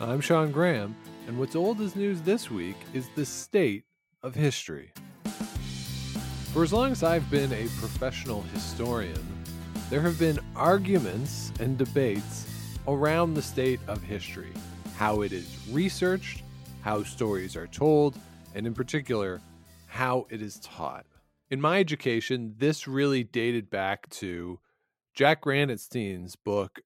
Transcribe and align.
I'm 0.00 0.20
Sean 0.20 0.50
Graham, 0.50 0.96
and 1.28 1.38
what's 1.38 1.54
old 1.54 1.80
as 1.80 1.94
news 1.94 2.20
this 2.20 2.50
week 2.50 2.74
is 2.92 3.08
the 3.14 3.24
state 3.24 3.84
of 4.24 4.34
history. 4.34 4.92
For 6.52 6.64
as 6.64 6.72
long 6.72 6.90
as 6.90 7.04
I've 7.04 7.30
been 7.30 7.52
a 7.52 7.68
professional 7.78 8.42
historian, 8.52 9.24
there 9.90 10.00
have 10.00 10.18
been 10.18 10.40
arguments 10.56 11.52
and 11.60 11.78
debates 11.78 12.44
around 12.88 13.34
the 13.34 13.42
state 13.42 13.78
of 13.86 14.02
history, 14.02 14.52
how 14.96 15.22
it 15.22 15.32
is 15.32 15.64
researched, 15.70 16.42
how 16.80 17.04
stories 17.04 17.54
are 17.54 17.68
told, 17.68 18.18
and 18.56 18.66
in 18.66 18.74
particular, 18.74 19.40
how 19.86 20.26
it 20.28 20.42
is 20.42 20.58
taught. 20.58 21.06
In 21.50 21.60
my 21.60 21.78
education, 21.78 22.56
this 22.58 22.88
really 22.88 23.22
dated 23.22 23.70
back 23.70 24.10
to 24.10 24.58
Jack 25.14 25.42
Granatstein's 25.42 26.34
book, 26.34 26.80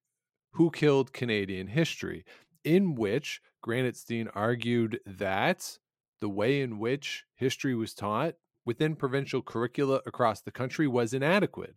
Who 0.52 0.70
Killed 0.70 1.14
Canadian 1.14 1.68
History, 1.68 2.26
in 2.64 2.94
which 2.94 3.40
Granatstein 3.62 4.28
argued 4.34 5.00
that 5.06 5.78
the 6.20 6.28
way 6.28 6.60
in 6.60 6.78
which 6.78 7.24
history 7.34 7.74
was 7.74 7.94
taught 7.94 8.34
within 8.64 8.96
provincial 8.96 9.42
curricula 9.42 10.00
across 10.06 10.40
the 10.40 10.50
country 10.50 10.86
was 10.86 11.14
inadequate. 11.14 11.74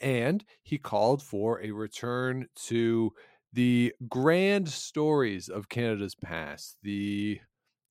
And 0.00 0.44
he 0.62 0.78
called 0.78 1.22
for 1.22 1.60
a 1.60 1.72
return 1.72 2.46
to 2.66 3.12
the 3.52 3.94
grand 4.08 4.68
stories 4.68 5.48
of 5.48 5.68
Canada's 5.68 6.14
past, 6.14 6.76
the 6.82 7.40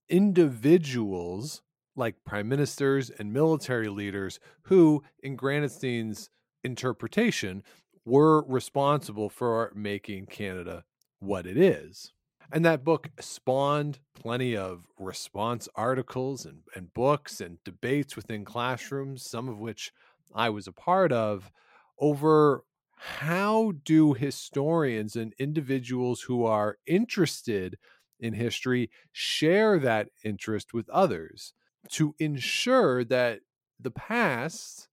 individuals 0.10 1.62
like 1.96 2.24
prime 2.26 2.48
ministers 2.48 3.10
and 3.10 3.34
military 3.34 3.90
leaders 3.90 4.40
who, 4.64 5.04
in 5.22 5.36
Granatstein's 5.36 6.30
interpretation, 6.64 7.64
were 8.06 8.46
responsible 8.48 9.30
for 9.30 9.74
making 9.76 10.28
Canada 10.28 10.86
what 11.20 11.46
it 11.46 11.58
is. 11.58 12.14
And 12.52 12.64
that 12.66 12.84
book 12.84 13.10
spawned 13.20 14.00
plenty 14.14 14.56
of 14.56 14.86
response 14.98 15.68
articles 15.76 16.46
and, 16.46 16.60
and 16.76 16.94
books 16.94 17.42
and 17.42 17.62
debates 17.64 18.16
within 18.16 18.46
classrooms, 18.46 19.30
some 19.30 19.50
of 19.50 19.60
which 19.60 19.92
I 20.34 20.50
was 20.50 20.68
a 20.68 20.72
part 20.72 21.12
of, 21.12 21.52
over 22.00 22.64
how 22.96 23.74
do 23.84 24.14
historians 24.14 25.16
and 25.16 25.34
individuals 25.38 26.22
who 26.22 26.46
are 26.46 26.78
interested 26.88 27.78
in 28.20 28.34
history 28.34 28.90
share 29.12 29.78
that 29.80 30.10
interest 30.24 30.74
with 30.74 30.90
others 30.90 31.54
to 31.90 32.16
ensure 32.18 33.04
that 33.04 33.42
the 33.80 33.92
past 33.92 34.88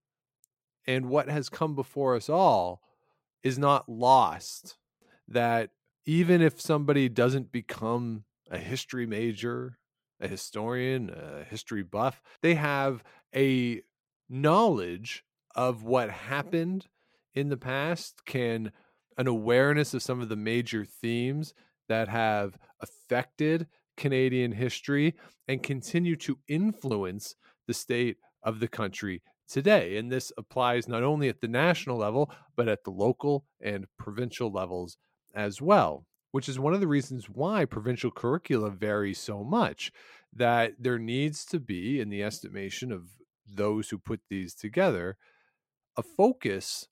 and 0.85 1.09
what 1.09 1.29
has 1.29 1.49
come 1.49 1.73
before 1.73 2.15
us 2.15 2.29
all 2.29 2.81
is 3.43 3.57
not 3.57 3.89
lost 3.89 4.77
that 5.27 5.71
even 6.05 6.41
if 6.41 6.61
somebody 6.61 7.09
doesn't 7.09 7.51
become 7.51 8.23
a 8.51 8.57
history 8.57 9.05
major, 9.05 9.77
a 10.19 10.27
historian, 10.27 11.09
a 11.09 11.43
history 11.43 11.83
buff, 11.83 12.21
they 12.41 12.55
have 12.55 13.03
a 13.35 13.81
knowledge 14.29 15.23
of 15.55 15.83
what 15.83 16.09
mm-hmm. 16.09 16.29
happened 16.29 16.87
in 17.33 17.49
the 17.49 17.57
past, 17.57 18.25
can 18.25 18.71
an 19.17 19.27
awareness 19.27 19.93
of 19.93 20.03
some 20.03 20.21
of 20.21 20.29
the 20.29 20.35
major 20.35 20.85
themes 20.85 21.53
that 21.87 22.07
have 22.07 22.57
affected 22.81 23.67
Canadian 23.97 24.51
history 24.51 25.15
and 25.47 25.63
continue 25.63 26.15
to 26.15 26.37
influence 26.47 27.35
the 27.67 27.73
state 27.73 28.17
of 28.43 28.59
the 28.59 28.67
country 28.67 29.21
today. 29.47 29.97
And 29.97 30.11
this 30.11 30.31
applies 30.37 30.87
not 30.87 31.03
only 31.03 31.29
at 31.29 31.41
the 31.41 31.47
national 31.47 31.97
level, 31.97 32.31
but 32.55 32.67
at 32.67 32.83
the 32.83 32.91
local 32.91 33.45
and 33.61 33.85
provincial 33.97 34.51
levels 34.51 34.97
as 35.35 35.61
well, 35.61 36.05
which 36.31 36.49
is 36.49 36.59
one 36.59 36.73
of 36.73 36.79
the 36.79 36.87
reasons 36.87 37.29
why 37.29 37.65
provincial 37.65 38.11
curricula 38.11 38.69
vary 38.69 39.13
so 39.13 39.43
much. 39.43 39.91
That 40.33 40.73
there 40.79 40.99
needs 40.99 41.45
to 41.45 41.59
be, 41.59 42.01
in 42.01 42.09
the 42.09 42.21
estimation 42.21 42.91
of 42.91 43.03
those 43.47 43.89
who 43.89 43.97
put 43.97 44.19
these 44.29 44.53
together, 44.53 45.17
a 45.95 46.03
focus 46.03 46.87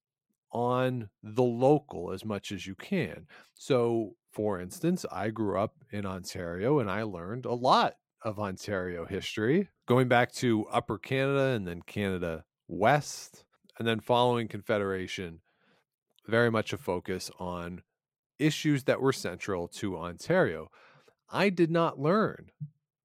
on 0.52 1.09
the 1.22 1.44
local 1.44 2.12
as 2.12 2.24
much 2.24 2.52
as 2.52 2.66
you 2.68 2.76
can. 2.76 3.28
So, 3.53 4.16
for 4.32 4.62
instance, 4.62 5.06
I 5.12 5.30
grew 5.30 5.59
up 5.59 5.74
in 5.92 6.06
Ontario 6.06 6.80
and 6.80 6.90
I 6.90 7.03
learned 7.03 7.46
a 7.46 7.53
lot 7.53 7.96
of 8.22 8.40
Ontario 8.40 9.06
history, 9.06 9.68
going 9.88 10.08
back 10.08 10.32
to 10.34 10.66
Upper 10.72 10.98
Canada 10.98 11.48
and 11.48 11.68
then 11.68 11.82
Canada 11.82 12.46
West, 12.68 13.44
and 13.78 13.88
then 13.88 14.00
following 14.00 14.48
Confederation, 14.48 15.42
very 16.28 16.50
much 16.50 16.72
a 16.72 16.78
focus 16.78 17.30
on 17.40 17.82
issues 18.44 18.84
that 18.84 19.02
were 19.02 19.14
central 19.14 19.68
to 19.68 19.98
Ontario. 19.98 20.70
I 21.30 21.50
did 21.50 21.72
not 21.72 22.00
learn 22.00 22.52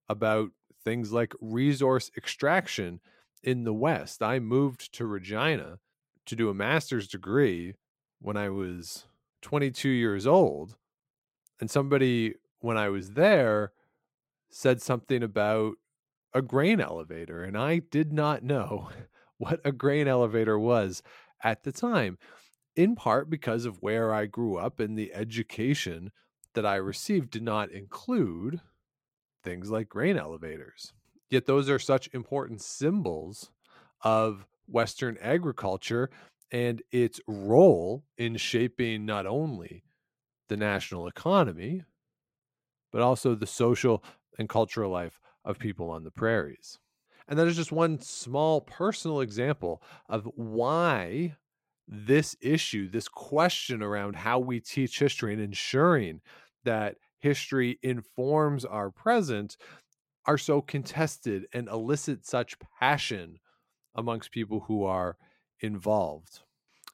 about 0.09 0.51
things 0.85 1.13
like 1.13 1.35
resource 1.41 2.11
extraction 2.17 3.01
in 3.43 3.65
the 3.65 3.75
West. 3.75 4.23
I 4.23 4.39
moved 4.39 4.93
to 4.95 5.07
Regina 5.07 5.79
to 6.27 6.37
do 6.37 6.51
a 6.51 6.55
master's 6.55 7.09
degree 7.09 7.75
when 8.21 8.37
I 8.37 8.51
was 8.51 9.07
22 9.43 9.89
years 9.89 10.27
old. 10.27 10.77
And 11.61 11.71
somebody, 11.71 12.35
when 12.61 12.77
I 12.77 12.89
was 12.89 13.13
there, 13.13 13.73
said 14.51 14.83
something 14.83 15.23
about 15.23 15.75
a 16.35 16.43
grain 16.43 16.81
elevator. 16.81 17.43
And 17.43 17.57
I 17.57 17.79
did 17.79 18.13
not 18.13 18.43
know 18.43 18.91
what 19.39 19.61
a 19.65 19.73
grain 19.73 20.09
elevator 20.09 20.59
was 20.59 21.03
at 21.43 21.63
the 21.63 21.73
time 21.73 22.19
in 22.79 22.95
part 22.95 23.29
because 23.29 23.65
of 23.65 23.83
where 23.83 24.15
I 24.15 24.27
grew 24.27 24.57
up 24.57 24.79
and 24.79 24.97
the 24.97 25.13
education 25.13 26.13
that 26.55 26.65
I 26.65 26.77
received 26.77 27.31
did 27.31 27.43
not 27.43 27.73
include 27.73 28.61
things 29.43 29.69
like 29.69 29.89
grain 29.89 30.17
elevators. 30.17 30.93
Yet 31.29 31.47
those 31.47 31.69
are 31.69 31.81
such 31.81 32.09
important 32.13 32.63
symbols 32.63 33.51
of 34.03 34.47
Western 34.69 35.19
agriculture 35.21 36.09
and 36.53 36.81
its 36.93 37.21
role 37.27 38.05
in 38.17 38.37
shaping 38.37 39.05
not 39.05 39.27
only 39.27 39.83
the 40.49 40.57
national 40.57 41.09
economy, 41.09 41.83
but 42.93 43.03
also 43.03 43.35
the 43.35 43.47
social 43.47 44.05
and 44.39 44.49
cultural 44.49 44.93
life 44.93 45.19
of 45.45 45.59
people 45.59 45.91
on 45.91 46.05
the 46.05 46.13
prairies. 46.13 46.79
And 47.27 47.37
that 47.41 47.49
is 47.49 47.57
just 47.57 47.73
one 47.73 48.01
small 48.01 48.61
personal 48.61 49.21
example 49.21 49.83
of 50.09 50.31
why 50.37 51.35
this 51.89 52.37
issue, 52.41 52.89
this 52.89 53.09
question 53.09 53.83
around 53.83 54.17
how 54.17 54.39
we 54.39 54.61
teach 54.61 54.99
history 54.99 55.33
and 55.33 55.43
ensuring 55.43 56.21
that 56.65 56.97
history 57.19 57.79
informs 57.83 58.65
our 58.65 58.91
present 58.91 59.57
are 60.27 60.39
so 60.39 60.61
contested 60.61 61.47
and 61.55 61.69
elicit 61.69 62.27
such 62.27 62.59
passion 62.79 63.39
amongst 63.95 64.31
people 64.31 64.61
who 64.69 64.85
are 64.85 65.17
involved. 65.61 66.41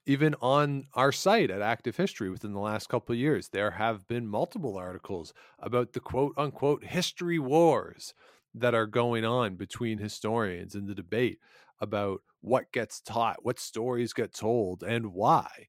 Even 0.07 0.35
on 0.41 0.87
our 0.95 1.11
site 1.11 1.51
at 1.51 1.63
Active 1.63 1.97
History 1.97 2.31
within 2.31 2.53
the 2.53 2.61
last 2.61 2.89
couple 2.89 3.15
of 3.15 3.19
years, 3.19 3.49
there 3.49 3.73
have 3.73 4.07
been 4.07 4.29
multiple 4.29 4.77
articles 4.77 5.33
about 5.59 5.93
the 5.93 6.01
quote 6.01 6.35
unquote 6.37 6.85
history 6.85 7.39
wars 7.39 8.15
that 8.55 8.75
are 8.75 8.87
going 8.87 9.25
on 9.25 9.57
between 9.57 9.99
historians 9.99 10.75
in 10.75 10.87
the 10.87 10.95
debate 10.95 11.39
about 11.85 12.23
what 12.41 12.73
gets 12.73 13.01
taught, 13.01 13.45
what 13.45 13.61
stories 13.61 14.13
get 14.13 14.35
told, 14.35 14.83
and 14.83 15.13
why. 15.13 15.69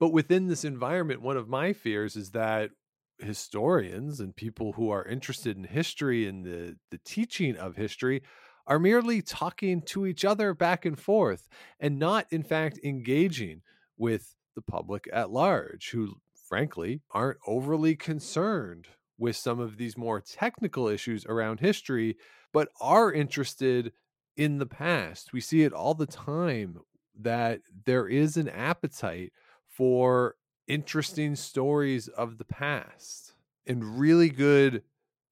But 0.00 0.12
within 0.12 0.48
this 0.48 0.64
environment, 0.64 1.22
one 1.22 1.36
of 1.36 1.48
my 1.48 1.72
fears 1.72 2.16
is 2.16 2.32
that 2.32 2.70
historians 3.18 4.18
and 4.18 4.34
people 4.34 4.72
who 4.72 4.90
are 4.90 5.06
interested 5.06 5.56
in 5.56 5.64
history 5.64 6.26
and 6.26 6.44
the, 6.44 6.76
the 6.90 6.98
teaching 7.04 7.56
of 7.56 7.76
history 7.76 8.22
are 8.66 8.78
merely 8.78 9.22
talking 9.22 9.82
to 9.82 10.06
each 10.06 10.24
other 10.24 10.54
back 10.54 10.84
and 10.84 10.98
forth 10.98 11.48
and 11.78 11.98
not, 11.98 12.26
in 12.30 12.42
fact, 12.42 12.80
engaging 12.82 13.62
with 13.96 14.34
the 14.54 14.62
public 14.62 15.08
at 15.12 15.30
large, 15.30 15.90
who, 15.90 16.16
frankly, 16.48 17.00
aren't 17.12 17.38
overly 17.46 17.96
concerned 17.96 18.88
with 19.18 19.36
some 19.36 19.60
of 19.60 19.76
these 19.76 19.96
more 19.96 20.20
technical 20.20 20.88
issues 20.88 21.24
around 21.26 21.60
history, 21.60 22.16
but 22.52 22.68
are 22.80 23.12
interested 23.12 23.92
in 24.36 24.58
the 24.58 24.66
past. 24.66 25.32
We 25.32 25.40
see 25.40 25.62
it 25.62 25.72
all 25.72 25.94
the 25.94 26.06
time 26.06 26.80
that 27.18 27.60
there 27.84 28.08
is 28.08 28.36
an 28.36 28.48
appetite 28.48 29.32
for 29.66 30.36
interesting 30.66 31.36
stories 31.36 32.08
of 32.08 32.38
the 32.38 32.44
past 32.44 33.34
and 33.66 33.98
really 33.98 34.28
good 34.28 34.82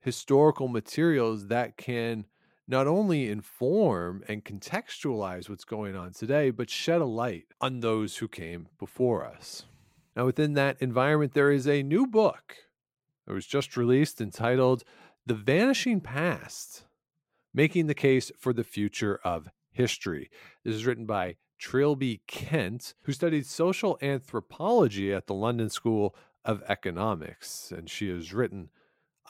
historical 0.00 0.68
materials 0.68 1.48
that 1.48 1.76
can 1.76 2.26
not 2.66 2.86
only 2.86 3.28
inform 3.28 4.22
and 4.28 4.44
contextualize 4.44 5.48
what's 5.48 5.64
going 5.64 5.96
on 5.96 6.12
today, 6.12 6.50
but 6.50 6.70
shed 6.70 7.00
a 7.00 7.06
light 7.06 7.46
on 7.60 7.80
those 7.80 8.18
who 8.18 8.28
came 8.28 8.68
before 8.78 9.26
us. 9.26 9.64
Now, 10.14 10.26
within 10.26 10.54
that 10.54 10.76
environment, 10.80 11.34
there 11.34 11.50
is 11.50 11.66
a 11.66 11.82
new 11.82 12.06
book 12.06 12.54
that 13.26 13.34
was 13.34 13.46
just 13.46 13.76
released 13.76 14.20
entitled 14.20 14.84
The 15.26 15.34
Vanishing 15.34 16.00
Past 16.00 16.84
making 17.52 17.86
the 17.86 17.94
case 17.94 18.30
for 18.38 18.52
the 18.52 18.64
future 18.64 19.20
of 19.24 19.48
history. 19.70 20.30
This 20.64 20.74
is 20.74 20.86
written 20.86 21.06
by 21.06 21.36
Trilby 21.58 22.22
Kent, 22.26 22.94
who 23.02 23.12
studied 23.12 23.46
social 23.46 23.98
anthropology 24.00 25.12
at 25.12 25.26
the 25.26 25.34
London 25.34 25.68
School 25.68 26.14
of 26.44 26.62
Economics. 26.68 27.70
And 27.70 27.88
she 27.90 28.08
has 28.08 28.32
written 28.32 28.70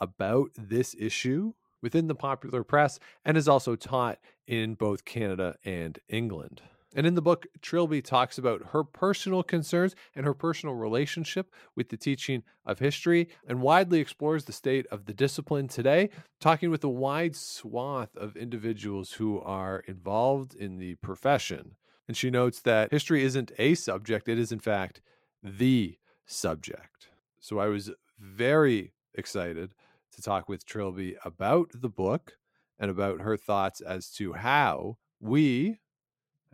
about 0.01 0.51
this 0.57 0.95
issue 0.99 1.55
within 1.83 2.07
the 2.07 2.15
popular 2.15 2.63
press 2.63 2.99
and 3.25 3.37
is 3.37 3.49
also 3.49 3.75
taught 3.75 4.19
in 4.47 4.75
both 4.75 5.05
Canada 5.05 5.57
and 5.65 5.99
England. 6.09 6.63
And 6.95 7.07
in 7.07 7.15
the 7.15 7.23
book, 7.23 7.47
Trilby 7.63 8.03
talks 8.03 8.37
about 8.37 8.71
her 8.73 8.83
personal 8.83 9.43
concerns 9.43 9.95
and 10.17 10.27
her 10.27 10.35
personal 10.35 10.75
relationship 10.75 11.53
with 11.77 11.89
the 11.89 11.97
teaching 11.97 12.43
of 12.67 12.81
history 12.81 13.29
and 13.47 13.61
widely 13.61 14.01
explores 14.01 14.45
the 14.45 14.53
state 14.53 14.87
of 14.89 15.05
the 15.05 15.15
discipline 15.15 15.69
today, 15.69 16.11
talking 16.41 16.71
with 16.71 16.83
a 16.83 16.89
wide 16.89 17.37
swath 17.37 18.17
of 18.17 18.37
individuals 18.37 19.13
who 19.13 19.41
are 19.41 19.85
involved 19.87 20.55
in 20.55 20.79
the 20.79 20.97
profession. 20.97 21.77
And 22.09 22.17
she 22.17 22.29
notes 22.29 22.61
that 22.63 22.91
history 22.91 23.23
isn't 23.23 23.53
a 23.57 23.77
subject, 23.77 24.29
it 24.29 24.39
is, 24.39 24.51
in 24.51 24.59
fact, 24.59 25.01
the 25.43 25.97
subject. 26.27 27.09
So 27.39 27.61
I 27.61 27.69
was 27.69 27.91
very 28.19 28.93
excited 29.15 29.75
to 30.13 30.23
talk 30.23 30.49
with 30.49 30.67
Trilby 30.67 31.17
about 31.25 31.71
the 31.73 31.89
book 31.89 32.33
and 32.81 32.91
about 32.91 33.21
her 33.21 33.37
thoughts 33.37 33.81
as 33.81 34.11
to 34.13 34.33
how 34.33 34.97
we, 35.21 35.79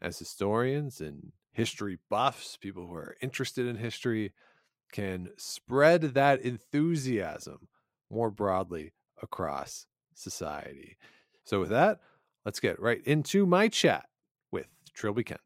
as 0.01 0.19
historians 0.19 1.01
and 1.01 1.33
history 1.53 1.99
buffs, 2.11 2.57
people 2.57 2.87
who 2.87 2.95
are 2.95 3.17
interested 3.21 3.67
in 3.67 3.77
history, 3.77 4.33
can 4.93 5.31
spread 5.37 6.03
that 6.03 6.41
enthusiasm 6.43 7.69
more 8.11 8.31
broadly 8.31 8.93
across 9.23 9.87
society. 10.15 10.97
So, 11.45 11.61
with 11.61 11.71
that, 11.71 12.01
let's 12.45 12.61
get 12.61 12.81
right 12.81 13.03
into 13.05 13.47
my 13.47 13.69
chat 13.69 14.07
with 14.51 14.69
Trilby 14.95 15.25
Kent. 15.25 15.41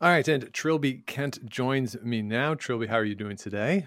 All 0.00 0.08
right, 0.08 0.26
and 0.26 0.52
Trilby 0.52 1.04
Kent 1.06 1.46
joins 1.46 2.00
me 2.02 2.22
now. 2.22 2.54
Trilby, 2.54 2.88
how 2.88 2.96
are 2.96 3.04
you 3.04 3.14
doing 3.14 3.36
today? 3.36 3.86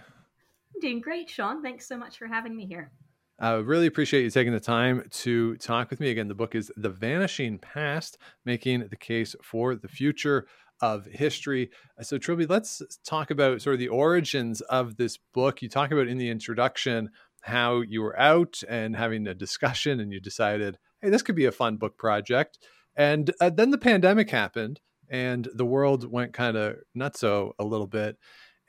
I'm 0.74 0.80
doing 0.80 1.02
great, 1.02 1.30
Sean. 1.30 1.62
Thanks 1.62 1.88
so 1.88 1.98
much 1.98 2.18
for 2.18 2.28
having 2.28 2.56
me 2.56 2.66
here. 2.66 2.92
I 3.38 3.52
really 3.56 3.88
appreciate 3.88 4.24
you 4.24 4.30
taking 4.30 4.54
the 4.54 4.62
time 4.62 5.04
to 5.12 5.58
talk 5.58 5.90
with 5.90 6.00
me. 6.00 6.10
Again, 6.10 6.30
the 6.30 6.36
book 6.36 6.56
is 6.56 6.72
The 6.78 6.90
Vanishing 6.90 7.60
Past 7.60 8.18
Making 8.46 8.88
the 8.88 8.96
Case 8.96 9.36
for 9.44 9.76
the 9.76 9.90
Future 9.90 10.48
of 10.82 11.06
History. 11.06 11.70
So, 12.02 12.18
Trilby, 12.18 12.46
let's 12.46 12.82
talk 13.06 13.32
about 13.32 13.62
sort 13.62 13.74
of 13.74 13.80
the 13.80 13.90
origins 13.90 14.62
of 14.62 14.96
this 14.96 15.18
book. 15.34 15.62
You 15.62 15.68
talk 15.68 15.92
about 15.92 16.08
in 16.08 16.18
the 16.18 16.30
introduction 16.30 17.10
how 17.42 17.82
you 17.82 18.02
were 18.02 18.18
out 18.18 18.64
and 18.70 18.96
having 18.96 19.28
a 19.28 19.34
discussion, 19.34 20.00
and 20.00 20.14
you 20.14 20.22
decided, 20.22 20.78
hey, 21.02 21.10
this 21.10 21.22
could 21.22 21.36
be 21.36 21.46
a 21.46 21.52
fun 21.52 21.76
book 21.76 21.98
project. 21.98 22.58
And 22.96 23.32
uh, 23.42 23.50
then 23.50 23.72
the 23.72 23.78
pandemic 23.78 24.30
happened, 24.30 24.80
and 25.10 25.50
the 25.54 25.66
world 25.66 26.10
went 26.10 26.32
kind 26.32 26.56
of 26.56 26.78
nutso 26.98 27.52
a 27.60 27.66
little 27.66 27.88
bit. 27.88 28.18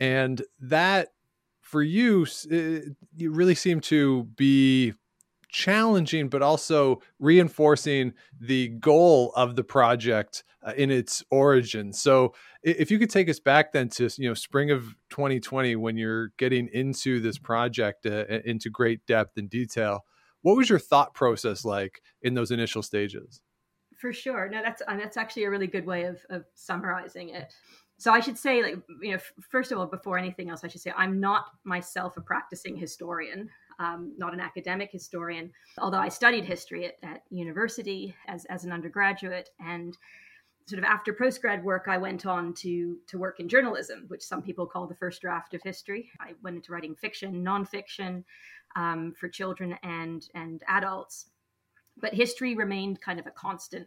And 0.01 0.43
that 0.59 1.11
for 1.67 1.83
you, 1.83 2.25
it, 2.49 2.97
you 3.17 3.33
really 3.33 3.57
seem 3.57 3.81
to 3.81 4.23
be 4.37 4.95
challenging, 5.49 6.29
but 6.29 6.41
also 6.41 7.03
reinforcing 7.19 8.13
the 8.41 8.69
goal 8.69 9.33
of 9.35 9.57
the 9.57 9.65
project 9.65 10.45
uh, 10.65 10.75
in 10.77 10.93
its 10.93 11.25
origin. 11.29 11.93
So, 11.93 12.35
if 12.63 12.91
you 12.93 13.01
could 13.01 13.11
take 13.11 13.29
us 13.29 13.41
back 13.41 13.73
then 13.73 13.89
to 13.91 14.09
you 14.17 14.29
know 14.29 14.35
spring 14.35 14.71
of 14.71 14.95
2020 15.11 15.75
when 15.77 15.97
you're 15.97 16.29
getting 16.39 16.69
into 16.73 17.19
this 17.19 17.37
project 17.37 18.07
uh, 18.07 18.25
into 18.45 18.71
great 18.71 19.05
depth 19.07 19.37
and 19.37 19.51
detail, 19.51 20.05
what 20.43 20.57
was 20.57 20.71
your 20.71 20.79
thought 20.79 21.15
process 21.15 21.65
like 21.65 22.01
in 22.23 22.35
those 22.35 22.53
initial 22.53 22.83
stages? 22.83 23.41
For 23.97 24.13
sure, 24.13 24.49
no, 24.49 24.63
that's 24.63 24.83
that's 24.87 25.17
actually 25.17 25.45
a 25.45 25.51
really 25.51 25.67
good 25.67 25.87
way 25.87 26.05
of, 26.05 26.25
of 26.31 26.45
summarizing 26.55 27.31
it 27.31 27.53
so 27.99 28.13
I 28.13 28.21
should 28.21 28.37
say, 28.37 28.63
like, 28.63 28.79
you 29.01 29.13
know, 29.13 29.19
first 29.51 29.73
of 29.73 29.79
all, 29.79 29.87
before 29.87 30.19
anything 30.19 30.51
else, 30.51 30.65
I 30.65 30.69
should 30.69 30.83
say 30.83 30.93
I'm 30.97 31.19
not 31.19 31.47
myself 31.65 32.17
a 32.17 32.21
practicing 32.21 32.77
historian, 32.77 33.49
um, 33.79 34.13
not 34.19 34.35
an 34.35 34.41
academic 34.41 34.91
historian, 34.93 35.51
although 35.79 35.99
I 35.99 36.09
studied 36.09 36.45
history 36.45 36.87
at, 36.87 36.97
at 37.03 37.23
university 37.31 38.15
as, 38.29 38.45
as 38.47 38.65
an 38.65 38.73
undergraduate. 38.73 39.49
And 39.61 39.97
sort 40.67 40.79
of 40.79 40.85
after 40.85 41.15
postgrad 41.15 41.63
work, 41.63 41.87
I 41.89 41.97
went 41.97 42.27
on 42.27 42.53
to, 42.55 42.99
to 43.07 43.19
work 43.19 43.41
in 43.41 43.49
journalism, 43.49 44.05
which 44.09 44.23
some 44.23 44.43
people 44.43 44.67
call 44.67 44.87
the 44.87 44.97
first 44.97 45.23
draft 45.23 45.55
of 45.55 45.63
history. 45.63 46.11
I 46.21 46.33
went 46.43 46.57
into 46.57 46.73
writing 46.73 46.95
fiction, 46.95 47.43
nonfiction 47.43 48.25
um, 48.75 49.15
for 49.19 49.29
children 49.29 49.77
and, 49.83 50.29
and 50.35 50.63
adults. 50.69 51.27
But 51.97 52.13
history 52.13 52.55
remained 52.55 53.01
kind 53.01 53.19
of 53.19 53.27
a 53.27 53.31
constant 53.31 53.87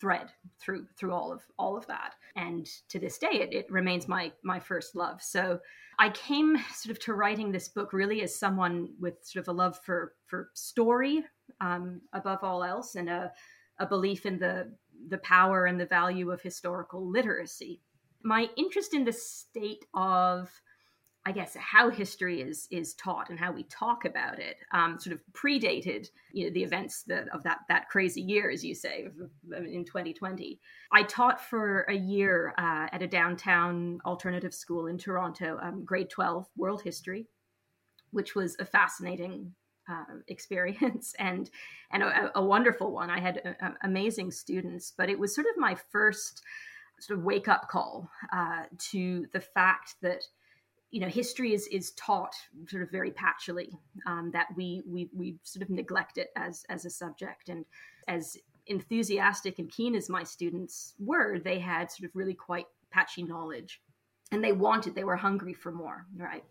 thread 0.00 0.28
through 0.58 0.86
through 0.96 1.12
all 1.12 1.32
of 1.32 1.42
all 1.58 1.76
of 1.76 1.86
that. 1.86 2.14
And 2.36 2.66
to 2.88 2.98
this 2.98 3.18
day 3.18 3.28
it, 3.32 3.52
it 3.52 3.70
remains 3.70 4.08
my 4.08 4.32
my 4.42 4.58
first 4.58 4.94
love. 4.96 5.22
So 5.22 5.60
i 5.98 6.08
came 6.10 6.56
sort 6.74 6.90
of 6.90 6.98
to 7.00 7.12
writing 7.12 7.52
this 7.52 7.68
book 7.68 7.92
really 7.92 8.22
as 8.22 8.34
someone 8.34 8.88
with 8.98 9.14
sort 9.22 9.44
of 9.44 9.48
a 9.48 9.56
love 9.56 9.78
for 9.84 10.14
for 10.26 10.50
story 10.54 11.22
um, 11.60 12.00
above 12.14 12.38
all 12.42 12.64
else 12.64 12.94
and 12.94 13.08
a, 13.08 13.30
a 13.78 13.86
belief 13.86 14.26
in 14.26 14.38
the 14.38 14.72
the 15.08 15.18
power 15.18 15.66
and 15.66 15.80
the 15.80 15.86
value 15.86 16.30
of 16.30 16.42
historical 16.42 17.06
literacy. 17.08 17.80
My 18.22 18.48
interest 18.56 18.92
in 18.94 19.04
the 19.04 19.12
state 19.12 19.84
of 19.94 20.50
I 21.30 21.32
guess 21.32 21.54
how 21.54 21.90
history 21.90 22.40
is 22.40 22.66
is 22.72 22.94
taught 22.94 23.30
and 23.30 23.38
how 23.38 23.52
we 23.52 23.62
talk 23.62 24.04
about 24.04 24.40
it 24.40 24.56
um, 24.72 24.98
sort 24.98 25.14
of 25.14 25.22
predated 25.32 26.08
you 26.32 26.46
know 26.46 26.52
the 26.52 26.64
events 26.64 27.04
that, 27.04 27.28
of 27.28 27.44
that 27.44 27.60
that 27.68 27.88
crazy 27.88 28.20
year, 28.20 28.50
as 28.50 28.64
you 28.64 28.74
say, 28.74 29.06
in 29.56 29.84
2020. 29.84 30.58
I 30.90 31.04
taught 31.04 31.40
for 31.40 31.82
a 31.82 31.94
year 31.94 32.52
uh, 32.58 32.88
at 32.90 33.02
a 33.02 33.06
downtown 33.06 34.00
alternative 34.04 34.52
school 34.52 34.88
in 34.88 34.98
Toronto, 34.98 35.56
um, 35.62 35.84
grade 35.84 36.10
12 36.10 36.48
world 36.56 36.82
history, 36.82 37.28
which 38.10 38.34
was 38.34 38.56
a 38.58 38.64
fascinating 38.64 39.54
uh, 39.88 40.16
experience 40.26 41.14
and 41.20 41.48
and 41.92 42.02
a, 42.02 42.32
a, 42.34 42.44
wonderful 42.44 42.90
one. 42.90 43.08
I 43.08 43.20
had 43.20 43.36
a, 43.36 43.66
a 43.66 43.74
amazing 43.84 44.32
students, 44.32 44.92
but 44.98 45.08
it 45.08 45.16
was 45.16 45.32
sort 45.32 45.46
of 45.46 45.60
my 45.60 45.76
first 45.92 46.42
sort 46.98 47.20
of 47.20 47.24
wake 47.24 47.46
up 47.46 47.68
call 47.68 48.10
uh, 48.32 48.64
to 48.90 49.26
the 49.32 49.40
fact 49.40 49.94
that 50.02 50.24
you 50.90 51.00
know 51.00 51.08
history 51.08 51.54
is 51.54 51.66
is 51.68 51.92
taught 51.92 52.34
sort 52.68 52.82
of 52.82 52.90
very 52.90 53.12
patchily 53.12 53.70
um, 54.06 54.30
that 54.32 54.48
we 54.56 54.82
we 54.86 55.08
we 55.14 55.36
sort 55.42 55.62
of 55.62 55.70
neglect 55.70 56.18
it 56.18 56.30
as 56.36 56.64
as 56.68 56.84
a 56.84 56.90
subject. 56.90 57.48
And 57.48 57.64
as 58.08 58.36
enthusiastic 58.66 59.58
and 59.58 59.70
keen 59.70 59.94
as 59.94 60.08
my 60.08 60.22
students 60.22 60.94
were 60.98 61.38
they 61.38 61.58
had 61.58 61.90
sort 61.90 62.08
of 62.08 62.14
really 62.14 62.34
quite 62.34 62.66
patchy 62.90 63.22
knowledge. 63.22 63.80
And 64.32 64.44
they 64.44 64.52
wanted 64.52 64.94
they 64.94 65.04
were 65.04 65.16
hungry 65.16 65.54
for 65.54 65.72
more 65.72 66.06
right? 66.16 66.44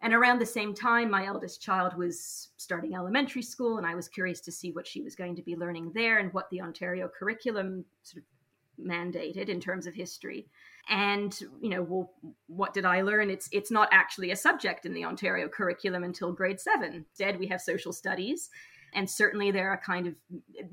And 0.00 0.14
around 0.14 0.38
the 0.38 0.46
same 0.46 0.74
time 0.74 1.10
my 1.10 1.26
eldest 1.26 1.60
child 1.60 1.96
was 1.96 2.50
starting 2.56 2.94
elementary 2.94 3.42
school 3.42 3.78
and 3.78 3.86
i 3.86 3.96
was 3.96 4.08
curious 4.08 4.40
to 4.42 4.52
see 4.52 4.70
what 4.70 4.86
she 4.86 5.02
was 5.02 5.16
going 5.16 5.34
to 5.34 5.42
be 5.42 5.56
learning 5.56 5.90
there 5.92 6.18
and 6.18 6.32
what 6.32 6.48
the 6.50 6.60
ontario 6.60 7.08
curriculum 7.08 7.84
sort 8.04 8.22
of 8.22 8.84
mandated 8.84 9.48
in 9.48 9.60
terms 9.60 9.86
of 9.86 9.94
history 9.94 10.46
and 10.88 11.40
you 11.60 11.68
know 11.68 11.82
well 11.82 12.10
what 12.46 12.72
did 12.74 12.84
i 12.84 13.02
learn? 13.02 13.30
It's 13.30 13.48
it's 13.52 13.70
not 13.70 13.88
actually 13.92 14.30
a 14.30 14.36
subject 14.36 14.86
in 14.86 14.94
the 14.94 15.04
ontario 15.04 15.48
curriculum 15.48 16.04
until 16.04 16.32
grade 16.32 16.60
7 16.60 16.92
instead 16.92 17.38
we 17.38 17.46
have 17.48 17.60
social 17.60 17.92
studies 17.92 18.50
and 18.94 19.08
certainly 19.08 19.50
there 19.50 19.70
are 19.70 19.76
kind 19.76 20.06
of 20.06 20.14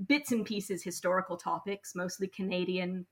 bits 0.07 0.31
and 0.31 0.45
pieces 0.45 0.83
historical 0.83 1.37
topics 1.37 1.95
mostly 1.95 2.27
canadian 2.27 3.05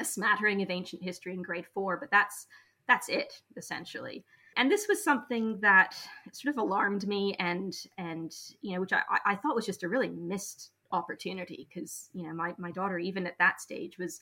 a 0.00 0.04
smattering 0.04 0.62
of 0.62 0.70
ancient 0.70 1.02
history 1.02 1.34
in 1.34 1.42
grade 1.42 1.66
4 1.74 1.98
but 1.98 2.10
that's 2.10 2.46
that's 2.86 3.08
it 3.08 3.42
essentially. 3.56 4.24
And 4.56 4.70
this 4.70 4.86
was 4.88 5.04
something 5.04 5.58
that 5.60 5.94
sort 6.32 6.54
of 6.54 6.58
alarmed 6.58 7.06
me 7.06 7.36
and 7.38 7.74
and 7.98 8.34
you 8.62 8.74
know 8.74 8.80
which 8.80 8.92
i 8.92 9.02
i 9.26 9.34
thought 9.34 9.54
was 9.54 9.66
just 9.66 9.82
a 9.82 9.88
really 9.88 10.08
missed 10.08 10.70
opportunity 10.92 11.68
because 11.68 12.08
you 12.14 12.26
know 12.26 12.32
my, 12.32 12.54
my 12.58 12.70
daughter 12.70 12.98
even 12.98 13.26
at 13.26 13.38
that 13.38 13.60
stage 13.60 13.98
was 13.98 14.20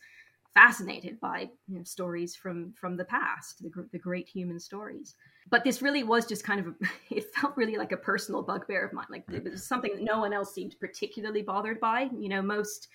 fascinated 0.55 1.19
by 1.21 1.51
you 1.67 1.79
know, 1.79 1.85
stories 1.85 2.35
from 2.35 2.73
from 2.73 2.97
the 2.97 3.05
past, 3.05 3.63
the, 3.63 3.89
the 3.93 3.99
great 3.99 4.29
human 4.29 4.59
stories. 4.59 5.17
But 5.51 5.65
this 5.65 5.83
really 5.83 6.05
was 6.05 6.27
just 6.27 6.45
kind 6.45 6.61
of 6.61 6.75
it 7.11 7.35
felt 7.35 7.57
really 7.57 7.77
like 7.77 7.93
a 7.93 7.97
personal 7.97 8.43
bugbear 8.43 8.87
of 8.87 8.93
mine. 8.93 9.07
Like 9.11 9.25
it 9.33 9.45
was 9.45 9.67
something 9.67 9.93
that 9.95 10.03
no 10.03 10.21
one 10.21 10.33
else 10.33 10.55
seemed 10.55 10.77
particularly 10.81 11.43
bothered 11.43 11.81
by. 11.81 12.09
You 12.19 12.29
know, 12.29 12.43
most 12.43 12.89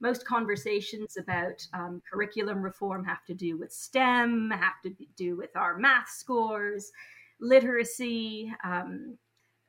most 0.00 0.26
conversations 0.26 1.16
about 1.16 1.66
um, 1.72 2.02
curriculum 2.10 2.62
reform 2.62 3.02
have 3.04 3.24
to 3.24 3.34
do 3.34 3.56
with 3.56 3.72
STEM, 3.72 4.50
have 4.50 4.82
to 4.82 4.94
do 5.16 5.36
with 5.36 5.56
our 5.56 5.78
math 5.78 6.10
scores, 6.10 6.92
literacy. 7.40 8.52
Um, 8.62 9.16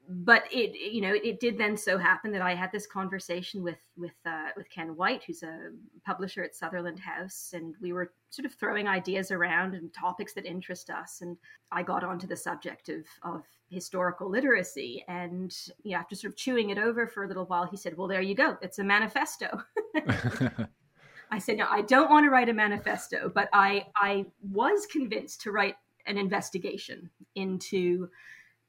but 0.09 0.43
it 0.51 0.75
you 0.75 1.01
know 1.01 1.13
it, 1.13 1.39
did 1.39 1.57
then 1.57 1.75
so 1.75 1.97
happen 1.97 2.31
that 2.31 2.41
I 2.41 2.55
had 2.55 2.71
this 2.71 2.87
conversation 2.87 3.61
with 3.61 3.79
with 3.97 4.15
uh, 4.25 4.49
with 4.55 4.69
Ken 4.69 4.95
Whyte, 4.95 5.23
who's 5.25 5.43
a 5.43 5.71
publisher 6.05 6.43
at 6.43 6.55
Sutherland 6.55 6.99
House, 6.99 7.51
and 7.53 7.75
we 7.81 7.91
were 7.91 8.13
sort 8.29 8.45
of 8.45 8.53
throwing 8.53 8.87
ideas 8.87 9.31
around 9.31 9.73
and 9.73 9.93
topics 9.93 10.33
that 10.33 10.45
interest 10.45 10.89
us. 10.89 11.21
And 11.21 11.35
I 11.71 11.83
got 11.83 12.03
onto 12.03 12.25
the 12.25 12.37
subject 12.37 12.87
of 12.89 13.05
of 13.23 13.43
historical 13.69 14.29
literacy, 14.29 15.03
and 15.09 15.53
you 15.83 15.91
know, 15.91 15.97
after 15.97 16.15
sort 16.15 16.31
of 16.31 16.37
chewing 16.37 16.69
it 16.69 16.77
over 16.77 17.07
for 17.07 17.25
a 17.25 17.27
little 17.27 17.45
while, 17.45 17.65
he 17.65 17.75
said, 17.75 17.97
"Well, 17.97 18.07
there 18.07 18.21
you 18.21 18.35
go. 18.35 18.57
It's 18.61 18.79
a 18.79 18.83
manifesto." 18.83 19.61
I 21.31 21.39
said, 21.39 21.57
"No, 21.57 21.67
I 21.69 21.81
don't 21.81 22.09
want 22.09 22.23
to 22.25 22.29
write 22.29 22.49
a 22.49 22.53
manifesto, 22.53 23.29
but 23.33 23.49
I 23.51 23.87
I 23.97 24.25
was 24.41 24.85
convinced 24.85 25.41
to 25.41 25.51
write 25.51 25.75
an 26.05 26.17
investigation 26.17 27.09
into." 27.35 28.09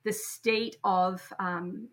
The 0.05 0.13
state 0.13 0.77
of 0.85 1.23
um, 1.39 1.89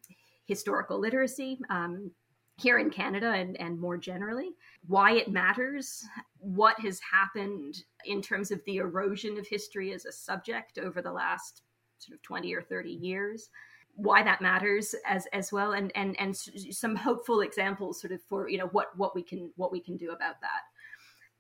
historical 0.46 1.00
literacy 1.00 1.60
um, 1.70 2.12
here 2.58 2.80
in 2.80 2.90
Canada 2.90 3.32
and, 3.32 3.60
and 3.60 3.80
more 3.80 3.98
generally, 3.98 4.52
why 4.88 5.14
it 5.14 5.30
matters, 5.30 6.06
what 6.40 6.80
has 6.80 7.00
happened 7.12 7.84
in 8.06 8.22
terms 8.22 8.52
of 8.52 8.62
the 8.66 8.78
erosion 8.78 9.38
of 9.38 9.48
history 9.48 9.94
as 9.94 10.06
a 10.06 10.12
subject 10.12 10.78
over 10.78 11.02
the 11.02 11.12
last 11.12 11.64
sort 11.98 12.16
of 12.16 12.22
20 12.22 12.54
or 12.54 12.62
30 12.62 12.90
years 12.90 13.50
why 13.96 14.22
that 14.22 14.42
matters 14.42 14.94
as 15.06 15.26
as 15.34 15.52
well 15.52 15.72
and 15.72 15.92
and 15.96 16.16
and 16.20 16.36
some 16.36 16.96
hopeful 16.96 17.42
examples 17.42 18.00
sort 18.00 18.12
of 18.12 18.22
for 18.28 18.50
you 18.50 18.58
know 18.58 18.68
what 18.68 18.88
what 18.98 19.16
we 19.16 19.24
can 19.24 19.50
what 19.56 19.72
we 19.72 19.80
can 19.80 19.98
do 19.98 20.12
about 20.12 20.40
that. 20.42 20.62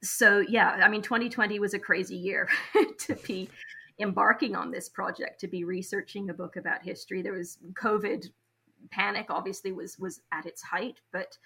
So 0.03 0.39
yeah 0.39 0.79
i 0.83 0.87
mean 0.87 1.01
2020 1.01 1.59
was 1.59 1.73
a 1.73 1.79
crazy 1.79 2.15
year 2.15 2.47
to 2.99 3.15
be 3.15 3.49
embarking 3.99 4.55
on 4.55 4.71
this 4.71 4.89
project 4.89 5.39
to 5.39 5.47
be 5.47 5.63
researching 5.63 6.29
a 6.29 6.33
book 6.33 6.55
about 6.57 6.83
history. 6.83 7.21
There 7.21 7.33
was 7.33 7.57
covid 7.73 8.29
panic 8.91 9.27
obviously 9.29 9.71
was 9.71 9.97
was 9.99 10.21
at 10.31 10.45
its 10.45 10.61
height 10.61 10.99
but 11.11 11.37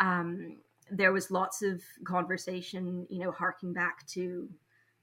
um, 0.00 0.56
there 0.90 1.12
was 1.12 1.30
lots 1.30 1.62
of 1.62 1.80
conversation 2.04 3.06
you 3.08 3.18
know 3.18 3.30
harking 3.30 3.72
back 3.72 4.06
to 4.06 4.48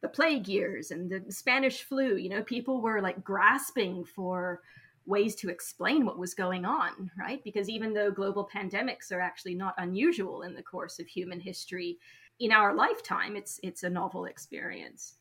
the 0.02 0.10
plague 0.10 0.48
years 0.48 0.92
and 0.92 1.10
the 1.10 1.24
spanish 1.32 1.84
flu 1.84 2.16
you 2.16 2.30
know 2.30 2.44
people 2.44 2.82
were 2.82 3.02
like 3.02 3.24
grasping 3.24 4.04
for 4.04 4.62
ways 5.06 5.36
to 5.36 5.50
explain 5.50 6.06
what 6.06 6.20
was 6.20 6.34
going 6.34 6.66
on 6.66 7.10
right? 7.18 7.44
Because 7.44 7.68
even 7.68 7.94
though 7.94 8.12
global 8.12 8.48
pandemics 8.54 9.12
are 9.12 9.22
actually 9.22 9.56
not 9.56 9.74
unusual 9.78 10.44
in 10.44 10.54
the 10.54 10.62
course 10.62 11.00
of 11.00 11.08
human 11.08 11.40
history 11.40 11.98
in 12.40 12.52
our 12.52 12.74
lifetime 12.76 13.36
it's 13.36 13.60
it's 13.64 13.84
a 13.84 13.90
novel 13.90 14.26
experience 14.26 15.16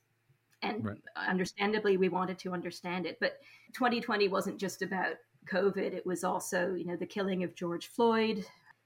and 0.62 0.84
right. 0.84 0.98
understandably 1.28 1.96
we 1.96 2.08
wanted 2.08 2.38
to 2.38 2.52
understand 2.52 3.06
it 3.06 3.18
but 3.20 3.38
2020 3.74 4.28
wasn't 4.28 4.58
just 4.58 4.82
about 4.82 5.14
covid. 5.50 5.94
It 5.94 6.04
was 6.04 6.24
also 6.24 6.74
you 6.74 6.84
know 6.84 6.96
the 6.96 7.06
killing 7.06 7.44
of 7.44 7.54
george 7.54 7.88
floyd 7.88 8.44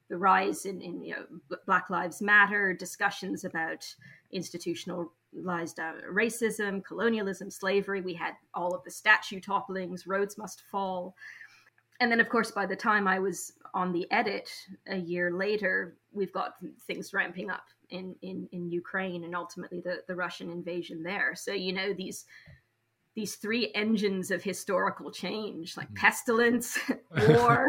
the 0.09 0.19
rise 0.19 0.67
in, 0.67 0.83
in 0.83 1.03
you 1.03 1.15
know, 1.15 1.57
black 1.65 1.89
lives 1.89 2.21
matter 2.21 2.75
discussions 2.75 3.45
about 3.45 3.83
institutionalized 4.31 5.81
uh, 5.81 5.93
racism 6.11 6.85
colonialism 6.85 7.51
slavery. 7.51 8.03
We 8.03 8.13
had 8.13 8.35
all 8.53 8.75
of 8.75 8.85
the 8.85 8.91
statue 8.91 9.41
topplings 9.41 10.07
Rhodes 10.07 10.37
must 10.37 10.63
fall. 10.71 11.15
And 12.01 12.13
then 12.13 12.21
of 12.21 12.29
course 12.29 12.51
by 12.51 12.67
the 12.67 12.77
time 12.77 13.07
i 13.09 13.19
was 13.19 13.53
on 13.75 13.93
the 13.93 14.11
edit 14.11 14.51
a 14.89 14.97
year 14.97 15.31
later 15.31 15.97
we've 16.13 16.33
got 16.33 16.57
things 16.87 17.15
ramping 17.15 17.49
up 17.49 17.65
in 17.93 18.15
in, 18.23 18.49
in 18.53 18.71
ukraine 18.71 19.25
and 19.25 19.35
ultimately 19.35 19.81
the, 19.81 19.99
the 20.09 20.15
russian 20.15 20.51
invasion 20.51 21.03
there 21.03 21.35
so 21.35 21.53
you 21.53 21.73
know 21.73 21.93
these 21.93 22.25
these 23.15 23.37
three 23.37 23.71
engines 23.75 24.31
of 24.31 24.43
historical 24.43 25.11
change 25.11 25.77
like 25.77 25.87
mm-hmm. 25.89 25.97
pestilence 25.97 26.79
war 27.29 27.69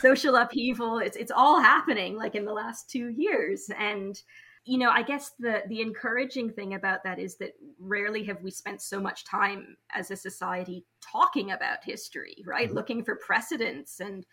social 0.00 0.36
upheaval 0.36 0.98
it's 0.98 1.16
it's 1.16 1.32
all 1.34 1.60
happening 1.60 2.16
like 2.16 2.34
in 2.34 2.44
the 2.44 2.52
last 2.52 2.88
2 2.90 3.08
years 3.08 3.70
and 3.78 4.22
you 4.64 4.78
know 4.78 4.90
i 4.90 5.02
guess 5.02 5.32
the 5.38 5.62
the 5.68 5.80
encouraging 5.80 6.50
thing 6.50 6.74
about 6.74 7.02
that 7.02 7.18
is 7.18 7.36
that 7.36 7.52
rarely 7.78 8.22
have 8.22 8.40
we 8.42 8.50
spent 8.50 8.80
so 8.80 9.00
much 9.00 9.24
time 9.24 9.76
as 9.94 10.10
a 10.10 10.16
society 10.16 10.84
talking 11.00 11.50
about 11.52 11.78
history 11.82 12.36
right 12.46 12.68
mm-hmm. 12.68 12.76
looking 12.76 13.04
for 13.04 13.16
precedents 13.16 14.00
and 14.00 14.24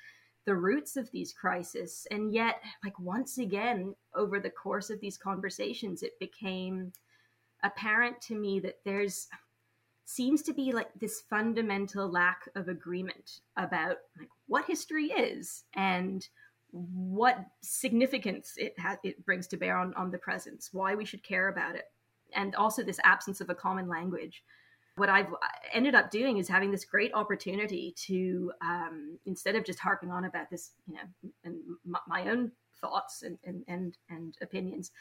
the 0.48 0.56
roots 0.56 0.98
of 0.98 1.12
these 1.12 1.34
crises 1.34 2.08
and 2.10 2.34
yet 2.34 2.64
like 2.84 2.98
once 3.00 3.38
again 3.38 3.94
over 4.16 4.40
the 4.40 4.50
course 4.50 4.90
of 4.90 5.00
these 5.00 5.18
conversations 5.18 6.02
it 6.02 6.18
became 6.20 6.92
apparent 7.64 8.20
to 8.22 8.34
me 8.34 8.60
that 8.60 8.80
there's 8.86 9.28
seems 10.06 10.42
to 10.42 10.54
be 10.54 10.72
like 10.72 10.88
this 11.00 11.22
fundamental 11.30 12.10
lack 12.10 12.48
of 12.56 12.70
agreement 12.70 13.42
about 13.58 13.98
like 14.18 14.30
what 14.48 14.66
history 14.66 15.08
is 15.08 15.66
and 15.76 16.30
what 16.72 17.46
significance 17.62 18.54
it 18.58 18.74
ha- 18.80 18.98
it 19.04 19.24
brings 19.26 19.48
to 19.48 19.58
bear 19.58 19.78
on, 19.78 19.94
on 19.96 20.12
the 20.12 20.18
presence, 20.18 20.70
why 20.72 20.96
we 20.96 21.06
should 21.06 21.24
care 21.24 21.50
about 21.50 21.76
it, 21.76 21.86
and 22.34 22.56
also 22.56 22.84
this 22.84 23.00
absence 23.04 23.42
of 23.42 23.50
a 23.50 23.56
common 23.56 23.88
language. 23.88 24.44
What 24.98 25.10
I've 25.10 25.28
ended 25.74 25.96
up 25.96 26.12
doing 26.12 26.38
is 26.38 26.48
having 26.48 26.72
this 26.72 26.86
great 26.86 27.14
opportunity 27.14 27.94
to, 28.08 28.52
um, 28.62 29.18
instead 29.26 29.56
of 29.56 29.64
just 29.64 29.80
harping 29.80 30.12
on 30.12 30.26
about 30.26 30.50
this, 30.50 30.72
you 30.88 30.96
know, 30.96 31.32
and 31.44 31.56
my 32.08 32.30
own 32.30 32.52
thoughts 32.82 33.24
and, 33.24 33.38
and, 33.46 33.64
and, 33.68 33.98
and 34.10 34.36
opinions, 34.42 34.92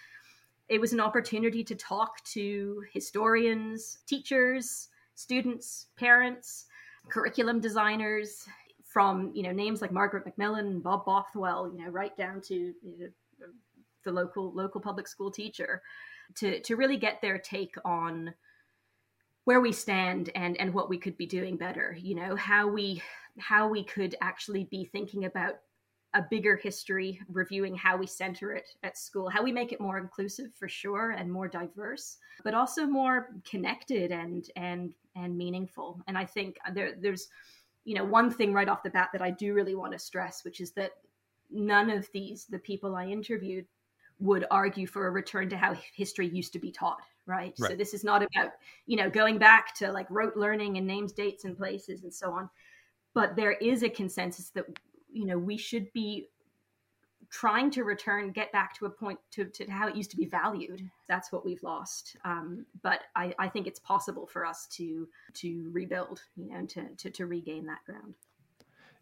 it 0.68 0.80
was 0.80 0.92
an 0.92 1.00
opportunity 1.00 1.64
to 1.64 1.74
talk 1.74 2.22
to 2.24 2.82
historians, 2.92 3.98
teachers, 4.06 4.88
students, 5.14 5.86
parents, 5.96 6.66
curriculum 7.08 7.60
designers, 7.60 8.46
from 8.96 9.30
you 9.34 9.42
know 9.42 9.52
names 9.52 9.82
like 9.82 9.92
Margaret 9.92 10.24
Macmillan 10.24 10.66
and 10.68 10.82
Bob 10.82 11.04
Bothwell, 11.04 11.70
you 11.70 11.84
know, 11.84 11.90
right 11.90 12.16
down 12.16 12.40
to 12.42 12.54
you 12.54 12.98
know, 12.98 13.46
the 14.06 14.10
local 14.10 14.54
local 14.54 14.80
public 14.80 15.06
school 15.06 15.30
teacher, 15.30 15.82
to 16.36 16.60
to 16.60 16.76
really 16.76 16.96
get 16.96 17.20
their 17.20 17.36
take 17.38 17.74
on 17.84 18.32
where 19.46 19.60
we 19.60 19.72
stand 19.72 20.30
and 20.34 20.56
and 20.58 20.72
what 20.74 20.88
we 20.88 20.98
could 20.98 21.16
be 21.16 21.26
doing 21.26 21.56
better. 21.56 21.96
You 21.98 22.14
know 22.14 22.36
how 22.36 22.68
we 22.68 23.02
how 23.38 23.68
we 23.68 23.82
could 23.82 24.14
actually 24.20 24.64
be 24.64 24.84
thinking 24.84 25.24
about 25.24 25.54
a 26.14 26.24
bigger 26.30 26.56
history, 26.56 27.20
reviewing 27.28 27.74
how 27.74 27.96
we 27.96 28.06
center 28.06 28.52
it 28.52 28.68
at 28.82 28.96
school, 28.96 29.28
how 29.28 29.42
we 29.42 29.52
make 29.52 29.72
it 29.72 29.80
more 29.80 29.98
inclusive 29.98 30.54
for 30.54 30.68
sure 30.68 31.10
and 31.10 31.30
more 31.30 31.48
diverse, 31.48 32.18
but 32.42 32.54
also 32.54 32.86
more 32.86 33.30
connected 33.48 34.12
and 34.12 34.50
and 34.56 34.92
and 35.14 35.36
meaningful. 35.36 36.00
And 36.06 36.18
I 36.18 36.24
think 36.24 36.58
there 36.74 36.94
there's 37.00 37.28
you 37.86 37.94
know, 37.94 38.04
one 38.04 38.30
thing 38.30 38.52
right 38.52 38.68
off 38.68 38.82
the 38.82 38.90
bat 38.90 39.10
that 39.12 39.22
I 39.22 39.30
do 39.30 39.54
really 39.54 39.76
want 39.76 39.92
to 39.92 39.98
stress, 39.98 40.44
which 40.44 40.60
is 40.60 40.72
that 40.72 40.90
none 41.50 41.88
of 41.88 42.08
these, 42.12 42.44
the 42.44 42.58
people 42.58 42.96
I 42.96 43.06
interviewed, 43.06 43.64
would 44.18 44.44
argue 44.50 44.88
for 44.88 45.06
a 45.06 45.10
return 45.12 45.48
to 45.50 45.56
how 45.56 45.74
history 45.94 46.26
used 46.26 46.52
to 46.54 46.58
be 46.58 46.72
taught, 46.72 46.98
right? 47.26 47.54
right? 47.58 47.70
So 47.70 47.76
this 47.76 47.94
is 47.94 48.04
not 48.04 48.22
about, 48.22 48.52
you 48.86 48.96
know, 48.96 49.10
going 49.10 49.38
back 49.38 49.74
to 49.76 49.90
like 49.92 50.06
rote 50.10 50.36
learning 50.36 50.78
and 50.78 50.86
names, 50.86 51.12
dates, 51.12 51.44
and 51.44 51.56
places 51.56 52.02
and 52.02 52.12
so 52.12 52.32
on. 52.32 52.48
But 53.14 53.36
there 53.36 53.52
is 53.52 53.82
a 53.82 53.88
consensus 53.88 54.50
that, 54.50 54.66
you 55.12 55.26
know, 55.26 55.38
we 55.38 55.56
should 55.56 55.92
be 55.92 56.28
trying 57.30 57.70
to 57.72 57.82
return, 57.82 58.30
get 58.30 58.52
back 58.52 58.74
to 58.78 58.86
a 58.86 58.90
point 58.90 59.18
to, 59.32 59.46
to 59.46 59.68
how 59.70 59.88
it 59.88 59.96
used 59.96 60.10
to 60.12 60.16
be 60.16 60.26
valued. 60.26 60.88
That's 61.08 61.32
what 61.32 61.44
we've 61.44 61.62
lost. 61.62 62.16
Um, 62.24 62.66
but 62.82 63.00
I, 63.16 63.34
I 63.38 63.48
think 63.48 63.66
it's 63.66 63.80
possible 63.80 64.26
for 64.26 64.46
us 64.46 64.66
to 64.72 65.08
to 65.34 65.68
rebuild, 65.72 66.22
you 66.36 66.50
know, 66.50 66.66
to, 66.66 66.88
to, 66.96 67.10
to 67.10 67.26
regain 67.26 67.66
that 67.66 67.84
ground. 67.84 68.14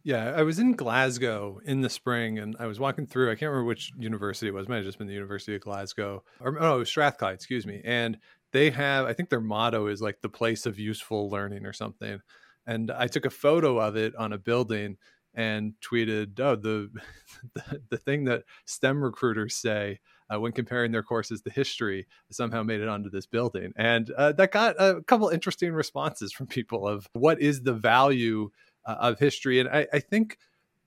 Yeah, 0.04 0.34
I 0.36 0.42
was 0.42 0.58
in 0.58 0.72
Glasgow 0.74 1.60
in 1.64 1.80
the 1.80 1.88
spring 1.88 2.38
and 2.38 2.54
I 2.60 2.66
was 2.66 2.78
walking 2.78 3.06
through, 3.06 3.30
I 3.30 3.36
can't 3.36 3.50
remember 3.50 3.64
which 3.64 3.90
university 3.98 4.48
it 4.48 4.54
was, 4.54 4.66
it 4.66 4.68
might 4.68 4.76
have 4.76 4.84
just 4.84 4.98
been 4.98 5.06
the 5.06 5.14
University 5.14 5.54
of 5.54 5.62
Glasgow, 5.62 6.22
or 6.40 6.58
oh, 6.60 6.76
it 6.76 6.78
was 6.80 6.88
Strathclyde, 6.90 7.34
excuse 7.34 7.66
me. 7.66 7.80
And 7.86 8.18
they 8.52 8.68
have, 8.68 9.06
I 9.06 9.14
think 9.14 9.30
their 9.30 9.40
motto 9.40 9.86
is 9.86 10.02
like 10.02 10.20
the 10.20 10.28
place 10.28 10.66
of 10.66 10.78
useful 10.78 11.30
learning 11.30 11.64
or 11.64 11.72
something. 11.72 12.20
And 12.66 12.90
I 12.90 13.06
took 13.06 13.24
a 13.24 13.30
photo 13.30 13.78
of 13.78 13.96
it 13.96 14.14
on 14.16 14.34
a 14.34 14.38
building 14.38 14.98
and 15.34 15.72
tweeted, 15.80 16.38
"Oh, 16.38 16.54
the 16.56 16.90
the, 17.54 17.82
the 17.90 17.98
thing 17.98 18.24
that 18.24 18.44
STEM 18.66 19.02
recruiters 19.02 19.56
say 19.56 19.98
uh, 20.32 20.38
when 20.38 20.52
comparing 20.52 20.92
their 20.92 21.02
courses 21.02 21.42
to 21.42 21.50
history 21.50 22.06
somehow 22.30 22.62
made 22.62 22.80
it 22.80 22.88
onto 22.88 23.10
this 23.10 23.26
building," 23.26 23.72
and 23.76 24.10
uh, 24.12 24.32
that 24.32 24.52
got 24.52 24.76
a 24.78 25.02
couple 25.02 25.28
interesting 25.28 25.72
responses 25.72 26.32
from 26.32 26.46
people 26.46 26.86
of 26.86 27.08
what 27.14 27.40
is 27.40 27.62
the 27.62 27.74
value 27.74 28.50
uh, 28.86 28.96
of 29.00 29.18
history, 29.18 29.60
and 29.60 29.68
I, 29.68 29.86
I 29.92 29.98
think 30.00 30.38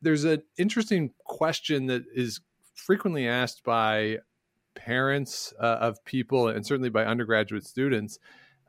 there's 0.01 0.23
an 0.23 0.43
interesting 0.57 1.11
question 1.25 1.87
that 1.87 2.03
is 2.13 2.39
frequently 2.75 3.27
asked 3.27 3.63
by 3.63 4.19
parents 4.75 5.53
uh, 5.59 5.77
of 5.81 6.03
people 6.05 6.47
and 6.47 6.65
certainly 6.65 6.89
by 6.89 7.03
undergraduate 7.03 7.65
students 7.65 8.19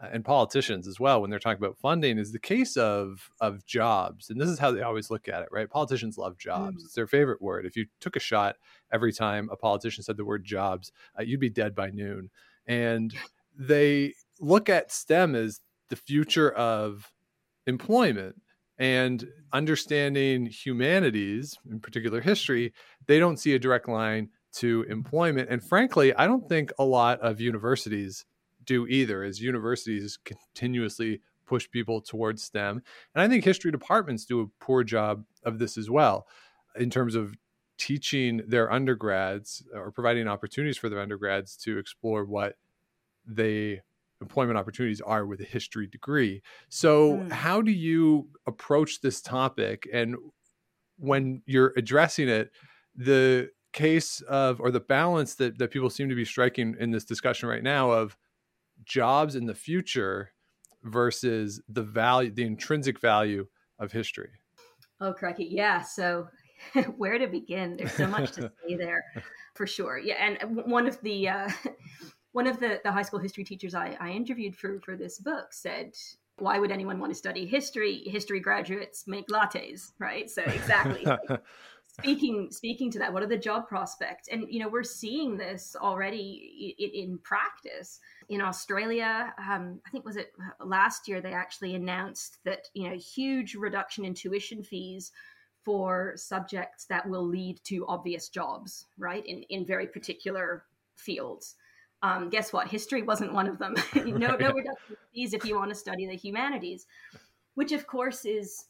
uh, 0.02 0.08
and 0.10 0.24
politicians 0.24 0.88
as 0.88 0.98
well 0.98 1.20
when 1.20 1.28
they're 1.28 1.38
talking 1.38 1.62
about 1.62 1.76
funding 1.76 2.18
is 2.18 2.32
the 2.32 2.38
case 2.38 2.76
of 2.76 3.30
of 3.40 3.66
jobs. 3.66 4.30
And 4.30 4.40
this 4.40 4.48
is 4.48 4.58
how 4.58 4.70
they 4.70 4.80
always 4.82 5.10
look 5.10 5.28
at 5.28 5.42
it 5.42 5.48
right? 5.52 5.68
Politicians 5.68 6.16
love 6.16 6.38
jobs. 6.38 6.82
Mm. 6.82 6.86
it's 6.86 6.94
their 6.94 7.06
favorite 7.06 7.42
word. 7.42 7.66
If 7.66 7.76
you 7.76 7.86
took 8.00 8.16
a 8.16 8.20
shot 8.20 8.56
every 8.90 9.12
time 9.12 9.48
a 9.52 9.56
politician 9.56 10.02
said 10.02 10.16
the 10.16 10.24
word 10.24 10.44
jobs 10.44 10.92
uh, 11.18 11.22
you'd 11.22 11.40
be 11.40 11.50
dead 11.50 11.74
by 11.74 11.90
noon. 11.90 12.30
And 12.66 13.14
they 13.56 14.14
look 14.40 14.68
at 14.68 14.92
stem 14.92 15.34
as 15.34 15.60
the 15.88 15.96
future 15.96 16.50
of 16.50 17.12
employment 17.66 18.40
and 18.78 19.26
understanding 19.52 20.46
humanities 20.46 21.58
in 21.70 21.80
particular 21.80 22.20
history 22.20 22.72
they 23.06 23.18
don't 23.18 23.38
see 23.38 23.54
a 23.54 23.58
direct 23.58 23.88
line 23.88 24.28
to 24.52 24.84
employment 24.88 25.48
and 25.50 25.62
frankly 25.62 26.14
i 26.14 26.26
don't 26.26 26.48
think 26.48 26.70
a 26.78 26.84
lot 26.84 27.20
of 27.20 27.40
universities 27.40 28.24
do 28.64 28.86
either 28.86 29.22
as 29.22 29.40
universities 29.40 30.18
continuously 30.24 31.20
push 31.48 31.68
people 31.68 32.00
towards 32.00 32.44
STEM. 32.44 32.82
And 33.14 33.22
I 33.22 33.26
think 33.26 33.42
history 33.42 33.72
departments 33.72 34.24
do 34.24 34.42
a 34.42 34.64
poor 34.64 34.84
job 34.84 35.24
of 35.42 35.58
this 35.58 35.76
as 35.76 35.90
well 35.90 36.26
in 36.78 36.90
terms 36.90 37.14
of 37.14 37.34
teaching 37.78 38.42
their 38.46 38.70
undergrads 38.70 39.64
or 39.74 39.90
providing 39.90 40.28
opportunities 40.28 40.76
for 40.76 40.88
their 40.88 41.00
undergrads 41.00 41.56
to 41.56 41.78
explore 41.78 42.24
what 42.24 42.56
they 43.26 43.80
employment 44.20 44.58
opportunities 44.58 45.00
are 45.00 45.26
with 45.26 45.40
a 45.40 45.44
history 45.44 45.86
degree. 45.86 46.42
So, 46.68 47.14
mm. 47.14 47.32
how 47.32 47.62
do 47.62 47.70
you 47.70 48.28
approach 48.46 49.00
this 49.00 49.20
topic? 49.20 49.88
And 49.92 50.16
when 50.98 51.42
you're 51.46 51.72
addressing 51.76 52.28
it, 52.28 52.50
the 52.96 53.50
case 53.72 54.20
of 54.22 54.60
or 54.60 54.70
the 54.70 54.80
balance 54.80 55.36
that, 55.36 55.58
that 55.58 55.70
people 55.70 55.90
seem 55.90 56.08
to 56.08 56.14
be 56.14 56.24
striking 56.24 56.74
in 56.80 56.90
this 56.90 57.04
discussion 57.04 57.48
right 57.48 57.62
now 57.62 57.90
of 57.90 58.16
jobs 58.84 59.34
in 59.34 59.46
the 59.46 59.54
future 59.54 60.32
versus 60.82 61.60
the 61.68 61.82
value, 61.82 62.30
the 62.30 62.44
intrinsic 62.44 63.00
value 63.00 63.46
of 63.78 63.92
history. 63.92 64.30
Oh, 65.00 65.12
crikey. 65.12 65.48
Yeah. 65.50 65.82
So, 65.82 66.28
where 66.96 67.18
to 67.18 67.28
begin? 67.28 67.76
There's 67.76 67.92
so 67.92 68.06
much 68.06 68.32
to 68.32 68.42
say 68.68 68.76
there 68.76 69.04
for 69.54 69.66
sure. 69.66 69.98
Yeah. 69.98 70.14
And 70.14 70.56
one 70.66 70.86
of 70.86 71.00
the, 71.02 71.28
uh, 71.28 71.50
one 72.32 72.46
of 72.46 72.60
the, 72.60 72.80
the 72.84 72.92
high 72.92 73.02
school 73.02 73.18
history 73.18 73.44
teachers 73.44 73.74
I, 73.74 73.96
I 74.00 74.10
interviewed 74.10 74.56
for, 74.56 74.80
for 74.80 74.96
this 74.96 75.18
book 75.18 75.52
said, 75.52 75.94
why 76.38 76.58
would 76.58 76.70
anyone 76.70 76.98
want 76.98 77.10
to 77.10 77.18
study 77.18 77.46
history? 77.46 78.02
History 78.06 78.40
graduates 78.40 79.06
make 79.06 79.28
lattes, 79.28 79.92
right? 79.98 80.30
So 80.30 80.42
exactly. 80.42 81.06
speaking 81.98 82.48
speaking 82.50 82.90
to 82.92 82.98
that, 83.00 83.12
what 83.12 83.22
are 83.22 83.28
the 83.28 83.36
job 83.36 83.68
prospects? 83.68 84.28
And 84.30 84.46
you 84.48 84.60
know, 84.60 84.68
we're 84.68 84.84
seeing 84.84 85.36
this 85.36 85.76
already 85.80 86.74
in, 86.78 87.10
in 87.10 87.18
practice 87.18 88.00
in 88.28 88.40
Australia. 88.40 89.34
Um, 89.38 89.80
I 89.86 89.90
think 89.90 90.04
was 90.04 90.16
it 90.16 90.32
last 90.64 91.08
year 91.08 91.20
they 91.20 91.32
actually 91.32 91.74
announced 91.74 92.38
that 92.44 92.68
you 92.74 92.88
know 92.88 92.96
huge 92.96 93.54
reduction 93.54 94.04
in 94.04 94.14
tuition 94.14 94.62
fees 94.62 95.12
for 95.64 96.12
subjects 96.16 96.86
that 96.86 97.08
will 97.08 97.26
lead 97.26 97.60
to 97.64 97.86
obvious 97.88 98.28
jobs, 98.28 98.86
right? 98.96 99.26
In 99.26 99.42
in 99.50 99.66
very 99.66 99.86
particular 99.86 100.64
fields. 100.94 101.56
Um, 102.02 102.30
guess 102.30 102.52
what? 102.52 102.68
History 102.68 103.02
wasn't 103.02 103.32
one 103.32 103.48
of 103.48 103.58
them. 103.58 103.74
no, 103.94 104.36
no 104.36 104.52
reduction 104.52 104.96
fees 105.12 105.34
if 105.34 105.44
you 105.44 105.56
want 105.56 105.70
to 105.70 105.74
study 105.74 106.06
the 106.06 106.14
humanities, 106.14 106.86
which 107.54 107.72
of 107.72 107.86
course 107.86 108.24
is 108.24 108.66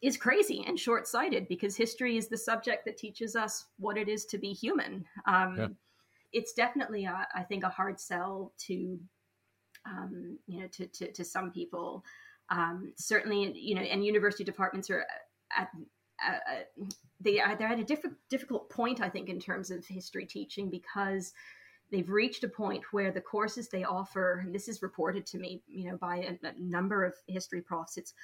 is 0.00 0.16
crazy 0.16 0.64
and 0.66 0.78
short-sighted 0.78 1.48
because 1.48 1.76
history 1.76 2.16
is 2.16 2.28
the 2.28 2.36
subject 2.36 2.84
that 2.84 2.96
teaches 2.96 3.34
us 3.34 3.64
what 3.78 3.98
it 3.98 4.08
is 4.08 4.24
to 4.26 4.38
be 4.38 4.52
human. 4.52 5.04
Um, 5.26 5.56
yeah. 5.56 5.66
It's 6.32 6.52
definitely, 6.52 7.04
a, 7.04 7.26
I 7.34 7.42
think, 7.42 7.64
a 7.64 7.68
hard 7.68 7.98
sell 7.98 8.52
to, 8.66 8.98
um, 9.86 10.38
you 10.46 10.60
know, 10.60 10.68
to, 10.68 10.86
to, 10.86 11.12
to 11.12 11.24
some 11.24 11.50
people. 11.50 12.04
Um, 12.50 12.92
certainly, 12.96 13.52
you 13.58 13.74
know, 13.74 13.80
and 13.80 14.04
university 14.04 14.44
departments 14.44 14.88
are 14.88 15.04
at, 15.56 15.68
at 16.24 16.70
they 17.20 17.40
are 17.40 17.56
they're 17.56 17.68
at 17.68 17.80
a 17.80 17.84
different 17.84 18.16
difficult 18.30 18.70
point, 18.70 19.00
I 19.00 19.08
think, 19.08 19.28
in 19.28 19.40
terms 19.40 19.70
of 19.70 19.84
history 19.84 20.26
teaching 20.26 20.70
because 20.70 21.32
they've 21.90 22.08
reached 22.08 22.44
a 22.44 22.48
point 22.48 22.82
where 22.92 23.10
the 23.10 23.20
courses 23.20 23.68
they 23.68 23.84
offer, 23.84 24.42
and 24.44 24.54
this 24.54 24.68
is 24.68 24.82
reported 24.82 25.26
to 25.26 25.38
me, 25.38 25.62
you 25.66 25.90
know, 25.90 25.96
by 25.96 26.16
a, 26.16 26.46
a 26.46 26.52
number 26.58 27.04
of 27.04 27.14
history 27.26 27.62
profs, 27.62 27.96
it's 27.96 28.14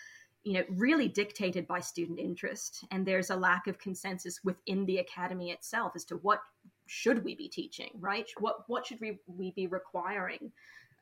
you 0.45 0.53
know 0.53 0.65
really 0.69 1.09
dictated 1.09 1.67
by 1.67 1.81
student 1.81 2.19
interest 2.19 2.85
and 2.91 3.05
there's 3.05 3.31
a 3.31 3.37
lack 3.37 3.67
of 3.67 3.79
consensus 3.79 4.41
within 4.45 4.85
the 4.85 4.99
academy 4.99 5.51
itself 5.51 5.93
as 5.97 6.05
to 6.05 6.17
what 6.17 6.41
should 6.87 7.25
we 7.25 7.35
be 7.35 7.49
teaching 7.49 7.91
right? 7.99 8.29
What 8.39 8.69
what 8.69 8.87
should 8.87 9.01
we, 9.01 9.19
we 9.27 9.53
be 9.53 9.67
requiring 9.67 10.53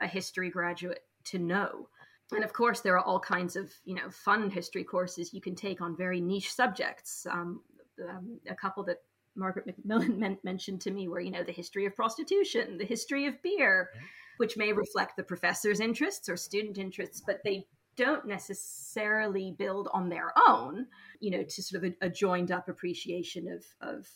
a 0.00 0.06
history 0.06 0.48
graduate 0.48 1.02
to 1.24 1.38
know? 1.38 1.88
And 2.30 2.44
of 2.44 2.52
course 2.52 2.80
there 2.80 2.96
are 2.96 3.04
all 3.04 3.18
kinds 3.18 3.56
of 3.56 3.72
you 3.84 3.96
know 3.96 4.08
fun 4.10 4.48
history 4.48 4.84
courses 4.84 5.34
you 5.34 5.40
can 5.40 5.56
take 5.56 5.80
on 5.80 5.96
very 5.96 6.20
niche 6.20 6.54
subjects. 6.54 7.26
Um, 7.28 7.62
um, 8.08 8.40
a 8.48 8.54
couple 8.54 8.82
that 8.84 8.98
margaret 9.36 9.66
macmillan 9.66 10.38
mentioned 10.44 10.80
to 10.80 10.90
me 10.90 11.08
where, 11.08 11.20
you 11.20 11.30
know 11.30 11.42
the 11.42 11.52
history 11.52 11.86
of 11.86 11.94
prostitution 11.96 12.78
the 12.78 12.84
history 12.84 13.26
of 13.26 13.42
beer 13.42 13.90
which 14.38 14.56
may 14.56 14.72
reflect 14.72 15.16
the 15.16 15.22
professor's 15.22 15.80
interests 15.80 16.28
or 16.28 16.36
student 16.36 16.78
interests 16.78 17.22
but 17.24 17.40
they 17.44 17.66
don't 17.96 18.26
necessarily 18.26 19.54
build 19.58 19.88
on 19.92 20.08
their 20.08 20.32
own, 20.48 20.86
you 21.20 21.30
know, 21.30 21.42
to 21.42 21.62
sort 21.62 21.84
of 21.84 21.92
a, 21.92 22.06
a 22.06 22.10
joined 22.10 22.50
up 22.50 22.68
appreciation 22.68 23.48
of 23.48 23.64
of 23.80 24.08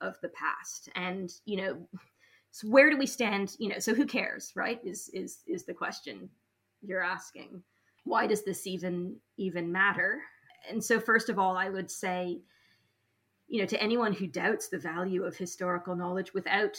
of 0.00 0.16
the 0.22 0.30
past. 0.30 0.88
And 0.94 1.30
you 1.44 1.56
know, 1.58 1.88
so 2.50 2.68
where 2.68 2.90
do 2.90 2.96
we 2.96 3.06
stand? 3.06 3.56
You 3.58 3.68
know, 3.68 3.78
so 3.78 3.94
who 3.94 4.06
cares, 4.06 4.52
right? 4.56 4.80
Is 4.84 5.10
is 5.12 5.38
is 5.46 5.64
the 5.64 5.74
question 5.74 6.28
you're 6.82 7.04
asking? 7.04 7.62
Why 8.04 8.26
does 8.26 8.44
this 8.44 8.66
even 8.66 9.16
even 9.36 9.70
matter? 9.70 10.20
And 10.68 10.82
so, 10.82 11.00
first 11.00 11.28
of 11.28 11.38
all, 11.38 11.56
I 11.56 11.70
would 11.70 11.90
say, 11.90 12.40
you 13.50 13.60
know, 13.60 13.66
to 13.66 13.82
anyone 13.82 14.12
who 14.12 14.28
doubts 14.28 14.68
the 14.68 14.78
value 14.78 15.24
of 15.24 15.36
historical 15.36 15.96
knowledge 15.96 16.32
without 16.32 16.78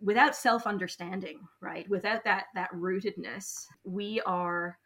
without 0.00 0.34
self 0.34 0.66
understanding, 0.66 1.38
right? 1.62 1.88
Without 1.88 2.24
that 2.24 2.46
that 2.56 2.72
rootedness, 2.72 3.64
we 3.84 4.20
are 4.26 4.76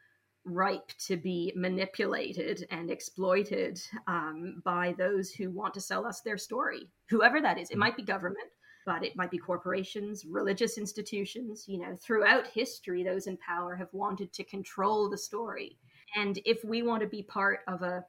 ripe 0.45 0.93
to 0.99 1.17
be 1.17 1.53
manipulated 1.57 2.67
and 2.71 2.91
exploited 2.91 3.81
um, 4.07 4.63
by 4.65 4.95
those 4.99 5.31
who 5.31 5.51
want 5.51 5.73
to 5.75 5.81
sell 5.81 6.07
us 6.07 6.21
their 6.21 6.39
story, 6.39 6.89
whoever 7.09 7.41
that 7.41 7.59
is. 7.59 7.71
It 7.71 7.79
might 7.79 7.97
be 7.97 8.03
government, 8.03 8.49
but 8.85 9.03
it 9.03 9.17
might 9.17 9.31
be 9.31 9.39
corporations, 9.39 10.27
religious 10.27 10.77
institutions. 10.77 11.65
You 11.67 11.79
know, 11.79 11.97
throughout 11.97 12.47
history, 12.47 13.03
those 13.03 13.27
in 13.27 13.39
power 13.39 13.75
have 13.75 13.93
wanted 13.93 14.35
to 14.35 14.45
control 14.45 15.09
the 15.09 15.19
story. 15.19 15.79
And 16.15 16.39
if 16.45 16.63
we 16.63 16.83
want 16.83 17.01
to 17.01 17.09
be 17.09 17.23
part 17.23 17.61
of 17.67 17.81
a 17.81 18.05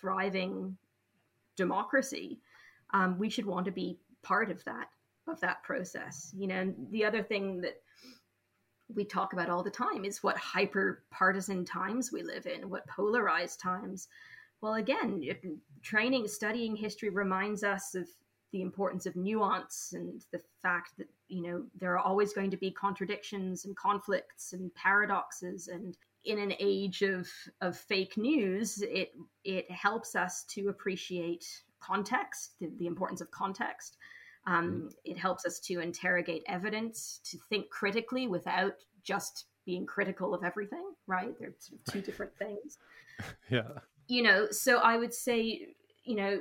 thriving 0.00 0.76
democracy, 1.58 2.40
um, 2.94 3.18
we 3.18 3.28
should 3.28 3.44
want 3.44 3.66
to 3.66 3.72
be 3.72 3.98
part 4.22 4.50
of 4.50 4.64
that 4.64 4.88
of 5.28 5.38
that 5.40 5.62
process. 5.62 6.32
You 6.34 6.46
know, 6.46 6.54
and 6.54 6.74
the 6.90 7.04
other 7.04 7.22
thing 7.22 7.60
that 7.60 7.82
we 8.94 9.04
talk 9.04 9.34
about 9.34 9.50
all 9.50 9.62
the 9.62 9.70
time 9.70 10.06
is 10.06 10.22
what 10.22 10.38
hyper 10.38 11.04
partisan 11.10 11.66
times 11.66 12.10
we 12.10 12.22
live 12.22 12.46
in, 12.46 12.70
what 12.70 12.86
polarized 12.88 13.60
times. 13.60 14.08
Well, 14.62 14.74
again, 14.74 15.22
training, 15.82 16.26
studying 16.28 16.74
history 16.74 17.10
reminds 17.10 17.62
us 17.62 17.94
of 17.94 18.08
the 18.52 18.62
importance 18.62 19.04
of 19.04 19.14
nuance 19.14 19.92
and 19.92 20.24
the 20.32 20.40
fact 20.62 20.96
that 20.96 21.08
you 21.28 21.42
know 21.42 21.64
there 21.78 21.92
are 21.92 21.98
always 21.98 22.32
going 22.32 22.50
to 22.50 22.56
be 22.56 22.70
contradictions 22.70 23.66
and 23.66 23.76
conflicts 23.76 24.54
and 24.54 24.74
paradoxes 24.74 25.68
and 25.68 25.98
in 26.24 26.38
an 26.38 26.52
age 26.58 27.02
of 27.02 27.28
of 27.60 27.76
fake 27.76 28.16
news 28.16 28.82
it 28.82 29.12
it 29.44 29.70
helps 29.70 30.16
us 30.16 30.44
to 30.44 30.68
appreciate 30.68 31.44
context 31.80 32.54
the, 32.60 32.70
the 32.78 32.86
importance 32.86 33.20
of 33.20 33.30
context 33.30 33.96
um, 34.48 34.70
mm-hmm. 34.70 34.86
it 35.04 35.18
helps 35.18 35.44
us 35.44 35.60
to 35.60 35.80
interrogate 35.80 36.42
evidence, 36.48 37.20
to 37.24 37.38
think 37.50 37.68
critically 37.70 38.26
without 38.26 38.74
just 39.02 39.46
being 39.66 39.84
critical 39.84 40.34
of 40.34 40.42
everything, 40.42 40.84
right? 41.06 41.34
They're 41.38 41.54
sort 41.58 41.80
of 41.80 41.92
two 41.92 42.00
different 42.00 42.32
things. 42.38 42.78
yeah. 43.50 43.68
You 44.06 44.22
know, 44.22 44.50
so 44.50 44.78
I 44.78 44.96
would 44.96 45.12
say, 45.12 45.74
you 46.04 46.16
know, 46.16 46.40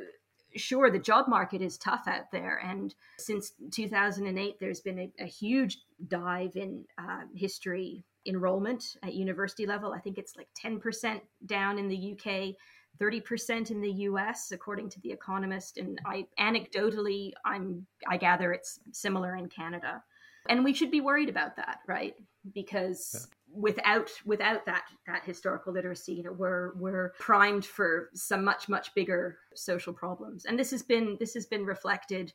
sure, 0.56 0.90
the 0.90 1.00
job 1.00 1.28
market 1.28 1.62
is 1.62 1.78
tough 1.78 2.08
out 2.08 2.32
there. 2.32 2.62
And 2.64 2.96
since 3.20 3.52
2008, 3.72 4.56
there's 4.60 4.80
been 4.80 5.00
a, 5.00 5.12
a 5.20 5.28
huge 5.28 5.80
dive 6.08 6.56
in 6.56 6.86
uh, 6.98 7.24
history 7.36 8.06
enrollment 8.28 8.84
at 9.04 9.14
university 9.14 9.66
level. 9.66 9.94
I 9.94 10.00
think 10.00 10.18
it's 10.18 10.36
like 10.36 10.48
10% 10.64 11.22
down 11.46 11.80
in 11.80 11.88
the 11.88 12.14
UK 12.14 12.56
30% 13.00 13.72
in 13.72 13.82
the 13.82 13.92
US 13.92 14.52
according 14.52 14.90
to 14.90 15.00
the 15.02 15.12
economist 15.12 15.78
and 15.78 16.00
I 16.06 16.26
anecdotally 16.40 17.32
I'm 17.46 17.86
I 18.08 18.18
gather 18.18 18.52
it's 18.54 18.80
similar 18.92 19.36
in 19.36 19.50
Canada. 19.50 20.04
And 20.50 20.64
we 20.64 20.74
should 20.74 20.92
be 20.92 21.02
worried 21.02 21.30
about 21.30 21.58
that, 21.58 21.80
right? 21.88 22.16
Because 22.54 23.28
without 23.54 24.10
without 24.26 24.66
that 24.66 24.86
that 25.06 25.26
historical 25.26 25.74
literacy, 25.74 26.14
you 26.14 26.24
know, 26.24 26.32
we're 26.32 26.74
we're 26.76 27.14
primed 27.20 27.66
for 27.66 28.10
some 28.14 28.46
much 28.46 28.70
much 28.70 28.96
bigger 28.96 29.38
social 29.56 29.94
problems. 29.94 30.46
And 30.46 30.58
this 30.58 30.72
has 30.72 30.84
been 30.84 31.18
this 31.20 31.34
has 31.34 31.46
been 31.46 31.66
reflected 31.66 32.32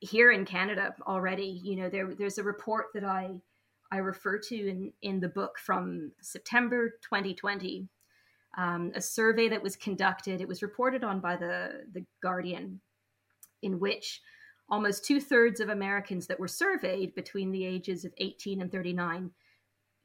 here 0.00 0.30
in 0.30 0.44
Canada 0.44 0.94
already. 1.06 1.60
You 1.64 1.76
know, 1.76 1.88
there 1.88 2.14
there's 2.14 2.38
a 2.38 2.42
report 2.42 2.86
that 2.94 3.04
I 3.04 3.40
I 3.92 3.98
refer 3.98 4.38
to 4.38 4.68
in, 4.68 4.92
in 5.02 5.20
the 5.20 5.28
book 5.28 5.58
from 5.58 6.12
September 6.22 6.98
2020 7.02 7.86
um, 8.56 8.92
a 8.94 9.00
survey 9.00 9.48
that 9.48 9.62
was 9.62 9.76
conducted. 9.76 10.40
It 10.40 10.48
was 10.48 10.62
reported 10.62 11.04
on 11.04 11.20
by 11.20 11.36
the, 11.36 11.84
the 11.92 12.04
Guardian, 12.22 12.80
in 13.62 13.78
which 13.78 14.20
almost 14.70 15.04
two 15.04 15.20
thirds 15.20 15.60
of 15.60 15.68
Americans 15.68 16.26
that 16.26 16.40
were 16.40 16.48
surveyed 16.48 17.14
between 17.14 17.52
the 17.52 17.64
ages 17.64 18.04
of 18.04 18.12
18 18.18 18.62
and 18.62 18.72
39 18.72 19.30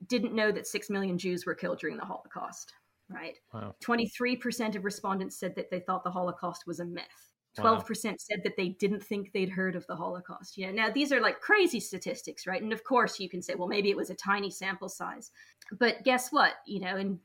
didn't 0.07 0.35
know 0.35 0.51
that 0.51 0.67
6 0.67 0.89
million 0.89 1.17
Jews 1.17 1.45
were 1.45 1.55
killed 1.55 1.79
during 1.79 1.97
the 1.97 2.05
Holocaust, 2.05 2.73
right? 3.09 3.35
Wow. 3.53 3.73
23% 3.83 4.75
of 4.75 4.85
respondents 4.85 5.39
said 5.39 5.55
that 5.55 5.71
they 5.71 5.79
thought 5.79 6.03
the 6.03 6.11
Holocaust 6.11 6.67
was 6.67 6.79
a 6.79 6.85
myth. 6.85 7.26
12% 7.57 8.05
wow. 8.05 8.15
said 8.17 8.41
that 8.43 8.57
they 8.57 8.69
didn't 8.69 9.03
think 9.03 9.31
they'd 9.31 9.49
heard 9.49 9.75
of 9.75 9.85
the 9.87 9.95
Holocaust. 9.95 10.57
Know, 10.57 10.71
now 10.71 10.89
these 10.89 11.11
are 11.11 11.21
like 11.21 11.39
crazy 11.39 11.79
statistics, 11.79 12.45
right? 12.45 12.61
And 12.61 12.73
of 12.73 12.83
course 12.83 13.19
you 13.19 13.29
can 13.29 13.41
say, 13.41 13.55
well, 13.55 13.67
maybe 13.67 13.89
it 13.89 13.97
was 13.97 14.09
a 14.09 14.15
tiny 14.15 14.49
sample 14.49 14.89
size. 14.89 15.31
But 15.79 16.03
guess 16.03 16.31
what? 16.31 16.53
You 16.65 16.81
know, 16.81 16.97
in 16.97 17.19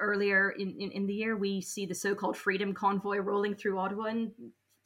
earlier 0.00 0.50
in, 0.50 0.74
in, 0.80 0.90
in, 0.90 1.06
the 1.06 1.14
year, 1.14 1.36
we 1.36 1.60
see 1.60 1.86
the 1.86 1.94
so-called 1.94 2.36
Freedom 2.36 2.74
Convoy 2.74 3.18
rolling 3.18 3.54
through 3.54 3.78
Ottawa 3.78 4.04
and 4.04 4.32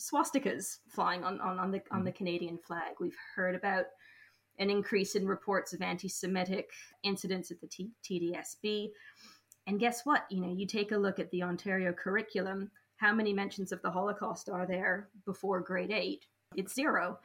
swastikas 0.00 0.78
flying 0.88 1.24
on, 1.24 1.40
on, 1.40 1.58
on 1.58 1.70
the 1.70 1.80
on 1.90 2.04
the 2.04 2.12
mm. 2.12 2.16
Canadian 2.16 2.58
flag. 2.58 2.94
We've 3.00 3.16
heard 3.34 3.54
about 3.54 3.86
an 4.58 4.70
increase 4.70 5.14
in 5.14 5.26
reports 5.26 5.72
of 5.72 5.82
anti-Semitic 5.82 6.70
incidents 7.02 7.50
at 7.50 7.60
the 7.60 7.66
T- 7.66 7.90
TDSB. 8.02 8.88
And 9.66 9.80
guess 9.80 10.02
what? 10.04 10.24
You 10.30 10.40
know, 10.40 10.52
you 10.52 10.66
take 10.66 10.92
a 10.92 10.96
look 10.96 11.18
at 11.18 11.30
the 11.30 11.42
Ontario 11.42 11.92
curriculum. 11.92 12.70
How 12.96 13.12
many 13.12 13.32
mentions 13.32 13.72
of 13.72 13.82
the 13.82 13.90
Holocaust 13.90 14.48
are 14.48 14.66
there 14.66 15.08
before 15.24 15.60
grade 15.60 15.90
eight? 15.90 16.26
It's 16.56 16.74
zero. 16.74 17.18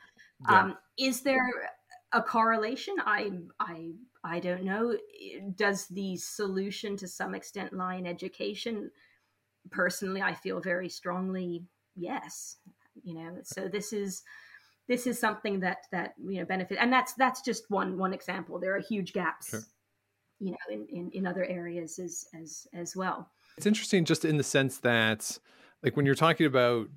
Yeah. 0.50 0.60
Um, 0.60 0.78
is 0.98 1.22
there 1.22 1.72
a 2.12 2.22
correlation? 2.22 2.96
I, 3.06 3.32
I, 3.60 3.92
I 4.24 4.40
don't 4.40 4.64
know. 4.64 4.98
Does 5.56 5.88
the 5.88 6.18
solution 6.18 6.98
to 6.98 7.08
some 7.08 7.36
extent 7.36 7.74
lie 7.74 7.96
in 7.96 8.06
education? 8.06 8.92
Personally, 9.70 10.22
I 10.22 10.34
feel 10.34 10.60
very 10.60 10.90
strongly 10.90 11.64
yes. 11.96 12.58
You 13.04 13.14
know, 13.14 13.38
so 13.44 13.70
this 13.70 13.94
is 13.94 14.24
this 14.88 15.08
is 15.08 15.18
something 15.18 15.62
that 15.62 15.86
that 15.92 16.16
you 16.18 16.40
know 16.40 16.46
benefit, 16.46 16.78
and 16.82 16.92
that's 16.92 17.14
that's 17.14 17.42
just 17.42 17.70
one 17.70 17.98
one 17.98 18.14
example. 18.14 18.60
There 18.60 18.76
are 18.76 18.82
huge 18.82 19.14
gaps. 19.14 19.50
Sure. 19.50 19.62
You 20.40 20.52
know, 20.52 20.58
in, 20.70 20.88
in, 20.92 21.12
in 21.12 21.28
other 21.28 21.46
areas 21.46 22.00
as 22.00 22.26
as 22.38 22.68
as 22.74 22.96
well. 22.96 23.30
It's 23.58 23.66
interesting, 23.66 24.04
just 24.04 24.26
in 24.26 24.38
the 24.38 24.44
sense 24.44 24.80
that, 24.80 25.38
like, 25.84 25.96
when 25.96 26.06
you're 26.06 26.16
talking 26.16 26.46
about 26.46 26.88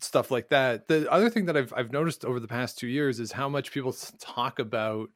stuff 0.00 0.30
like 0.30 0.48
that. 0.48 0.86
The 0.88 1.10
other 1.10 1.30
thing 1.30 1.46
that 1.46 1.56
I've 1.56 1.72
I've 1.76 1.92
noticed 1.92 2.24
over 2.24 2.40
the 2.40 2.48
past 2.48 2.78
two 2.78 2.88
years 2.88 3.20
is 3.20 3.32
how 3.32 3.48
much 3.48 3.72
people 3.72 3.94
talk 4.18 4.58
about 4.58 5.08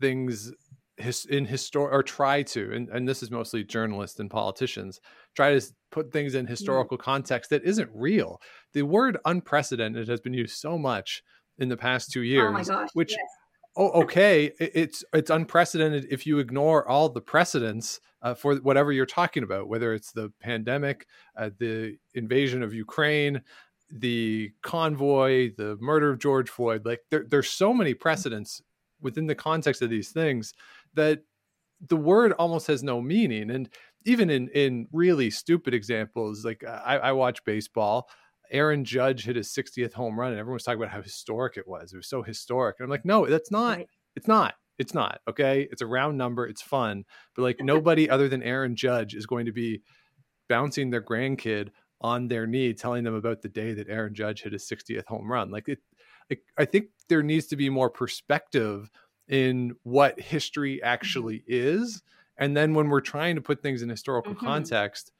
things 0.00 0.52
his, 0.96 1.24
in 1.26 1.46
histor 1.46 1.90
or 1.90 2.02
try 2.02 2.42
to, 2.42 2.72
and, 2.72 2.88
and 2.88 3.08
this 3.08 3.22
is 3.22 3.30
mostly 3.30 3.64
journalists 3.64 4.18
and 4.20 4.30
politicians, 4.30 5.00
try 5.34 5.58
to 5.58 5.66
put 5.90 6.12
things 6.12 6.34
in 6.34 6.44
mm-hmm. 6.44 6.50
historical 6.50 6.96
context 6.96 7.50
that 7.50 7.64
isn't 7.64 7.90
real. 7.94 8.40
The 8.72 8.82
word 8.82 9.18
unprecedented 9.24 10.08
has 10.08 10.20
been 10.20 10.34
used 10.34 10.56
so 10.56 10.78
much 10.78 11.22
in 11.58 11.68
the 11.68 11.76
past 11.76 12.10
two 12.10 12.22
years, 12.22 12.48
oh 12.48 12.52
my 12.52 12.64
gosh, 12.64 12.90
which 12.94 13.12
yes. 13.12 13.20
Oh 13.76 14.02
okay, 14.02 14.52
it's 14.58 15.04
it's 15.12 15.30
unprecedented 15.30 16.06
if 16.10 16.26
you 16.26 16.38
ignore 16.38 16.86
all 16.88 17.08
the 17.08 17.20
precedents 17.20 18.00
uh, 18.22 18.34
for 18.34 18.56
whatever 18.56 18.92
you're 18.92 19.06
talking 19.06 19.42
about, 19.42 19.68
whether 19.68 19.92
it's 19.92 20.12
the 20.12 20.32
pandemic, 20.40 21.06
uh, 21.36 21.50
the 21.58 21.96
invasion 22.14 22.62
of 22.62 22.72
Ukraine, 22.72 23.42
the 23.90 24.52
convoy, 24.62 25.52
the 25.56 25.76
murder 25.80 26.10
of 26.10 26.18
George 26.18 26.48
Floyd, 26.48 26.86
like 26.86 27.00
there, 27.10 27.24
there's 27.28 27.50
so 27.50 27.74
many 27.74 27.94
precedents 27.94 28.62
within 29.00 29.26
the 29.26 29.34
context 29.34 29.82
of 29.82 29.90
these 29.90 30.10
things 30.10 30.54
that 30.94 31.20
the 31.88 31.96
word 31.96 32.32
almost 32.32 32.66
has 32.66 32.82
no 32.82 33.00
meaning. 33.00 33.50
And 33.50 33.68
even 34.04 34.30
in 34.30 34.48
in 34.48 34.88
really 34.92 35.30
stupid 35.30 35.74
examples, 35.74 36.44
like 36.44 36.64
I, 36.64 36.98
I 36.98 37.12
watch 37.12 37.44
baseball. 37.44 38.08
Aaron 38.50 38.84
Judge 38.84 39.24
hit 39.24 39.36
his 39.36 39.48
60th 39.48 39.92
home 39.92 40.18
run, 40.18 40.32
and 40.32 40.38
everyone 40.38 40.54
was 40.54 40.64
talking 40.64 40.80
about 40.80 40.92
how 40.92 41.02
historic 41.02 41.56
it 41.56 41.66
was. 41.66 41.92
It 41.92 41.96
was 41.96 42.08
so 42.08 42.22
historic. 42.22 42.76
And 42.78 42.84
I'm 42.84 42.90
like, 42.90 43.04
no, 43.04 43.26
that's 43.26 43.50
not. 43.50 43.78
Right. 43.78 43.88
It's 44.16 44.28
not. 44.28 44.54
It's 44.78 44.94
not. 44.94 45.20
Okay. 45.28 45.68
It's 45.70 45.82
a 45.82 45.86
round 45.86 46.18
number. 46.18 46.46
It's 46.46 46.62
fun. 46.62 47.04
But 47.34 47.42
like 47.42 47.60
nobody 47.60 48.08
other 48.10 48.28
than 48.28 48.42
Aaron 48.42 48.76
Judge 48.76 49.14
is 49.14 49.26
going 49.26 49.46
to 49.46 49.52
be 49.52 49.82
bouncing 50.48 50.90
their 50.90 51.02
grandkid 51.02 51.68
on 52.00 52.28
their 52.28 52.46
knee 52.46 52.74
telling 52.74 53.04
them 53.04 53.14
about 53.14 53.40
the 53.40 53.48
day 53.48 53.72
that 53.72 53.88
Aaron 53.88 54.14
Judge 54.14 54.42
hit 54.42 54.52
his 54.52 54.68
60th 54.68 55.06
home 55.06 55.30
run. 55.30 55.50
Like 55.50 55.68
it, 55.68 55.78
like 56.28 56.42
I 56.58 56.64
think 56.64 56.86
there 57.08 57.22
needs 57.22 57.46
to 57.46 57.56
be 57.56 57.70
more 57.70 57.90
perspective 57.90 58.90
in 59.28 59.74
what 59.84 60.20
history 60.20 60.76
mm-hmm. 60.76 60.86
actually 60.86 61.44
is. 61.46 62.02
And 62.36 62.56
then 62.56 62.74
when 62.74 62.88
we're 62.88 63.00
trying 63.00 63.36
to 63.36 63.40
put 63.40 63.62
things 63.62 63.82
in 63.82 63.88
historical 63.88 64.34
mm-hmm. 64.34 64.44
context, 64.44 65.12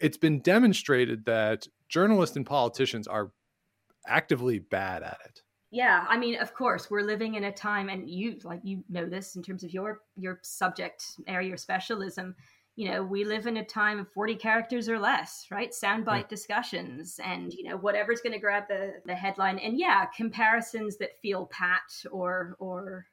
it's 0.00 0.16
been 0.16 0.40
demonstrated 0.40 1.24
that 1.26 1.66
journalists 1.88 2.36
and 2.36 2.46
politicians 2.46 3.06
are 3.06 3.32
actively 4.06 4.58
bad 4.58 5.02
at 5.02 5.18
it. 5.24 5.42
Yeah, 5.70 6.04
I 6.08 6.16
mean, 6.16 6.36
of 6.40 6.54
course, 6.54 6.90
we're 6.90 7.02
living 7.02 7.34
in 7.34 7.44
a 7.44 7.52
time, 7.52 7.88
and 7.88 8.08
you 8.08 8.38
like 8.44 8.60
you 8.62 8.84
know 8.88 9.06
this 9.06 9.36
in 9.36 9.42
terms 9.42 9.64
of 9.64 9.72
your 9.72 10.00
your 10.16 10.38
subject 10.42 11.04
area, 11.26 11.48
your 11.48 11.56
specialism 11.56 12.36
you 12.76 12.90
know, 12.90 13.02
we 13.02 13.24
live 13.24 13.46
in 13.46 13.56
a 13.56 13.64
time 13.64 13.98
of 13.98 14.12
40 14.12 14.34
characters 14.36 14.88
or 14.88 14.98
less, 14.98 15.46
right? 15.50 15.72
Soundbite 15.72 16.20
yeah. 16.20 16.26
discussions 16.28 17.18
and, 17.24 17.52
you 17.52 17.64
know, 17.64 17.76
whatever's 17.78 18.20
going 18.20 18.34
to 18.34 18.38
grab 18.38 18.64
the, 18.68 18.92
the 19.06 19.14
headline. 19.14 19.58
And 19.58 19.78
yeah, 19.78 20.04
comparisons 20.14 20.98
that 20.98 21.18
feel 21.22 21.46
pat 21.46 22.04
or, 22.12 22.54
or, 22.58 23.06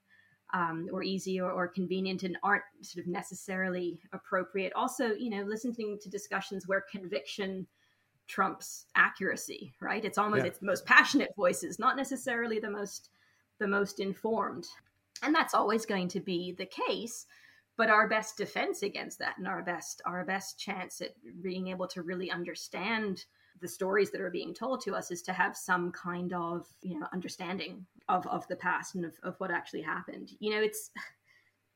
um, 0.54 0.90
or 0.92 1.02
easy 1.02 1.40
or, 1.40 1.50
or 1.50 1.70
convenient 1.70 2.24
and 2.24 2.38
aren't 2.44 2.64
sort 2.82 3.06
of 3.06 3.12
necessarily 3.12 4.02
appropriate. 4.12 4.74
Also, 4.76 5.14
you 5.14 5.30
know, 5.30 5.44
listening 5.44 5.98
to 6.02 6.10
discussions 6.10 6.68
where 6.68 6.84
conviction 6.92 7.66
trumps 8.28 8.86
accuracy, 8.96 9.74
right? 9.80 10.04
It's 10.04 10.18
almost, 10.18 10.44
yeah. 10.44 10.48
it's 10.48 10.60
the 10.60 10.66
most 10.66 10.86
passionate 10.86 11.34
voices, 11.36 11.80
not 11.80 11.98
necessarily 11.98 12.60
the 12.60 12.70
most, 12.70 13.10
the 13.60 13.68
most 13.68 14.00
informed. 14.00 14.68
And 15.22 15.34
that's 15.34 15.54
always 15.54 15.86
going 15.86 16.08
to 16.10 16.20
be 16.20 16.52
the 16.52 16.66
case 16.66 17.26
but 17.78 17.90
our 17.90 18.08
best 18.08 18.38
defense 18.38 18.84
against 18.84 19.20
that 19.20 19.38
and 19.38 19.48
our 19.48 19.62
best 19.62 20.02
our 20.06 20.24
best 20.24 20.60
chance 20.60 21.02
at 21.02 21.14
being 21.42 21.68
able 21.68 21.88
to 21.88 22.02
really 22.02 22.32
understand 22.32 23.26
the 23.62 23.68
stories 23.68 24.12
that 24.12 24.22
are 24.22 24.30
being 24.30 24.54
told 24.54 24.82
to 24.82 24.94
us 24.94 25.12
is 25.12 25.22
to 25.22 25.34
have 25.34 25.56
some 25.56 25.92
kind 25.92 26.34
of 26.34 26.68
you 26.82 27.00
know 27.00 27.08
understanding 27.14 27.86
of 28.10 28.26
of 28.28 28.48
the 28.48 28.56
past 28.56 28.96
and 28.96 29.06
of, 29.06 29.14
of 29.24 29.40
what 29.40 29.52
actually 29.52 29.82
happened 29.82 30.32
you 30.40 30.52
know 30.52 30.62
it's 30.62 30.92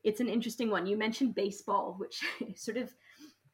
it's 0.04 0.20
an 0.20 0.30
interesting 0.30 0.70
one 0.70 0.86
you 0.86 0.98
mentioned 0.98 1.36
baseball 1.36 1.96
which 1.98 2.22
sort 2.56 2.78
of 2.78 2.94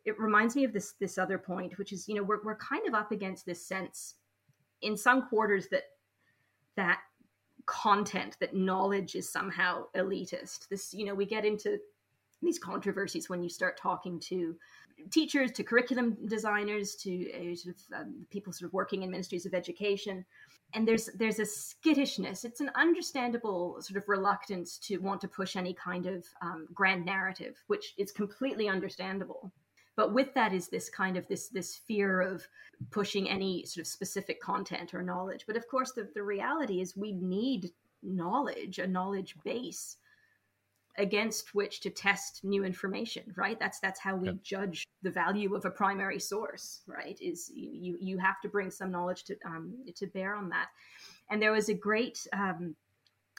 it 0.06 0.20
reminds 0.20 0.56
me 0.56 0.64
of 0.64 0.74
this 0.74 0.94
this 1.00 1.18
other 1.18 1.38
point 1.38 1.78
which 1.78 1.92
is 1.92 2.08
you 2.08 2.16
know 2.16 2.24
we're, 2.24 2.44
we're 2.44 2.58
kind 2.58 2.88
of 2.88 2.94
up 2.94 3.12
against 3.12 3.46
this 3.46 3.66
sense 3.66 4.16
in 4.82 4.98
some 4.98 5.28
quarters 5.28 5.68
that 5.70 5.84
that 6.76 7.00
content 7.66 8.36
that 8.40 8.56
knowledge 8.56 9.16
is 9.16 9.30
somehow 9.30 9.84
elitist 9.96 10.68
this 10.70 10.94
you 10.94 11.06
know 11.06 11.16
we 11.16 11.26
get 11.26 11.46
into 11.46 11.78
these 12.42 12.60
controversies 12.60 13.30
when 13.30 13.42
you 13.42 13.50
start 13.50 13.78
talking 13.78 14.20
to 14.20 14.56
teachers, 15.12 15.52
to 15.52 15.64
curriculum 15.64 16.18
designers, 16.28 16.96
to 16.96 17.32
uh, 17.34 17.56
sort 17.56 17.76
of 17.76 18.02
um, 18.02 18.26
people 18.30 18.54
sort 18.54 18.70
of 18.70 18.74
working 18.74 19.04
in 19.04 19.12
ministries 19.12 19.46
of 19.46 19.54
education. 19.54 20.26
And 20.74 20.88
there's 20.88 21.08
there's 21.16 21.40
a 21.40 21.46
skittishness. 21.46 22.46
It's 22.46 22.60
an 22.60 22.72
understandable 22.76 23.78
sort 23.80 24.02
of 24.02 24.10
reluctance 24.10 24.78
to 24.80 24.98
want 24.98 25.22
to 25.22 25.28
push 25.28 25.56
any 25.56 25.74
kind 25.74 26.08
of 26.08 26.26
um, 26.42 26.68
grand 26.74 27.06
narrative, 27.06 27.62
which 27.68 27.94
is 27.98 28.12
completely 28.12 28.68
understandable. 28.68 29.52
But 29.96 30.14
with 30.14 30.34
that 30.34 30.54
is 30.54 30.68
this 30.68 30.90
kind 30.90 31.18
of 31.18 31.28
this 31.28 31.50
this 31.50 31.76
fear 31.76 32.22
of 32.22 32.48
pushing 32.90 33.30
any 33.30 33.66
sort 33.66 33.82
of 33.82 33.88
specific 33.88 34.42
content 34.42 34.94
or 34.94 35.04
knowledge. 35.04 35.46
But 35.46 35.56
of 35.56 35.68
course, 35.68 35.92
the, 35.92 36.10
the 36.14 36.24
reality 36.24 36.82
is 36.82 36.98
we 36.98 37.12
need 37.14 37.72
knowledge, 38.02 38.80
a 38.80 38.88
knowledge 38.88 39.36
base 39.44 39.98
against 40.98 41.56
which 41.56 41.80
to 41.82 41.90
test 41.90 42.44
new 42.44 42.64
information 42.64 43.24
right? 43.36 43.60
That's 43.60 43.80
that's 43.80 44.00
how 44.00 44.16
we 44.16 44.32
judge 44.44 44.88
the 45.02 45.10
value 45.10 45.56
of 45.56 45.66
a 45.66 45.72
primary 45.72 46.20
source 46.20 46.82
right? 46.88 47.18
Is 47.22 47.52
you 47.54 47.98
you 48.00 48.18
have 48.20 48.40
to 48.42 48.50
bring 48.50 48.70
some 48.70 48.92
knowledge 48.92 49.24
to 49.26 49.36
um, 49.46 49.74
to 49.96 50.08
bear 50.08 50.36
on 50.36 50.50
that. 50.50 50.68
And 51.30 51.42
there 51.42 51.52
was 51.52 51.70
a 51.70 51.74
great 51.74 52.28
um, 52.34 52.76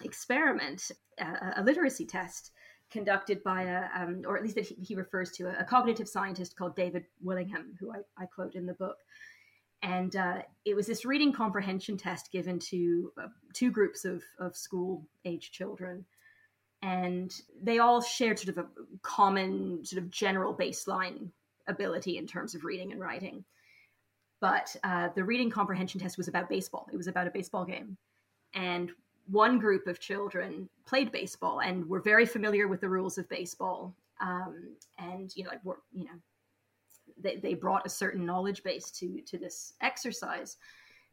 experiment 0.03 0.91
a, 1.19 1.55
a, 1.57 1.63
literacy 1.63 2.05
test 2.05 2.51
conducted 2.95 3.43
by 3.43 3.63
a 3.65 3.83
um, 3.99 4.23
or 4.25 4.37
at 4.37 4.43
least 4.45 4.55
that 4.55 4.65
he, 4.65 4.77
he 4.77 4.95
refers 4.95 5.33
to 5.33 5.49
a, 5.49 5.63
a, 5.63 5.65
cognitive 5.65 6.09
scientist 6.09 6.57
called 6.57 6.77
david 6.77 7.05
willingham 7.21 7.75
who 7.81 7.91
i, 7.91 7.97
I 8.17 8.27
quote 8.27 8.55
in 8.55 8.67
the 8.67 8.73
book. 8.75 8.99
And 9.85 10.17
uh, 10.17 10.39
it 10.65 10.75
was 10.75 10.87
this 10.87 11.05
reading 11.05 11.31
comprehension 11.31 11.99
test 11.99 12.33
given 12.33 12.59
to 12.71 13.13
uh, 13.23 13.27
two 13.53 13.71
groups 13.71 14.07
of, 14.07 14.23
of 14.39 14.57
school 14.57 15.07
age 15.27 15.51
children. 15.51 16.07
And 16.81 17.31
they 17.63 17.81
all 17.81 18.01
shared 18.01 18.39
sort 18.39 18.57
of 18.57 18.65
a 18.65 18.69
common 19.03 19.85
sort 19.85 20.03
of 20.03 20.11
general 20.11 20.55
baseline 20.55 21.29
ability 21.67 22.17
in 22.17 22.27
terms 22.27 22.55
of 22.55 22.65
reading 22.65 22.93
and 22.93 23.01
writing. 23.01 23.45
But 24.41 24.75
uh, 24.85 25.09
the 25.15 25.25
reading 25.25 25.51
comprehension 25.51 26.01
test 26.01 26.17
was 26.17 26.29
about 26.29 26.49
baseball. 26.49 26.87
It 26.91 26.97
was 26.97 27.07
about 27.07 27.27
a 27.27 27.31
baseball 27.31 27.67
game. 27.67 27.99
And 28.55 28.91
one 29.27 29.59
group 29.59 29.87
of 29.87 30.01
children 30.01 30.69
played 30.87 31.11
baseball 31.11 31.61
and 31.61 31.89
were 31.89 32.01
very 32.01 32.27
familiar 32.27 32.69
with 32.69 32.81
the 32.81 32.89
rules 32.89 33.19
of 33.19 33.29
baseball 33.29 33.95
um, 34.21 34.77
and 34.99 35.35
you 35.35 35.45
know 35.45 35.51
like 35.51 35.65
were 35.65 35.81
you 35.93 36.05
know 36.05 36.19
they, 37.21 37.37
they 37.37 37.55
brought 37.55 37.87
a 37.87 37.91
certain 37.91 38.27
knowledge 38.27 38.63
base 38.63 38.91
to 38.91 39.21
to 39.27 39.39
this 39.39 39.75
exercise 39.81 40.57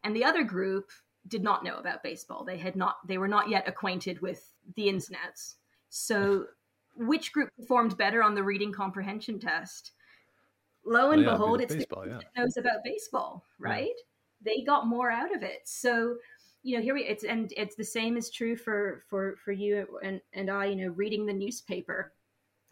and 0.04 0.16
the 0.16 0.24
other 0.24 0.44
group 0.44 0.90
did 1.28 1.44
not 1.44 1.64
know 1.64 1.78
about 1.78 2.04
baseball 2.04 2.44
they 2.44 2.58
had 2.58 2.76
not 2.76 2.98
they 3.08 3.18
were 3.18 3.28
not 3.28 3.50
yet 3.50 3.68
acquainted 3.68 4.22
with 4.22 4.52
the 4.76 4.90
ins 4.90 5.08
and 5.08 5.18
outs 5.26 5.56
so, 5.92 6.46
which 6.96 7.34
group 7.34 7.50
performed 7.60 7.98
better 7.98 8.24
on 8.24 8.34
the 8.34 8.44
reading 8.44 8.72
comprehension 8.72 9.40
test? 9.40 9.92
Lo 10.86 11.12
and 11.12 11.22
well, 11.22 11.32
yeah, 11.34 11.38
behold, 11.38 11.62
it's 11.62 11.76
baseball, 11.76 12.04
the 12.04 12.12
yeah. 12.12 12.18
that 12.18 12.42
knows 12.42 12.56
about 12.56 12.84
baseball, 12.86 13.44
right? 13.60 13.88
Yeah. 13.88 14.54
They 14.54 14.64
got 14.64 14.88
more 14.88 15.12
out 15.12 15.36
of 15.36 15.44
it. 15.44 15.60
So, 15.66 16.16
you 16.64 16.78
know, 16.78 16.84
here 16.84 16.94
we 16.94 17.04
it's 17.04 17.24
and 17.24 17.52
it's 17.58 17.76
the 17.76 17.84
same 17.84 18.18
is 18.18 18.30
true 18.30 18.56
for 18.56 19.04
for 19.10 19.38
for 19.44 19.52
you 19.52 19.88
and 20.04 20.22
and 20.34 20.50
I. 20.50 20.66
You 20.66 20.76
know, 20.76 20.94
reading 20.94 21.26
the 21.26 21.34
newspaper. 21.34 22.14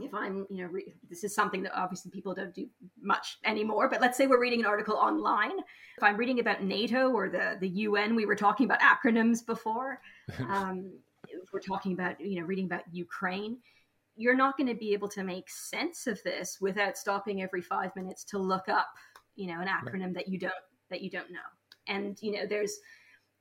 If 0.01 0.13
I'm, 0.13 0.47
you 0.49 0.63
know, 0.63 0.69
re- 0.69 0.93
this 1.09 1.25
is 1.25 1.35
something 1.35 1.61
that 1.63 1.77
obviously 1.77 2.09
people 2.09 2.33
don't 2.33 2.55
do 2.55 2.69
much 3.01 3.37
anymore. 3.43 3.89
But 3.89 3.99
let's 3.99 4.17
say 4.17 4.27
we're 4.27 4.39
reading 4.39 4.61
an 4.61 4.65
article 4.65 4.95
online. 4.95 5.59
If 5.97 6.03
I'm 6.03 6.15
reading 6.15 6.39
about 6.39 6.63
NATO 6.63 7.09
or 7.09 7.27
the 7.27 7.57
the 7.59 7.67
UN, 7.67 8.15
we 8.15 8.25
were 8.25 8.35
talking 8.35 8.65
about 8.65 8.79
acronyms 8.79 9.45
before. 9.45 10.01
Um, 10.47 10.91
if 11.27 11.51
we're 11.51 11.59
talking 11.59 11.93
about 11.93 12.19
you 12.21 12.39
know 12.39 12.45
reading 12.45 12.65
about 12.65 12.83
Ukraine, 12.91 13.57
you're 14.15 14.35
not 14.35 14.57
going 14.57 14.67
to 14.67 14.75
be 14.75 14.93
able 14.93 15.09
to 15.09 15.23
make 15.23 15.49
sense 15.49 16.07
of 16.07 16.21
this 16.23 16.59
without 16.61 16.97
stopping 16.97 17.41
every 17.41 17.61
five 17.61 17.95
minutes 17.95 18.23
to 18.25 18.37
look 18.37 18.69
up 18.69 18.87
you 19.35 19.47
know 19.47 19.61
an 19.61 19.67
acronym 19.67 20.05
right. 20.05 20.13
that 20.15 20.27
you 20.27 20.37
don't 20.37 20.53
that 20.89 21.01
you 21.01 21.09
don't 21.09 21.31
know. 21.31 21.39
And 21.87 22.17
you 22.21 22.33
know 22.33 22.45
there's 22.47 22.77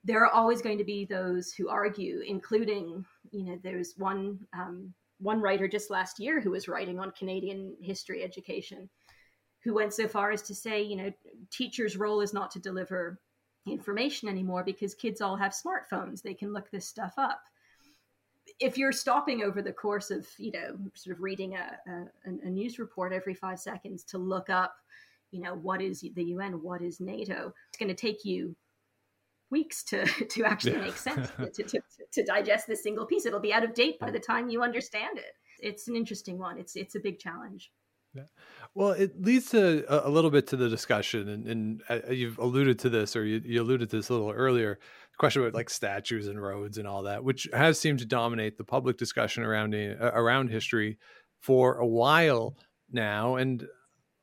there 0.04 0.24
are 0.24 0.32
always 0.32 0.62
going 0.62 0.78
to 0.78 0.84
be 0.84 1.04
those 1.04 1.52
who 1.52 1.68
argue, 1.68 2.20
including 2.26 3.04
you 3.30 3.44
know 3.44 3.58
there's 3.62 3.94
one 3.96 4.38
um, 4.54 4.94
one 5.18 5.40
writer 5.40 5.68
just 5.68 5.90
last 5.90 6.20
year 6.20 6.40
who 6.40 6.50
was 6.50 6.68
writing 6.68 6.98
on 6.98 7.10
Canadian 7.12 7.76
history 7.80 8.22
education 8.22 8.88
who 9.64 9.74
went 9.74 9.92
so 9.92 10.06
far 10.06 10.30
as 10.30 10.42
to 10.42 10.54
say, 10.54 10.80
you 10.80 10.96
know, 10.96 11.12
teachers' 11.50 11.96
role 11.96 12.20
is 12.20 12.32
not 12.32 12.50
to 12.52 12.60
deliver 12.60 13.20
information 13.66 14.28
anymore 14.28 14.64
because 14.64 14.94
kids 14.94 15.20
all 15.20 15.36
have 15.36 15.52
smartphones. 15.52 16.22
They 16.22 16.34
can 16.34 16.52
look 16.52 16.70
this 16.70 16.86
stuff 16.86 17.14
up. 17.16 17.42
If 18.60 18.78
you're 18.78 18.92
stopping 18.92 19.42
over 19.42 19.60
the 19.60 19.72
course 19.72 20.10
of, 20.10 20.26
you 20.38 20.52
know, 20.52 20.78
sort 20.94 21.16
of 21.16 21.22
reading 21.22 21.56
a, 21.56 21.78
a, 22.26 22.46
a 22.46 22.50
news 22.50 22.78
report 22.78 23.12
every 23.12 23.34
five 23.34 23.58
seconds 23.58 24.04
to 24.04 24.18
look 24.18 24.48
up, 24.48 24.74
you 25.30 25.42
know, 25.42 25.54
what 25.54 25.82
is 25.82 26.00
the 26.00 26.24
UN, 26.24 26.62
what 26.62 26.80
is 26.80 27.00
NATO, 27.00 27.52
it's 27.68 27.78
going 27.78 27.88
to 27.88 27.94
take 27.94 28.24
you 28.24 28.56
weeks 29.50 29.82
to 29.84 30.04
to 30.28 30.44
actually 30.44 30.72
yeah. 30.72 30.80
make 30.80 30.96
sense 30.96 31.28
to, 31.54 31.62
to, 31.62 31.80
to 32.12 32.24
digest 32.24 32.66
this 32.66 32.82
single 32.82 33.06
piece 33.06 33.26
it'll 33.26 33.40
be 33.40 33.52
out 33.52 33.64
of 33.64 33.74
date 33.74 33.98
by 33.98 34.10
the 34.10 34.20
time 34.20 34.48
you 34.48 34.62
understand 34.62 35.18
it 35.18 35.32
it's 35.60 35.88
an 35.88 35.96
interesting 35.96 36.38
one 36.38 36.58
it's 36.58 36.76
it's 36.76 36.94
a 36.94 37.00
big 37.00 37.18
challenge 37.18 37.70
yeah. 38.14 38.24
Well, 38.74 38.92
it 38.92 39.20
leads 39.20 39.50
to 39.50 39.84
a, 39.88 40.08
a, 40.08 40.10
little 40.10 40.30
bit 40.30 40.46
to 40.48 40.56
the 40.56 40.68
discussion, 40.68 41.28
and, 41.28 41.46
and 41.46 41.82
uh, 41.90 42.10
you've 42.10 42.38
alluded 42.38 42.78
to 42.80 42.88
this, 42.88 43.14
or 43.14 43.24
you, 43.24 43.40
you, 43.44 43.60
alluded 43.60 43.90
to 43.90 43.96
this 43.96 44.08
a 44.08 44.14
little 44.14 44.30
earlier. 44.30 44.78
The 45.12 45.16
question 45.18 45.42
about 45.42 45.54
like 45.54 45.68
statues 45.68 46.26
and 46.26 46.40
roads 46.40 46.78
and 46.78 46.88
all 46.88 47.02
that, 47.02 47.22
which 47.22 47.48
has 47.52 47.78
seemed 47.78 47.98
to 47.98 48.06
dominate 48.06 48.56
the 48.56 48.64
public 48.64 48.96
discussion 48.96 49.42
around 49.42 49.74
uh, 49.74 50.10
around 50.14 50.48
history 50.50 50.98
for 51.40 51.76
a 51.76 51.86
while 51.86 52.56
now. 52.90 53.36
And 53.36 53.66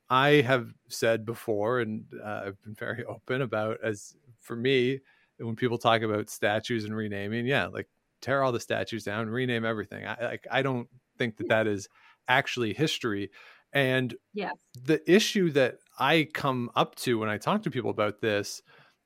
I 0.10 0.42
have 0.42 0.74
said 0.90 1.26
before, 1.26 1.80
and 1.80 2.06
uh, 2.24 2.44
I've 2.48 2.62
been 2.64 2.76
very 2.76 3.04
open 3.10 3.42
about, 3.42 3.78
as 3.84 4.16
for 4.40 4.56
me, 4.56 5.02
when 5.38 5.56
people 5.56 5.78
talk 5.78 6.02
about 6.02 6.30
statues 6.30 6.86
and 6.86 6.96
renaming, 6.96 7.46
yeah, 7.46 7.68
like 7.68 7.88
tear 8.22 8.44
all 8.44 8.52
the 8.52 8.60
statues 8.60 9.04
down, 9.04 9.30
rename 9.30 9.66
everything. 9.66 10.06
I 10.06 10.18
like 10.22 10.48
I 10.52 10.62
don't 10.62 10.88
think 11.18 11.38
that 11.38 11.50
that 11.50 11.68
is 11.68 11.88
actually 12.28 12.74
history 12.74 13.30
and 13.76 14.16
yeah. 14.34 14.52
the 14.82 15.00
issue 15.12 15.52
that 15.52 15.80
I 16.00 16.30
come 16.34 16.72
up 16.76 16.96
to 16.96 17.20
when 17.20 17.30
I 17.30 17.38
talk 17.38 17.64
to 17.64 17.70
people 17.70 17.92
about 17.92 18.22
this 18.22 18.62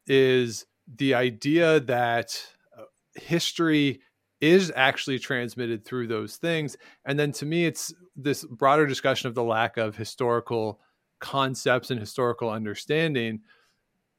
is 0.06 0.68
the 0.96 1.15
idea 1.15 1.80
that 1.82 2.39
uh, 2.78 2.84
history 3.15 4.02
is 4.39 4.72
actually 4.76 5.18
transmitted 5.18 5.84
through 5.84 6.08
those 6.08 6.38
things. 6.38 6.78
And 7.04 7.20
then 7.20 7.32
to 7.34 7.48
me, 7.48 7.65
it's 7.65 7.92
this 8.15 8.46
broader 8.46 8.86
discussion 8.86 9.28
of 9.28 9.34
the 9.34 9.44
lack 9.44 9.78
of 9.78 9.98
historical 9.98 10.80
concepts 11.20 11.89
and 11.89 12.00
historical 12.00 12.50
understanding 12.50 13.42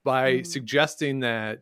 by 0.05 0.38
mm. 0.38 0.46
suggesting 0.46 1.20
that 1.20 1.61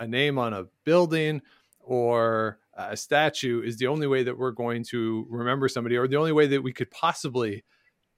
a 0.00 0.08
name 0.08 0.38
on 0.38 0.52
a 0.52 0.64
building 0.84 1.42
or 1.78 2.58
a 2.74 2.96
statue 2.96 3.62
is 3.62 3.76
the 3.76 3.86
only 3.86 4.06
way 4.06 4.22
that 4.22 4.36
we're 4.36 4.50
going 4.50 4.82
to 4.84 5.26
remember 5.28 5.68
somebody 5.68 5.96
or 5.96 6.08
the 6.08 6.16
only 6.16 6.32
way 6.32 6.46
that 6.46 6.62
we 6.62 6.72
could 6.72 6.90
possibly 6.90 7.62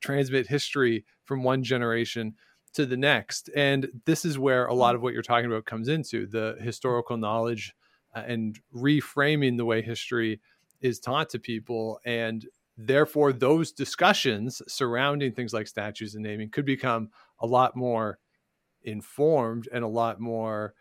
transmit 0.00 0.46
history 0.46 1.04
from 1.24 1.42
one 1.42 1.62
generation 1.62 2.34
to 2.74 2.86
the 2.86 2.96
next. 2.96 3.50
And 3.54 3.88
this 4.06 4.24
is 4.24 4.38
where 4.38 4.66
a 4.66 4.74
lot 4.74 4.94
of 4.94 5.02
what 5.02 5.12
you're 5.12 5.22
talking 5.22 5.46
about 5.46 5.64
comes 5.66 5.88
into 5.88 6.26
the 6.26 6.56
historical 6.60 7.16
knowledge 7.16 7.74
uh, 8.14 8.22
and 8.26 8.58
reframing 8.74 9.56
the 9.56 9.64
way 9.64 9.82
history 9.82 10.40
is 10.80 10.98
taught 10.98 11.30
to 11.30 11.38
people. 11.38 12.00
And 12.04 12.46
therefore, 12.76 13.32
those 13.32 13.72
discussions 13.72 14.62
surrounding 14.68 15.32
things 15.32 15.52
like 15.52 15.66
statues 15.66 16.14
and 16.14 16.22
naming 16.22 16.50
could 16.50 16.64
become 16.64 17.10
a 17.40 17.46
lot 17.46 17.76
more 17.76 18.18
informed 18.82 19.68
and 19.72 19.84
a 19.84 19.88
lot 19.88 20.20
more 20.20 20.74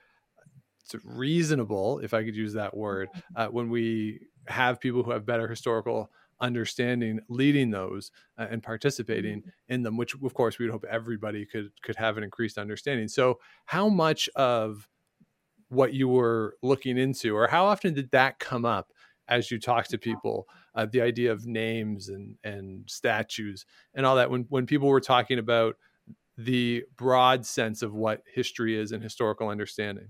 reasonable, 1.03 1.99
if 1.99 2.13
I 2.13 2.23
could 2.23 2.35
use 2.35 2.53
that 2.53 2.75
word, 2.75 3.09
mm-hmm. 3.09 3.41
uh, 3.41 3.47
when 3.47 3.69
we 3.69 4.21
have 4.47 4.79
people 4.79 5.03
who 5.03 5.11
have 5.11 5.25
better 5.25 5.47
historical 5.47 6.11
understanding 6.41 7.19
leading 7.29 7.69
those 7.69 8.11
uh, 8.37 8.47
and 8.49 8.63
participating 8.63 9.39
mm-hmm. 9.39 9.49
in 9.69 9.83
them 9.83 9.95
which 9.95 10.15
of 10.15 10.33
course 10.33 10.57
we'd 10.57 10.71
hope 10.71 10.83
everybody 10.89 11.45
could 11.45 11.69
could 11.83 11.95
have 11.95 12.17
an 12.17 12.23
increased 12.23 12.57
understanding 12.57 13.07
so 13.07 13.39
how 13.65 13.87
much 13.87 14.27
of 14.35 14.89
what 15.69 15.93
you 15.93 16.07
were 16.07 16.57
looking 16.61 16.97
into 16.97 17.35
or 17.35 17.47
how 17.47 17.65
often 17.65 17.93
did 17.93 18.09
that 18.11 18.39
come 18.39 18.65
up 18.65 18.91
as 19.29 19.51
you 19.51 19.59
talk 19.59 19.87
to 19.87 19.97
people 19.97 20.47
uh, 20.73 20.85
the 20.91 21.01
idea 21.01 21.31
of 21.31 21.45
names 21.45 22.09
and 22.09 22.35
and 22.43 22.89
statues 22.89 23.65
and 23.93 24.05
all 24.05 24.15
that 24.15 24.31
when 24.31 24.45
when 24.49 24.65
people 24.65 24.87
were 24.87 24.99
talking 24.99 25.37
about 25.37 25.75
the 26.37 26.83
broad 26.97 27.45
sense 27.45 27.83
of 27.83 27.93
what 27.93 28.23
history 28.33 28.75
is 28.75 28.91
and 28.91 29.03
historical 29.03 29.47
understanding 29.47 30.07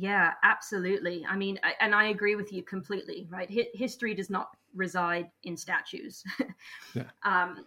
yeah, 0.00 0.32
absolutely. 0.42 1.26
I 1.28 1.36
mean, 1.36 1.58
I, 1.62 1.74
and 1.80 1.94
I 1.94 2.06
agree 2.06 2.34
with 2.34 2.54
you 2.54 2.62
completely, 2.62 3.28
right? 3.30 3.50
H- 3.50 3.68
history 3.74 4.14
does 4.14 4.30
not 4.30 4.48
reside 4.74 5.30
in 5.42 5.58
statues. 5.58 6.24
yeah. 6.94 7.04
um, 7.22 7.66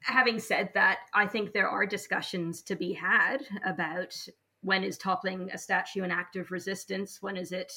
having 0.00 0.38
said 0.38 0.70
that, 0.74 0.98
I 1.12 1.26
think 1.26 1.52
there 1.52 1.68
are 1.68 1.86
discussions 1.86 2.62
to 2.62 2.76
be 2.76 2.92
had 2.92 3.42
about 3.66 4.16
when 4.62 4.84
is 4.84 4.96
toppling 4.96 5.50
a 5.50 5.58
statue 5.58 6.04
an 6.04 6.12
act 6.12 6.36
of 6.36 6.52
resistance, 6.52 7.20
when 7.20 7.36
is 7.36 7.50
it 7.50 7.72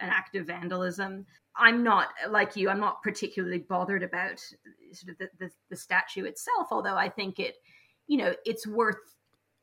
an 0.00 0.10
act 0.10 0.36
of 0.36 0.46
vandalism. 0.46 1.24
I'm 1.56 1.82
not 1.82 2.08
like 2.28 2.56
you. 2.56 2.68
I'm 2.68 2.80
not 2.80 3.02
particularly 3.02 3.60
bothered 3.60 4.02
about 4.02 4.38
sort 4.92 5.12
of 5.12 5.18
the, 5.18 5.28
the, 5.38 5.50
the 5.70 5.76
statue 5.76 6.24
itself, 6.24 6.68
although 6.70 6.96
I 6.96 7.08
think 7.08 7.38
it, 7.38 7.56
you 8.06 8.18
know, 8.18 8.34
it's 8.44 8.66
worth 8.66 9.15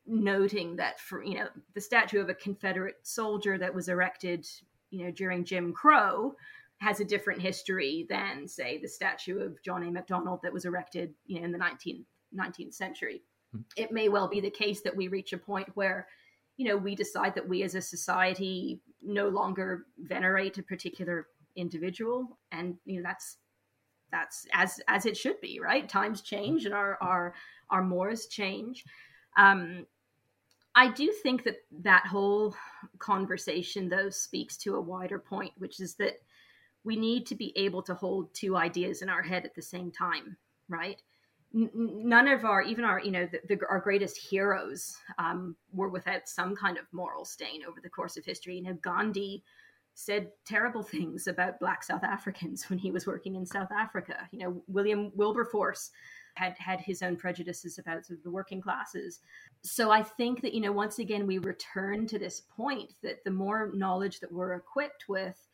noting 0.06 0.76
that 0.76 1.00
for 1.00 1.24
you 1.24 1.34
know 1.34 1.48
the 1.74 1.80
statue 1.80 2.20
of 2.20 2.28
a 2.28 2.34
Confederate 2.34 2.96
soldier 3.02 3.56
that 3.58 3.74
was 3.74 3.88
erected 3.88 4.46
you 4.90 5.04
know 5.04 5.10
during 5.10 5.44
Jim 5.44 5.72
Crow 5.72 6.34
has 6.78 7.00
a 7.00 7.04
different 7.04 7.40
history 7.40 8.06
than 8.08 8.46
say 8.46 8.78
the 8.78 8.88
statue 8.88 9.38
of 9.38 9.62
John 9.62 9.82
A. 9.84 9.90
Macdonald 9.90 10.40
that 10.42 10.52
was 10.52 10.64
erected 10.64 11.14
you 11.26 11.38
know 11.38 11.46
in 11.46 11.52
the 11.52 11.58
19th 11.58 12.04
19th 12.36 12.74
century. 12.74 13.22
Mm-hmm. 13.54 13.82
It 13.82 13.92
may 13.92 14.08
well 14.08 14.28
be 14.28 14.40
the 14.40 14.50
case 14.50 14.82
that 14.82 14.96
we 14.96 15.08
reach 15.08 15.32
a 15.32 15.38
point 15.38 15.68
where 15.74 16.06
you 16.56 16.68
know 16.68 16.76
we 16.76 16.94
decide 16.94 17.34
that 17.34 17.48
we 17.48 17.62
as 17.62 17.74
a 17.74 17.80
society 17.80 18.80
no 19.02 19.28
longer 19.28 19.86
venerate 19.98 20.58
a 20.58 20.62
particular 20.62 21.28
individual 21.56 22.38
and 22.52 22.76
you 22.84 22.96
know 22.96 23.08
that's 23.08 23.38
that's 24.10 24.46
as 24.52 24.80
as 24.88 25.06
it 25.06 25.16
should 25.16 25.40
be 25.40 25.60
right 25.60 25.88
times 25.88 26.20
change 26.20 26.64
and 26.64 26.74
our 26.74 26.98
our 27.00 27.34
our 27.70 27.82
mores 27.82 28.26
change 28.26 28.84
um 29.36 29.86
I 30.76 30.90
do 30.90 31.12
think 31.12 31.44
that 31.44 31.58
that 31.82 32.06
whole 32.06 32.54
conversation, 32.98 33.88
though, 33.88 34.10
speaks 34.10 34.56
to 34.58 34.76
a 34.76 34.80
wider 34.80 35.18
point, 35.18 35.52
which 35.58 35.80
is 35.80 35.94
that 35.96 36.20
we 36.84 36.96
need 36.96 37.26
to 37.26 37.34
be 37.34 37.52
able 37.56 37.82
to 37.82 37.94
hold 37.94 38.32
two 38.34 38.56
ideas 38.56 39.00
in 39.00 39.08
our 39.08 39.22
head 39.22 39.44
at 39.44 39.54
the 39.54 39.62
same 39.62 39.90
time, 39.90 40.36
right? 40.68 41.00
None 41.52 42.26
of 42.26 42.44
our, 42.44 42.62
even 42.62 42.84
our, 42.84 42.98
you 42.98 43.12
know, 43.12 43.26
the, 43.26 43.40
the, 43.48 43.60
our 43.70 43.78
greatest 43.78 44.18
heroes 44.18 44.96
um, 45.18 45.54
were 45.72 45.88
without 45.88 46.28
some 46.28 46.56
kind 46.56 46.76
of 46.76 46.84
moral 46.92 47.24
stain 47.24 47.62
over 47.66 47.80
the 47.80 47.88
course 47.88 48.16
of 48.16 48.24
history. 48.24 48.56
You 48.56 48.62
know, 48.64 48.78
Gandhi 48.82 49.44
said 49.94 50.30
terrible 50.44 50.82
things 50.82 51.28
about 51.28 51.60
Black 51.60 51.84
South 51.84 52.02
Africans 52.02 52.68
when 52.68 52.78
he 52.80 52.90
was 52.90 53.06
working 53.06 53.36
in 53.36 53.46
South 53.46 53.70
Africa. 53.70 54.28
You 54.32 54.40
know, 54.40 54.62
William 54.66 55.12
Wilberforce 55.14 55.92
had 56.34 56.56
had 56.58 56.80
his 56.80 57.02
own 57.02 57.16
prejudices 57.16 57.78
about 57.78 58.04
sort 58.06 58.18
of 58.18 58.24
the 58.24 58.30
working 58.30 58.60
classes. 58.60 59.20
So 59.62 59.90
I 59.90 60.02
think 60.02 60.42
that 60.42 60.54
you 60.54 60.60
know 60.60 60.72
once 60.72 60.98
again 60.98 61.26
we 61.26 61.38
return 61.38 62.06
to 62.08 62.18
this 62.18 62.42
point 62.56 62.94
that 63.02 63.24
the 63.24 63.30
more 63.30 63.70
knowledge 63.74 64.20
that 64.20 64.32
we're 64.32 64.54
equipped 64.54 65.08
with 65.08 65.48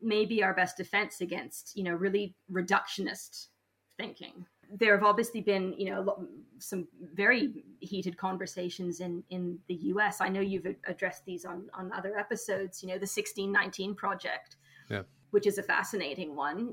may 0.00 0.24
be 0.24 0.42
our 0.42 0.54
best 0.54 0.76
defense 0.76 1.20
against 1.20 1.76
you 1.76 1.84
know 1.84 1.92
really 1.92 2.34
reductionist 2.52 3.48
thinking. 3.96 4.46
There 4.70 4.94
have 4.94 5.04
obviously 5.04 5.40
been 5.40 5.74
you 5.78 5.90
know 5.90 6.28
some 6.58 6.86
very 7.14 7.64
heated 7.80 8.16
conversations 8.16 9.00
in 9.00 9.24
in 9.30 9.58
the 9.68 9.74
U.S. 9.74 10.20
I 10.20 10.28
know 10.28 10.40
you've 10.40 10.66
addressed 10.86 11.24
these 11.24 11.44
on 11.44 11.68
on 11.72 11.90
other 11.92 12.18
episodes. 12.18 12.82
You 12.82 12.88
know 12.88 12.94
the 12.94 13.08
1619 13.08 13.94
project. 13.94 14.56
Yeah. 14.90 15.02
Which 15.30 15.46
is 15.46 15.58
a 15.58 15.62
fascinating 15.62 16.34
one 16.34 16.72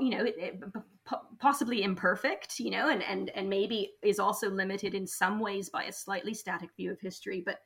you 0.00 0.10
know 0.10 0.24
it, 0.24 0.34
it, 0.38 0.60
possibly 1.38 1.82
imperfect 1.82 2.60
you 2.60 2.70
know 2.70 2.88
and 2.88 3.02
and 3.02 3.30
and 3.30 3.48
maybe 3.48 3.90
is 4.02 4.20
also 4.20 4.48
limited 4.48 4.94
in 4.94 5.06
some 5.06 5.40
ways 5.40 5.68
by 5.68 5.84
a 5.84 5.92
slightly 5.92 6.32
static 6.32 6.70
view 6.76 6.92
of 6.92 7.00
history 7.00 7.42
but 7.44 7.58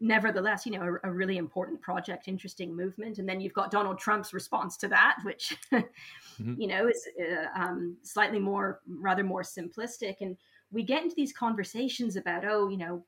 nevertheless 0.00 0.64
you 0.64 0.72
know 0.72 0.82
a, 1.04 1.08
a 1.08 1.12
really 1.12 1.36
important 1.36 1.78
project 1.82 2.26
interesting 2.26 2.74
movement 2.74 3.18
and 3.18 3.28
then 3.28 3.38
you've 3.38 3.52
got 3.52 3.70
donald 3.70 3.98
trump's 3.98 4.32
response 4.32 4.78
to 4.78 4.88
that 4.88 5.18
which 5.24 5.54
mm-hmm. 5.72 6.54
you 6.58 6.66
know 6.66 6.88
is 6.88 7.06
uh, 7.20 7.60
um, 7.60 7.96
slightly 8.02 8.38
more 8.38 8.80
rather 8.86 9.22
more 9.22 9.42
simplistic 9.42 10.16
and 10.22 10.38
we 10.72 10.82
get 10.82 11.02
into 11.02 11.14
these 11.16 11.34
conversations 11.34 12.16
about 12.16 12.44
oh 12.46 12.68
you 12.70 12.78
know 12.78 13.04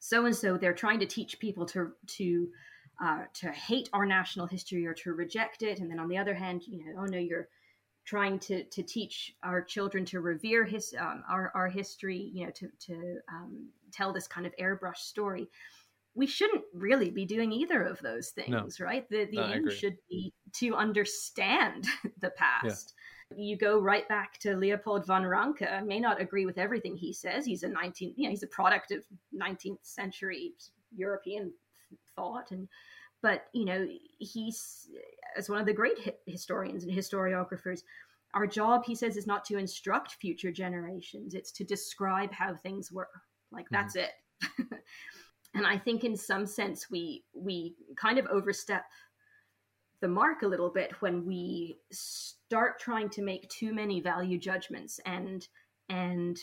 so 0.00 0.26
and 0.26 0.36
so 0.36 0.58
they're 0.58 0.74
trying 0.74 1.00
to 1.00 1.06
teach 1.06 1.38
people 1.38 1.64
to 1.64 1.92
to 2.06 2.48
uh, 3.02 3.24
to 3.34 3.50
hate 3.50 3.88
our 3.92 4.06
national 4.06 4.46
history 4.46 4.86
or 4.86 4.94
to 4.94 5.12
reject 5.12 5.62
it. 5.62 5.80
And 5.80 5.90
then 5.90 5.98
on 5.98 6.08
the 6.08 6.16
other 6.16 6.34
hand, 6.34 6.62
you 6.66 6.78
know, 6.78 7.02
oh 7.02 7.04
no, 7.04 7.18
you're 7.18 7.48
trying 8.06 8.38
to 8.38 8.64
to 8.64 8.82
teach 8.82 9.34
our 9.42 9.62
children 9.62 10.04
to 10.06 10.20
revere 10.20 10.64
his 10.64 10.94
um, 10.98 11.22
our 11.28 11.52
our 11.54 11.68
history, 11.68 12.30
you 12.32 12.46
know, 12.46 12.52
to 12.52 12.68
to 12.86 13.18
um, 13.30 13.68
tell 13.92 14.12
this 14.12 14.26
kind 14.26 14.46
of 14.46 14.54
airbrush 14.60 14.98
story. 14.98 15.48
We 16.14 16.26
shouldn't 16.26 16.64
really 16.72 17.10
be 17.10 17.26
doing 17.26 17.52
either 17.52 17.82
of 17.82 18.00
those 18.00 18.30
things, 18.30 18.80
no. 18.80 18.86
right? 18.86 19.06
The 19.10 19.26
the 19.26 19.36
no, 19.36 19.52
aim 19.52 19.70
should 19.70 19.96
be 20.08 20.32
to 20.54 20.74
understand 20.74 21.86
the 22.20 22.30
past. 22.30 22.94
Yeah. 22.96 23.02
You 23.36 23.58
go 23.58 23.80
right 23.80 24.08
back 24.08 24.38
to 24.40 24.56
Leopold 24.56 25.04
von 25.04 25.26
Ranke. 25.26 25.62
I 25.62 25.80
may 25.80 25.98
not 25.98 26.20
agree 26.20 26.46
with 26.46 26.58
everything 26.58 26.96
he 26.96 27.12
says. 27.12 27.44
He's 27.44 27.64
a 27.64 27.68
19, 27.68 28.14
you 28.16 28.24
know, 28.24 28.30
he's 28.30 28.44
a 28.44 28.46
product 28.46 28.92
of 28.92 29.02
19th 29.34 29.80
century 29.82 30.52
European 30.94 31.52
thought 32.14 32.52
and 32.52 32.68
but 33.22 33.46
you 33.52 33.64
know 33.64 33.86
he's 34.18 34.88
as 35.36 35.48
one 35.48 35.60
of 35.60 35.66
the 35.66 35.72
great 35.72 36.16
historians 36.26 36.84
and 36.84 36.92
historiographers 36.92 37.80
our 38.34 38.46
job 38.46 38.84
he 38.84 38.94
says 38.94 39.16
is 39.16 39.26
not 39.26 39.44
to 39.46 39.56
instruct 39.56 40.12
future 40.20 40.52
generations. 40.52 41.32
It's 41.32 41.52
to 41.52 41.64
describe 41.64 42.32
how 42.32 42.54
things 42.54 42.92
were. 42.92 43.08
Like 43.50 43.66
that's 43.70 43.96
mm-hmm. 43.96 44.62
it. 44.62 44.82
And 45.54 45.66
i 45.66 45.78
think 45.78 46.04
in 46.04 46.16
some 46.16 46.44
sense 46.44 46.90
we 46.90 47.24
we 47.34 47.76
kind 47.96 48.18
of 48.18 48.26
overstep 48.26 48.84
the 50.02 50.08
mark 50.08 50.42
a 50.42 50.46
little 50.46 50.68
bit 50.68 50.92
when 51.00 51.24
we 51.24 51.78
start 51.90 52.78
trying 52.78 53.08
to 53.10 53.22
make 53.22 53.48
too 53.48 53.72
many 53.72 54.02
value 54.02 54.36
judgments 54.36 55.00
and 55.06 55.48
and 55.88 56.38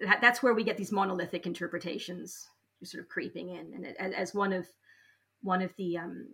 that, 0.00 0.20
that's 0.20 0.42
where 0.42 0.54
we 0.54 0.64
get 0.64 0.76
these 0.76 0.90
monolithic 0.90 1.46
interpretations 1.46 2.48
sort 2.82 3.02
of 3.02 3.08
creeping 3.08 3.50
in. 3.50 3.94
And 3.98 4.14
as 4.14 4.34
one 4.34 4.52
of 4.52 4.66
one 5.42 5.62
of 5.62 5.72
the 5.76 5.98
um, 5.98 6.28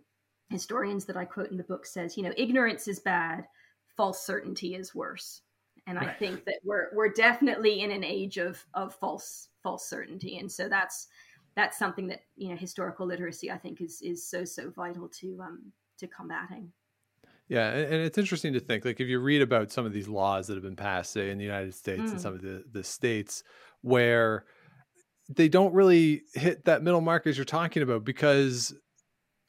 historians 0.49 1.05
that 1.05 1.17
I 1.17 1.25
quote 1.25 1.51
in 1.51 1.57
the 1.57 1.63
book 1.63 1.85
says, 1.85 2.17
you 2.17 2.23
know, 2.23 2.33
ignorance 2.37 2.87
is 2.87 2.99
bad, 2.99 3.45
false 3.95 4.25
certainty 4.25 4.75
is 4.75 4.95
worse. 4.95 5.41
And 5.87 5.97
right. 5.97 6.09
I 6.09 6.13
think 6.13 6.45
that 6.45 6.59
we're 6.63 6.89
we're 6.93 7.09
definitely 7.09 7.81
in 7.81 7.91
an 7.91 8.03
age 8.03 8.37
of 8.37 8.63
of 8.73 8.95
false 8.95 9.49
false 9.61 9.87
certainty, 9.87 10.39
and 10.39 10.51
so 10.51 10.67
that's 10.67 11.07
that's 11.55 11.77
something 11.77 12.07
that 12.07 12.21
you 12.35 12.49
know 12.49 12.55
historical 12.55 13.05
literacy 13.05 13.51
I 13.51 13.57
think 13.57 13.81
is 13.81 14.01
is 14.01 14.27
so 14.27 14.45
so 14.45 14.71
vital 14.71 15.07
to 15.19 15.39
um 15.43 15.71
to 15.99 16.07
combating. 16.07 16.71
Yeah, 17.47 17.69
and 17.69 17.93
it's 17.93 18.17
interesting 18.17 18.53
to 18.53 18.59
think 18.59 18.83
like 18.83 18.99
if 18.99 19.07
you 19.07 19.19
read 19.19 19.43
about 19.43 19.71
some 19.71 19.85
of 19.85 19.93
these 19.93 20.07
laws 20.07 20.47
that 20.47 20.55
have 20.55 20.63
been 20.63 20.75
passed, 20.75 21.13
say 21.13 21.29
in 21.29 21.37
the 21.37 21.43
United 21.43 21.75
States 21.75 22.01
mm. 22.01 22.11
and 22.11 22.21
some 22.21 22.33
of 22.33 22.41
the 22.41 22.63
the 22.71 22.83
states 22.83 23.43
where 23.81 24.45
they 25.29 25.49
don't 25.49 25.73
really 25.73 26.23
hit 26.33 26.65
that 26.65 26.81
middle 26.81 27.01
mark 27.01 27.27
as 27.27 27.37
you're 27.37 27.45
talking 27.45 27.83
about 27.83 28.03
because 28.03 28.73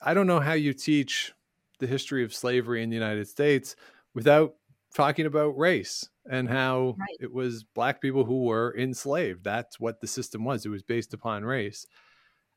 I 0.07 0.15
don't 0.15 0.29
know 0.29 0.41
how 0.41 0.53
you 0.53 0.73
teach 0.73 1.33
the 1.81 1.87
history 1.89 2.23
of 2.25 2.33
slavery 2.33 2.83
in 2.83 2.91
the 2.91 2.97
United 2.97 3.27
States 3.27 3.75
without 4.15 4.55
talking 4.95 5.27
about 5.27 5.59
race 5.59 6.09
and 6.31 6.49
how 6.49 6.95
right. 6.97 7.17
it 7.21 7.33
was 7.33 7.65
black 7.65 8.01
people 8.01 8.25
who 8.25 8.45
were 8.45 8.75
enslaved. 8.79 9.43
That's 9.43 9.81
what 9.81 10.01
the 10.01 10.07
system 10.07 10.45
was. 10.45 10.65
It 10.65 10.71
was 10.71 10.85
based 10.85 11.13
upon 11.13 11.45
race. 11.45 11.87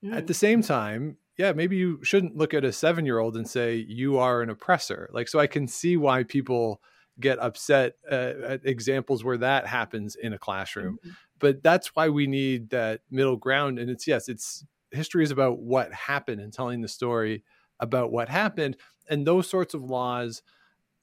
Mm. 0.06 0.16
At 0.16 0.28
the 0.28 0.34
same 0.34 0.62
time, 0.62 1.18
yeah, 1.38 1.52
maybe 1.54 1.76
you 1.76 2.04
shouldn't 2.04 2.38
look 2.38 2.54
at 2.54 2.64
a 2.64 2.72
seven 2.72 3.04
year 3.04 3.18
old 3.18 3.36
and 3.36 3.50
say, 3.50 3.76
you 3.76 4.20
are 4.20 4.42
an 4.44 4.52
oppressor. 4.52 5.10
Like, 5.12 5.28
so 5.28 5.40
I 5.40 5.48
can 5.48 5.68
see 5.68 5.98
why 5.98 6.24
people 6.24 6.82
get 7.20 7.40
upset 7.40 7.96
uh, 8.10 8.34
at 8.46 8.62
examples 8.64 9.24
where 9.24 9.38
that 9.38 9.66
happens 9.66 10.16
in 10.16 10.34
a 10.34 10.38
classroom. 10.38 11.00
Mm-hmm. 11.00 11.10
But 11.40 11.64
that's 11.64 11.96
why 11.96 12.10
we 12.10 12.28
need 12.28 12.70
that 12.70 13.02
middle 13.10 13.38
ground. 13.38 13.80
And 13.80 13.90
it's, 13.90 14.06
yes, 14.06 14.30
it's 14.30 14.66
history 14.92 15.24
is 15.24 15.32
about 15.32 15.60
what 15.60 15.94
happened 15.94 16.42
and 16.42 16.54
telling 16.54 16.82
the 16.82 16.88
story 16.88 17.44
about 17.80 18.12
what 18.12 18.30
happened 18.30 18.78
and 19.10 19.26
those 19.26 19.50
sorts 19.50 19.74
of 19.74 19.84
laws 19.84 20.42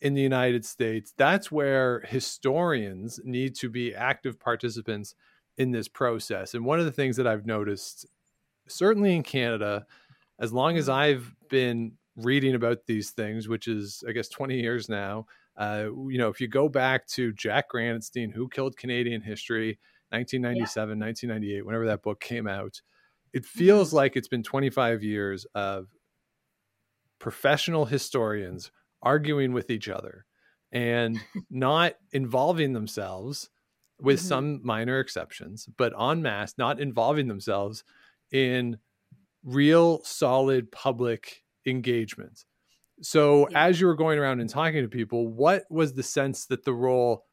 in 0.00 0.14
the 0.14 0.22
United 0.22 0.64
States 0.64 1.14
that's 1.16 1.50
where 1.50 2.00
historians 2.08 3.18
need 3.24 3.54
to 3.54 3.70
be 3.70 3.94
active 3.94 4.38
participants 4.38 5.14
in 5.56 5.70
this 5.70 5.88
process 5.88 6.54
and 6.54 6.64
one 6.64 6.78
of 6.78 6.84
the 6.84 6.92
things 6.92 7.16
that 7.16 7.26
I've 7.26 7.46
noticed 7.46 8.06
certainly 8.68 9.14
in 9.14 9.22
Canada 9.22 9.86
as 10.38 10.52
long 10.52 10.76
as 10.76 10.88
I've 10.88 11.34
been 11.48 11.92
reading 12.16 12.54
about 12.54 12.86
these 12.86 13.10
things 13.10 13.48
which 13.48 13.68
is 13.68 14.04
I 14.06 14.12
guess 14.12 14.28
20 14.28 14.60
years 14.60 14.88
now 14.88 15.26
uh, 15.56 15.86
you 16.08 16.18
know 16.18 16.28
if 16.28 16.40
you 16.40 16.48
go 16.48 16.68
back 16.68 17.06
to 17.08 17.32
Jack 17.32 17.70
Granatstein 17.70 18.30
who 18.30 18.48
killed 18.48 18.76
Canadian 18.76 19.22
history 19.22 19.78
1997 20.10 20.98
yeah. 20.98 21.06
1998 21.06 21.66
whenever 21.66 21.86
that 21.86 22.02
book 22.02 22.20
came 22.20 22.46
out 22.46 22.82
it 23.32 23.44
feels 23.44 23.88
mm-hmm. 23.88 23.96
like 23.96 24.16
it's 24.16 24.28
been 24.28 24.42
25 24.42 25.02
years 25.02 25.46
of 25.54 25.86
professional 27.18 27.86
historians 27.86 28.70
arguing 29.02 29.52
with 29.52 29.70
each 29.70 29.88
other 29.88 30.24
and 30.72 31.18
not 31.50 31.94
involving 32.12 32.72
themselves 32.72 33.50
with 34.00 34.18
mm-hmm. 34.18 34.28
some 34.28 34.60
minor 34.62 35.00
exceptions 35.00 35.68
but 35.76 35.92
en 36.00 36.22
masse 36.22 36.54
not 36.58 36.80
involving 36.80 37.28
themselves 37.28 37.84
in 38.30 38.78
real 39.44 40.00
solid 40.04 40.70
public 40.72 41.42
engagement 41.66 42.44
so 43.00 43.48
yeah. 43.50 43.66
as 43.66 43.80
you 43.80 43.86
were 43.86 43.94
going 43.94 44.18
around 44.18 44.40
and 44.40 44.50
talking 44.50 44.82
to 44.82 44.88
people 44.88 45.28
what 45.28 45.64
was 45.70 45.94
the 45.94 46.02
sense 46.02 46.46
that 46.46 46.64
the 46.64 46.74
role 46.74 47.24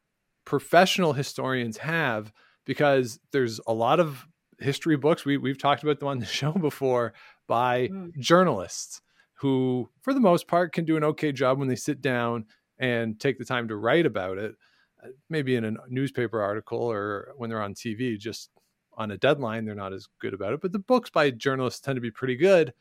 professional 0.44 1.12
historians 1.12 1.78
have 1.78 2.32
because 2.64 3.18
there's 3.32 3.60
a 3.66 3.72
lot 3.72 4.00
of 4.00 4.26
history 4.64 4.96
books. 4.96 5.24
We 5.24 5.36
we've 5.36 5.58
talked 5.58 5.82
about 5.82 6.00
them 6.00 6.08
on 6.08 6.18
the 6.18 6.26
show 6.40 6.52
before 6.52 7.14
by 7.46 7.88
mm. 7.88 8.16
journalists 8.18 9.00
who, 9.34 9.90
for 10.00 10.14
the 10.14 10.20
most 10.20 10.48
part, 10.48 10.72
can 10.72 10.84
do 10.84 10.96
an 10.96 11.04
okay 11.04 11.32
job 11.32 11.58
when 11.58 11.68
they 11.68 11.76
sit 11.76 12.00
down 12.00 12.46
and 12.78 13.20
take 13.20 13.38
the 13.38 13.44
time 13.44 13.68
to 13.68 13.76
write 13.76 14.06
about 14.06 14.38
it. 14.38 14.54
Uh, 15.02 15.08
maybe 15.28 15.54
in 15.54 15.64
a 15.64 15.74
newspaper 15.88 16.40
article 16.40 16.78
or 16.78 17.34
when 17.36 17.50
they're 17.50 17.62
on 17.62 17.74
TV, 17.74 18.18
just 18.18 18.50
on 18.96 19.10
a 19.10 19.18
deadline, 19.18 19.64
they're 19.64 19.74
not 19.74 19.92
as 19.92 20.08
good 20.20 20.34
about 20.34 20.52
it. 20.52 20.60
But 20.60 20.72
the 20.72 20.78
books 20.78 21.10
by 21.10 21.30
journalists 21.30 21.80
tend 21.80 21.96
to 21.96 22.00
be 22.00 22.10
pretty 22.10 22.36
good. 22.36 22.72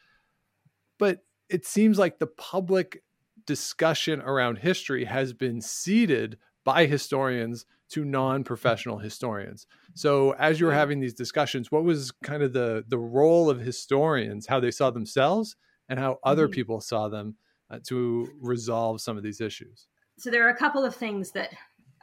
But 0.99 1.19
it 1.49 1.65
seems 1.65 1.99
like 1.99 2.19
the 2.19 2.27
public 2.27 3.03
discussion 3.45 4.21
around 4.21 4.59
history 4.59 5.05
has 5.05 5.33
been 5.33 5.59
seeded 5.59 6.37
by 6.63 6.85
historians 6.85 7.65
to 7.93 8.03
non-professional 8.03 8.97
historians. 8.97 9.67
So 9.93 10.31
as 10.31 10.59
you 10.59 10.65
were 10.65 10.73
having 10.73 10.99
these 10.99 11.13
discussions, 11.13 11.71
what 11.71 11.83
was 11.83 12.11
kind 12.23 12.41
of 12.41 12.53
the 12.53 12.83
the 12.87 12.97
role 12.97 13.49
of 13.49 13.59
historians, 13.59 14.47
how 14.47 14.59
they 14.59 14.71
saw 14.71 14.89
themselves 14.89 15.55
and 15.87 15.99
how 15.99 16.17
other 16.23 16.47
mm-hmm. 16.47 16.53
people 16.53 16.81
saw 16.81 17.07
them 17.07 17.35
uh, 17.69 17.79
to 17.87 18.27
resolve 18.41 18.99
some 18.99 19.15
of 19.15 19.23
these 19.23 19.39
issues? 19.39 19.87
So 20.17 20.31
there 20.31 20.45
are 20.45 20.49
a 20.49 20.57
couple 20.57 20.83
of 20.83 20.95
things 20.95 21.31
that 21.31 21.51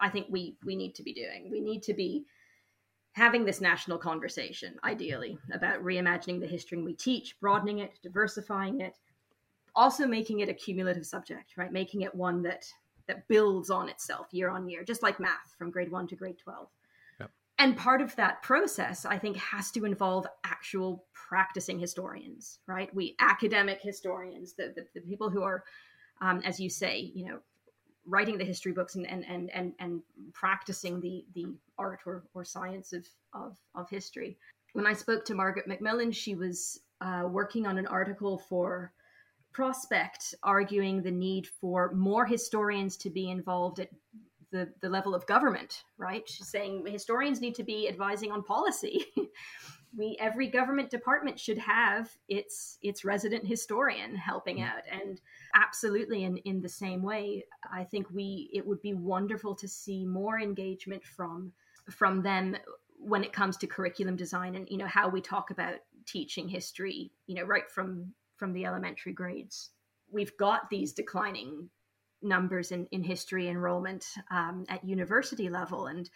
I 0.00 0.08
think 0.08 0.26
we 0.30 0.56
we 0.64 0.76
need 0.76 0.94
to 0.94 1.02
be 1.02 1.12
doing. 1.12 1.48
We 1.50 1.60
need 1.60 1.82
to 1.84 1.94
be 1.94 2.24
having 3.12 3.44
this 3.44 3.60
national 3.60 3.98
conversation 3.98 4.76
ideally 4.84 5.36
about 5.52 5.82
reimagining 5.82 6.40
the 6.40 6.46
history 6.46 6.80
we 6.80 6.94
teach, 6.94 7.34
broadening 7.40 7.80
it, 7.80 7.98
diversifying 8.04 8.80
it, 8.80 8.94
also 9.74 10.06
making 10.06 10.38
it 10.40 10.48
a 10.48 10.54
cumulative 10.54 11.04
subject, 11.04 11.56
right? 11.56 11.72
Making 11.72 12.02
it 12.02 12.14
one 12.14 12.42
that 12.42 12.64
that 13.10 13.26
builds 13.26 13.70
on 13.70 13.88
itself 13.88 14.28
year 14.30 14.50
on 14.50 14.68
year, 14.68 14.84
just 14.84 15.02
like 15.02 15.18
math 15.18 15.52
from 15.58 15.72
grade 15.72 15.90
one 15.90 16.06
to 16.06 16.14
grade 16.14 16.38
12. 16.38 16.68
Yep. 17.18 17.30
And 17.58 17.76
part 17.76 18.00
of 18.00 18.14
that 18.14 18.40
process, 18.40 19.04
I 19.04 19.18
think, 19.18 19.36
has 19.36 19.72
to 19.72 19.84
involve 19.84 20.28
actual 20.44 21.06
practicing 21.12 21.80
historians, 21.80 22.60
right? 22.68 22.94
We 22.94 23.16
academic 23.18 23.82
historians, 23.82 24.52
the, 24.52 24.72
the, 24.76 24.86
the 24.94 25.00
people 25.00 25.28
who 25.28 25.42
are, 25.42 25.64
um, 26.22 26.40
as 26.44 26.60
you 26.60 26.70
say, 26.70 27.10
you 27.12 27.26
know, 27.26 27.40
writing 28.06 28.38
the 28.38 28.44
history 28.44 28.72
books 28.72 28.94
and 28.94 29.06
and 29.08 29.24
and 29.28 29.50
and, 29.52 29.72
and 29.80 30.02
practicing 30.32 31.00
the 31.00 31.24
the 31.34 31.46
art 31.76 32.00
or, 32.06 32.22
or 32.32 32.44
science 32.44 32.92
of, 32.92 33.06
of 33.34 33.56
of 33.74 33.90
history. 33.90 34.38
When 34.72 34.86
I 34.86 34.92
spoke 34.92 35.24
to 35.24 35.34
Margaret 35.34 35.66
Macmillan, 35.66 36.12
she 36.12 36.36
was 36.36 36.80
uh, 37.00 37.24
working 37.28 37.66
on 37.66 37.76
an 37.76 37.88
article 37.88 38.38
for 38.38 38.92
prospect 39.52 40.34
arguing 40.42 41.02
the 41.02 41.10
need 41.10 41.46
for 41.46 41.92
more 41.92 42.24
historians 42.24 42.96
to 42.98 43.10
be 43.10 43.30
involved 43.30 43.80
at 43.80 43.88
the, 44.52 44.68
the 44.80 44.88
level 44.88 45.14
of 45.14 45.26
government, 45.26 45.84
right? 45.96 46.28
She's 46.28 46.48
saying 46.48 46.84
historians 46.86 47.40
need 47.40 47.54
to 47.56 47.62
be 47.62 47.88
advising 47.88 48.32
on 48.32 48.42
policy. 48.42 49.06
we 49.96 50.16
every 50.20 50.46
government 50.46 50.90
department 50.90 51.38
should 51.38 51.58
have 51.58 52.10
its 52.28 52.78
its 52.82 53.04
resident 53.04 53.46
historian 53.46 54.14
helping 54.14 54.58
mm. 54.58 54.66
out 54.66 54.82
and 54.90 55.20
absolutely 55.54 56.24
in 56.24 56.36
in 56.38 56.60
the 56.60 56.68
same 56.68 57.02
way 57.02 57.44
i 57.72 57.82
think 57.82 58.06
we 58.10 58.48
it 58.52 58.66
would 58.66 58.80
be 58.82 58.94
wonderful 58.94 59.54
to 59.54 59.66
see 59.66 60.04
more 60.04 60.38
engagement 60.38 61.04
from 61.04 61.52
from 61.90 62.22
them 62.22 62.56
when 62.98 63.24
it 63.24 63.32
comes 63.32 63.56
to 63.56 63.66
curriculum 63.66 64.16
design 64.16 64.54
and 64.54 64.68
you 64.70 64.76
know 64.76 64.86
how 64.86 65.08
we 65.08 65.20
talk 65.20 65.50
about 65.50 65.74
teaching 66.06 66.48
history 66.48 67.10
you 67.26 67.34
know 67.34 67.44
right 67.44 67.70
from 67.70 68.12
from 68.40 68.52
the 68.54 68.64
elementary 68.64 69.12
grades. 69.12 69.70
We've 70.10 70.36
got 70.38 70.68
these 70.70 70.92
declining 70.92 71.68
numbers 72.22 72.72
in, 72.72 72.86
in 72.90 73.04
history 73.04 73.48
enrollment 73.48 74.06
um, 74.30 74.64
at 74.68 74.84
university 74.84 75.48
level 75.48 75.86
and 75.86 76.10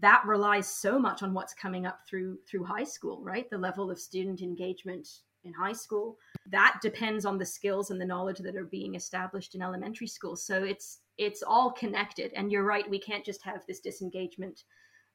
that 0.00 0.22
relies 0.26 0.68
so 0.68 0.98
much 0.98 1.22
on 1.22 1.32
what's 1.32 1.54
coming 1.54 1.86
up 1.86 2.00
through 2.08 2.38
through 2.48 2.64
high 2.64 2.84
school 2.84 3.22
right? 3.22 3.48
The 3.50 3.58
level 3.58 3.90
of 3.90 3.98
student 3.98 4.42
engagement 4.42 5.08
in 5.44 5.52
high 5.52 5.72
school. 5.72 6.18
That 6.50 6.78
depends 6.82 7.24
on 7.24 7.38
the 7.38 7.46
skills 7.46 7.90
and 7.90 8.00
the 8.00 8.06
knowledge 8.06 8.38
that 8.38 8.56
are 8.56 8.64
being 8.64 8.94
established 8.94 9.54
in 9.54 9.62
elementary 9.62 10.06
school. 10.06 10.36
So 10.36 10.62
it's 10.64 11.00
it's 11.18 11.42
all 11.42 11.72
connected. 11.72 12.32
And 12.34 12.52
you're 12.52 12.64
right 12.64 12.88
we 12.88 12.98
can't 12.98 13.24
just 13.24 13.42
have 13.42 13.64
this 13.66 13.80
disengagement 13.80 14.64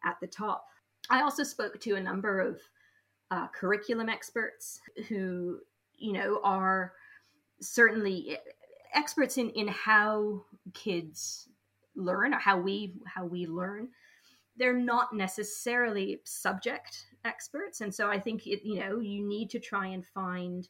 at 0.03 0.17
the 0.19 0.27
top. 0.27 0.65
I 1.09 1.21
also 1.21 1.43
spoke 1.43 1.79
to 1.81 1.95
a 1.95 2.01
number 2.01 2.39
of 2.39 2.59
uh, 3.31 3.47
curriculum 3.47 4.09
experts 4.09 4.79
who 5.07 5.59
you 6.01 6.13
know 6.13 6.39
are 6.43 6.93
certainly 7.61 8.37
experts 8.93 9.37
in 9.37 9.49
in 9.51 9.67
how 9.67 10.43
kids 10.73 11.47
learn 11.95 12.33
or 12.33 12.39
how 12.39 12.57
we 12.57 12.93
how 13.05 13.25
we 13.25 13.45
learn. 13.45 13.89
They're 14.57 14.73
not 14.73 15.13
necessarily 15.13 16.19
subject 16.23 17.05
experts 17.23 17.81
and 17.81 17.93
so 17.93 18.09
i 18.09 18.19
think 18.19 18.47
it, 18.47 18.61
you 18.63 18.79
know 18.79 18.99
you 18.99 19.23
need 19.23 19.49
to 19.49 19.59
try 19.59 19.87
and 19.87 20.05
find 20.05 20.67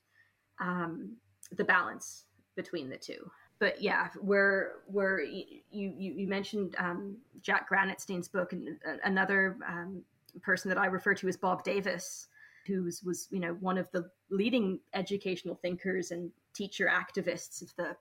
um, 0.60 1.16
the 1.56 1.64
balance 1.64 2.26
between 2.56 2.90
the 2.90 2.98
two. 2.98 3.32
But 3.60 3.82
yeah 3.82 4.10
where 4.20 4.74
where 4.88 5.22
you 5.22 5.62
you, 5.72 6.14
you 6.18 6.28
mentioned 6.28 6.76
um, 6.78 7.18
jack 7.42 7.70
granatstein's 7.70 8.28
book 8.28 8.54
and 8.54 8.78
another 9.04 9.58
um, 9.68 10.04
person 10.42 10.70
that 10.70 10.78
i 10.78 10.86
refer 10.86 11.14
to 11.14 11.28
as 11.28 11.38
bob 11.38 11.64
davis 11.64 12.28
who 12.68 12.84
was, 12.84 13.01
was 13.03 13.28
you 13.32 13.39
know 13.39 13.55
one 13.59 13.78
of 13.78 13.88
the 13.91 14.09
leading 14.30 14.80
educational 14.93 15.55
thinkers 15.55 16.12
and 16.12 16.32
teacher 16.55 16.89
activists 16.91 17.62
of 17.62 17.74
the 17.78 17.95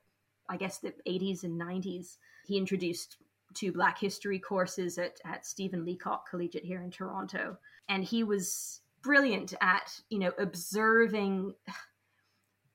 i 0.48 0.56
guess 0.56 0.78
the 0.78 0.92
80s 1.08 1.44
and 1.44 1.60
90s 1.60 2.16
he 2.46 2.56
introduced 2.56 3.16
two 3.54 3.72
black 3.72 3.98
history 3.98 4.38
courses 4.38 4.98
at, 4.98 5.18
at 5.24 5.46
stephen 5.46 5.84
leacock 5.84 6.28
collegiate 6.28 6.64
here 6.64 6.82
in 6.82 6.90
toronto. 6.90 7.56
And 7.88 8.04
he 8.04 8.22
was 8.22 8.80
brilliant 9.02 9.54
at 9.60 9.98
you 10.08 10.18
know 10.18 10.32
observing 10.38 11.54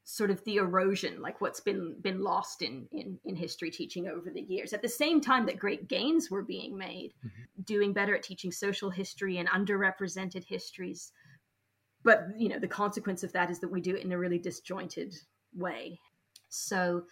sort 0.08 0.30
of 0.30 0.44
the 0.44 0.58
erosion 0.58 1.20
like 1.20 1.42
what's 1.42 1.60
been 1.60 1.96
been 2.02 2.24
lost 2.24 2.62
in 2.62 2.88
in, 2.92 3.18
in 3.26 3.36
history 3.36 3.72
teaching 3.72 4.08
over 4.08 4.30
the 4.30 4.42
years. 4.42 4.74
At 4.74 4.82
the 4.82 4.90
same 4.90 5.20
time 5.20 5.46
that 5.46 5.60
great 5.60 5.88
gains 5.88 6.30
were 6.30 6.44
being 6.44 6.78
made 6.78 7.14
mm-hmm. 7.26 7.62
doing 7.64 7.94
better 7.94 8.16
at 8.16 8.24
teaching 8.24 8.52
social 8.52 8.90
history 8.90 9.38
and 9.38 9.50
underrepresented 9.50 10.44
histories 10.44 11.12
but 12.06 12.28
you 12.38 12.48
know 12.48 12.60
the 12.60 12.68
consequence 12.68 13.24
of 13.24 13.34
that 13.34 13.50
is 13.50 13.60
that 13.60 13.72
we 13.72 13.82
do 13.82 13.96
it 13.96 14.06
in 14.06 14.14
a 14.14 14.18
really 14.18 14.40
disjointed 14.40 15.14
way. 15.54 16.00
So 16.50 17.04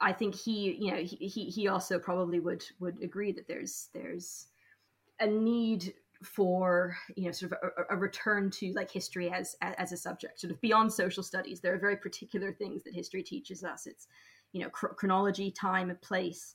i 0.00 0.12
think 0.12 0.32
he 0.32 0.76
you 0.78 0.92
know 0.92 1.02
he 1.02 1.50
he 1.50 1.66
also 1.66 1.98
probably 1.98 2.38
would 2.38 2.64
would 2.78 3.02
agree 3.02 3.32
that 3.32 3.48
there's 3.48 3.88
there's 3.92 4.46
a 5.18 5.26
need 5.26 5.92
for 6.22 6.96
you 7.16 7.26
know 7.26 7.32
sort 7.32 7.52
of 7.52 7.58
a, 7.62 7.94
a, 7.94 7.96
return 7.96 8.50
to 8.50 8.72
like 8.72 8.90
history 8.90 9.30
as 9.30 9.54
as 9.62 9.92
a 9.92 9.96
subject. 9.96 10.40
Sort 10.40 10.52
of 10.52 10.60
beyond 10.60 10.92
social 10.92 11.22
studies 11.22 11.60
there 11.60 11.74
are 11.74 11.78
very 11.78 11.96
particular 11.96 12.52
things 12.52 12.82
that 12.84 12.94
history 12.94 13.22
teaches 13.22 13.62
us. 13.62 13.86
It's 13.86 14.08
you 14.52 14.62
know 14.62 14.70
cr- 14.70 14.88
chronology 14.88 15.50
time 15.50 15.90
and 15.90 16.00
place. 16.00 16.54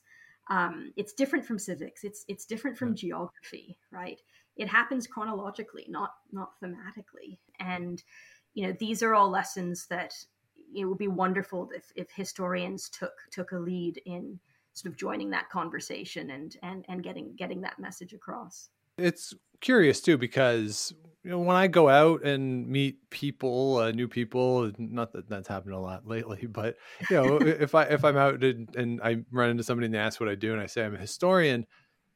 Um, 0.50 0.92
it's 0.96 1.14
different 1.14 1.46
from 1.46 1.58
civics. 1.58 2.04
It's 2.04 2.24
it's 2.28 2.44
different 2.44 2.76
from 2.76 2.94
geography 2.94 3.78
right 3.90 4.20
it 4.56 4.68
happens 4.68 5.06
chronologically 5.06 5.86
not 5.88 6.14
not 6.32 6.52
thematically. 6.62 7.38
And 7.60 8.02
you 8.54 8.66
know 8.66 8.74
these 8.78 9.02
are 9.02 9.14
all 9.14 9.30
lessons 9.30 9.86
that 9.86 10.14
it 10.74 10.84
would 10.84 10.98
be 10.98 11.08
wonderful 11.08 11.70
if, 11.74 11.92
if 11.94 12.10
historians 12.10 12.88
took 12.88 13.12
took 13.30 13.52
a 13.52 13.58
lead 13.58 14.00
in 14.06 14.38
sort 14.72 14.92
of 14.92 14.98
joining 14.98 15.30
that 15.30 15.48
conversation 15.50 16.30
and 16.30 16.56
and 16.62 16.84
and 16.88 17.02
getting 17.02 17.34
getting 17.36 17.60
that 17.62 17.78
message 17.78 18.12
across. 18.12 18.68
It's 18.98 19.34
curious 19.60 20.00
too 20.00 20.18
because 20.18 20.92
you 21.22 21.30
know 21.30 21.38
when 21.38 21.56
I 21.56 21.68
go 21.68 21.88
out 21.88 22.22
and 22.24 22.68
meet 22.68 23.08
people, 23.10 23.78
uh, 23.78 23.92
new 23.92 24.08
people, 24.08 24.70
not 24.78 25.12
that 25.12 25.28
that's 25.28 25.48
happened 25.48 25.74
a 25.74 25.78
lot 25.78 26.06
lately, 26.06 26.46
but 26.50 26.76
you 27.10 27.16
know 27.16 27.36
if 27.40 27.74
I 27.74 27.84
if 27.84 28.04
I'm 28.04 28.16
out 28.16 28.42
and, 28.44 28.74
and 28.76 29.00
I 29.02 29.24
run 29.30 29.50
into 29.50 29.64
somebody 29.64 29.86
and 29.86 29.94
they 29.94 29.98
ask 29.98 30.20
what 30.20 30.28
I 30.28 30.34
do 30.34 30.52
and 30.52 30.60
I 30.60 30.66
say 30.66 30.84
I'm 30.84 30.94
a 30.94 30.98
historian, 30.98 31.66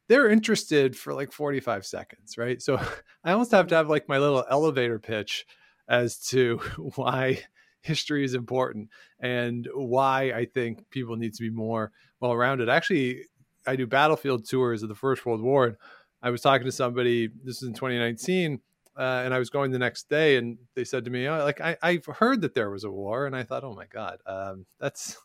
they're 0.09 0.29
interested 0.29 0.97
for 0.97 1.13
like 1.13 1.31
45 1.31 1.85
seconds, 1.85 2.37
right? 2.37 2.61
So 2.61 2.77
I 3.23 3.31
almost 3.31 3.51
have 3.51 3.67
to 3.67 3.75
have 3.75 3.89
like 3.89 4.09
my 4.09 4.17
little 4.17 4.43
elevator 4.49 4.99
pitch 4.99 5.45
as 5.87 6.17
to 6.29 6.57
why 6.95 7.43
history 7.81 8.25
is 8.25 8.33
important 8.33 8.89
and 9.21 9.67
why 9.73 10.33
I 10.33 10.45
think 10.45 10.89
people 10.89 11.15
need 11.15 11.33
to 11.35 11.41
be 11.41 11.49
more 11.49 11.91
well 12.19 12.35
rounded. 12.35 12.67
Actually, 12.67 13.23
I 13.65 13.75
do 13.75 13.87
battlefield 13.87 14.49
tours 14.49 14.83
of 14.83 14.89
the 14.89 14.95
First 14.95 15.25
World 15.25 15.41
War. 15.41 15.67
And 15.67 15.77
I 16.21 16.31
was 16.31 16.41
talking 16.41 16.65
to 16.65 16.71
somebody, 16.71 17.29
this 17.43 17.61
is 17.61 17.67
in 17.67 17.73
2019, 17.73 18.59
uh, 18.97 19.21
and 19.23 19.33
I 19.33 19.39
was 19.39 19.49
going 19.49 19.71
the 19.71 19.79
next 19.79 20.09
day, 20.09 20.35
and 20.35 20.57
they 20.75 20.83
said 20.83 21.05
to 21.05 21.11
me, 21.11 21.27
oh, 21.27 21.37
like, 21.45 21.61
I, 21.61 21.77
I've 21.81 22.05
heard 22.05 22.41
that 22.41 22.53
there 22.53 22.69
was 22.69 22.83
a 22.83 22.91
war. 22.91 23.25
And 23.27 23.35
I 23.35 23.43
thought, 23.43 23.63
oh 23.63 23.73
my 23.73 23.85
God, 23.85 24.19
um, 24.25 24.65
that's 24.79 25.17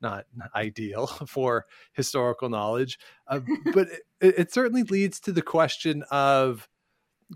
not 0.00 0.26
ideal 0.54 1.06
for 1.26 1.66
historical 1.92 2.48
knowledge. 2.48 2.98
Uh, 3.26 3.40
but 3.72 3.88
it, 4.20 4.38
it 4.38 4.52
certainly 4.52 4.82
leads 4.84 5.20
to 5.20 5.32
the 5.32 5.42
question 5.42 6.04
of, 6.10 6.68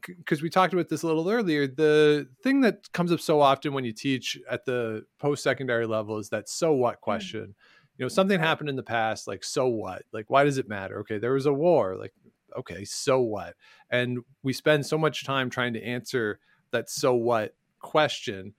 because 0.01 0.41
we 0.41 0.49
talked 0.49 0.73
about 0.73 0.89
this 0.89 1.03
a 1.03 1.07
little 1.07 1.29
earlier, 1.29 1.67
the 1.67 2.29
thing 2.43 2.63
that 2.63 2.91
comes 2.93 3.13
up 3.13 3.21
so 3.21 3.41
often 3.41 3.73
when 3.75 3.85
you 3.85 3.93
teach 3.93 4.39
at 4.51 4.65
the 4.65 5.05
post 5.19 5.43
secondary 5.43 5.87
level 5.87 6.19
is 6.19 6.31
that 6.31 6.49
so 6.49 6.73
what 6.73 6.97
mm. 6.97 7.01
question. 7.01 7.41
Mm. 7.41 7.55
You 7.99 8.05
know, 8.07 8.09
something 8.09 8.41
happened 8.41 8.71
in 8.71 8.77
the 8.77 8.83
past, 8.83 9.29
like, 9.29 9.45
so 9.45 9.69
what? 9.69 10.03
Like, 10.13 10.31
why 10.31 10.45
does 10.45 10.57
it 10.57 10.69
matter? 10.69 11.01
Okay, 11.01 11.19
there 11.19 11.35
was 11.35 11.47
a 11.47 11.53
war. 11.53 11.97
Like, 11.97 12.15
okay, 12.59 12.85
so 12.85 13.21
what? 13.21 13.55
And 13.91 14.21
we 14.43 14.53
spend 14.53 14.87
so 14.87 14.97
much 14.97 15.25
time 15.25 15.51
trying 15.51 15.75
to 15.75 15.83
answer 15.83 16.41
that 16.71 16.89
so 16.89 17.15
what 17.15 17.55
question. 17.81 18.55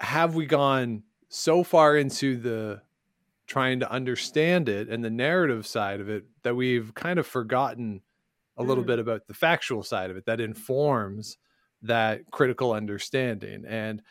Have 0.00 0.34
we 0.34 0.46
gone 0.46 1.02
so 1.34 1.62
far 1.62 1.96
into 1.96 2.36
the 2.36 2.82
trying 3.46 3.80
to 3.80 3.90
understand 3.90 4.68
it 4.68 4.88
and 4.88 5.04
the 5.04 5.10
narrative 5.10 5.66
side 5.66 6.00
of 6.00 6.08
it 6.08 6.24
that 6.42 6.54
we've 6.54 6.94
kind 6.94 7.18
of 7.18 7.26
forgotten 7.26 8.00
a 8.56 8.62
little 8.62 8.84
mm. 8.84 8.88
bit 8.88 8.98
about 8.98 9.26
the 9.26 9.34
factual 9.34 9.82
side 9.82 10.10
of 10.10 10.16
it 10.16 10.26
that 10.26 10.40
informs 10.40 11.38
that 11.82 12.30
critical 12.30 12.72
understanding 12.72 13.64
and 13.66 14.02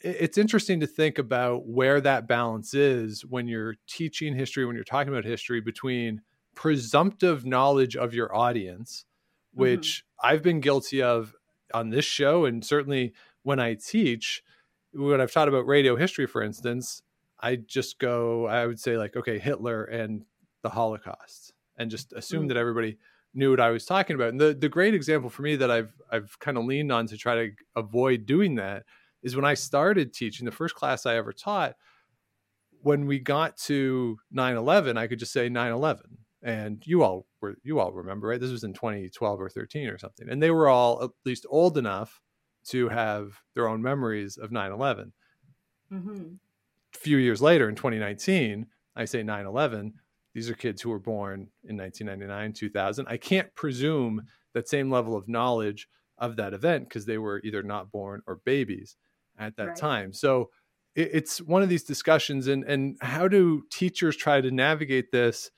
it's 0.00 0.36
interesting 0.36 0.80
to 0.80 0.86
think 0.86 1.18
about 1.18 1.66
where 1.66 1.98
that 2.00 2.28
balance 2.28 2.74
is 2.74 3.24
when 3.24 3.48
you're 3.48 3.76
teaching 3.88 4.34
history 4.34 4.66
when 4.66 4.74
you're 4.74 4.84
talking 4.84 5.12
about 5.12 5.24
history 5.24 5.60
between 5.60 6.20
presumptive 6.54 7.44
knowledge 7.44 7.96
of 7.96 8.14
your 8.14 8.34
audience, 8.34 9.04
which 9.52 10.04
mm-hmm. 10.20 10.34
I've 10.34 10.42
been 10.42 10.60
guilty 10.60 11.02
of 11.02 11.34
on 11.72 11.90
this 11.90 12.04
show. 12.04 12.44
And 12.44 12.64
certainly 12.64 13.12
when 13.42 13.60
I 13.60 13.74
teach, 13.74 14.42
when 14.94 15.20
I've 15.20 15.32
taught 15.32 15.48
about 15.48 15.66
radio 15.66 15.96
history, 15.96 16.26
for 16.26 16.42
instance, 16.42 17.02
I 17.40 17.56
just 17.56 17.98
go, 17.98 18.46
I 18.46 18.66
would 18.66 18.80
say, 18.80 18.96
like, 18.96 19.16
okay, 19.16 19.38
Hitler 19.38 19.84
and 19.84 20.24
the 20.62 20.70
Holocaust, 20.70 21.52
and 21.76 21.90
just 21.90 22.12
assume 22.12 22.42
mm-hmm. 22.42 22.48
that 22.48 22.56
everybody 22.56 22.98
knew 23.34 23.50
what 23.50 23.60
I 23.60 23.70
was 23.70 23.84
talking 23.84 24.14
about. 24.14 24.28
And 24.28 24.40
the, 24.40 24.54
the 24.54 24.68
great 24.68 24.94
example 24.94 25.28
for 25.28 25.42
me 25.42 25.56
that 25.56 25.70
I've 25.70 25.92
I've 26.10 26.38
kind 26.38 26.56
of 26.56 26.64
leaned 26.64 26.92
on 26.92 27.06
to 27.08 27.16
try 27.16 27.34
to 27.34 27.50
avoid 27.76 28.26
doing 28.26 28.54
that 28.56 28.84
is 29.22 29.34
when 29.34 29.44
I 29.44 29.54
started 29.54 30.12
teaching 30.12 30.44
the 30.44 30.52
first 30.52 30.74
class 30.74 31.06
I 31.06 31.16
ever 31.16 31.32
taught. 31.32 31.74
When 32.82 33.06
we 33.06 33.18
got 33.18 33.56
to 33.64 34.18
9 34.30 34.56
11, 34.56 34.98
I 34.98 35.06
could 35.06 35.18
just 35.18 35.32
say 35.32 35.48
9 35.48 35.72
11 35.72 36.18
and 36.42 36.82
you 36.86 37.02
all 37.02 37.26
were 37.40 37.56
you 37.62 37.80
all 37.80 37.90
remember 37.90 38.28
right 38.28 38.38
this 38.38 38.50
was 38.50 38.62
in 38.62 38.74
2012 38.74 39.40
or 39.40 39.48
13 39.48 39.88
or 39.88 39.96
something 39.96 40.28
and 40.28 40.42
they 40.42 40.50
were 40.50 40.68
all 40.68 41.02
at 41.02 41.10
least 41.24 41.46
old 41.48 41.78
enough 41.78 42.20
to 42.64 42.88
have 42.88 43.40
their 43.54 43.68
own 43.68 43.82
memories 43.82 44.36
of 44.36 44.50
9-11 44.50 45.12
mm-hmm. 45.92 46.34
a 46.94 46.98
few 46.98 47.16
years 47.16 47.40
later 47.42 47.68
in 47.68 47.74
2019 47.74 48.66
i 48.96 49.04
say 49.04 49.22
9-11 49.22 49.92
these 50.34 50.50
are 50.50 50.54
kids 50.54 50.82
who 50.82 50.90
were 50.90 50.98
born 50.98 51.48
in 51.64 51.76
1999 51.76 52.52
2000 52.52 53.06
i 53.08 53.16
can't 53.16 53.54
presume 53.54 54.22
that 54.52 54.68
same 54.68 54.90
level 54.90 55.16
of 55.16 55.28
knowledge 55.28 55.88
of 56.18 56.36
that 56.36 56.54
event 56.54 56.88
because 56.88 57.06
they 57.06 57.18
were 57.18 57.40
either 57.44 57.62
not 57.62 57.90
born 57.90 58.22
or 58.26 58.40
babies 58.44 58.96
at 59.38 59.56
that 59.56 59.68
right. 59.68 59.76
time 59.76 60.12
so 60.12 60.50
it, 60.94 61.10
it's 61.12 61.40
one 61.40 61.62
of 61.62 61.68
these 61.68 61.84
discussions 61.84 62.46
and 62.46 62.64
and 62.64 62.96
how 63.00 63.28
do 63.28 63.64
teachers 63.70 64.16
try 64.16 64.40
to 64.40 64.50
navigate 64.50 65.10
this 65.10 65.50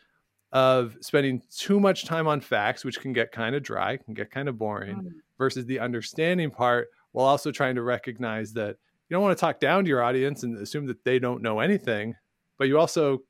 of 0.53 0.97
spending 1.01 1.43
too 1.55 1.81
much 1.81 2.05
time 2.05 2.27
on 2.27 2.41
facts, 2.41 2.85
which 2.85 3.01
can 3.01 3.13
get 3.13 3.33
kind 3.33 3.55
of 3.55 3.63
dry, 3.63 3.97
can 3.97 4.15
get 4.15 4.31
kind 4.31 4.49
of 4.49 4.57
boring, 4.57 4.97
mm. 4.97 5.11
versus 5.39 5.67
the 5.67 5.79
understanding 5.79 6.51
part, 6.51 6.89
while 7.17 7.29
also 7.29 7.51
trying 7.51 7.75
to 7.75 7.83
recognize 7.83 8.53
that 8.53 8.77
you 9.09 9.15
don't 9.15 9.23
want 9.23 9.35
to 9.35 9.41
talk 9.41 9.59
down 9.59 9.85
to 9.85 9.89
your 9.89 10.03
audience 10.03 10.43
and 10.43 10.59
assume 10.59 10.85
that 10.85 11.03
they 11.03 11.19
don't 11.19 11.41
know 11.41 11.61
anything, 11.61 12.15
but 12.59 12.69
you 12.69 12.79
also 12.79 13.21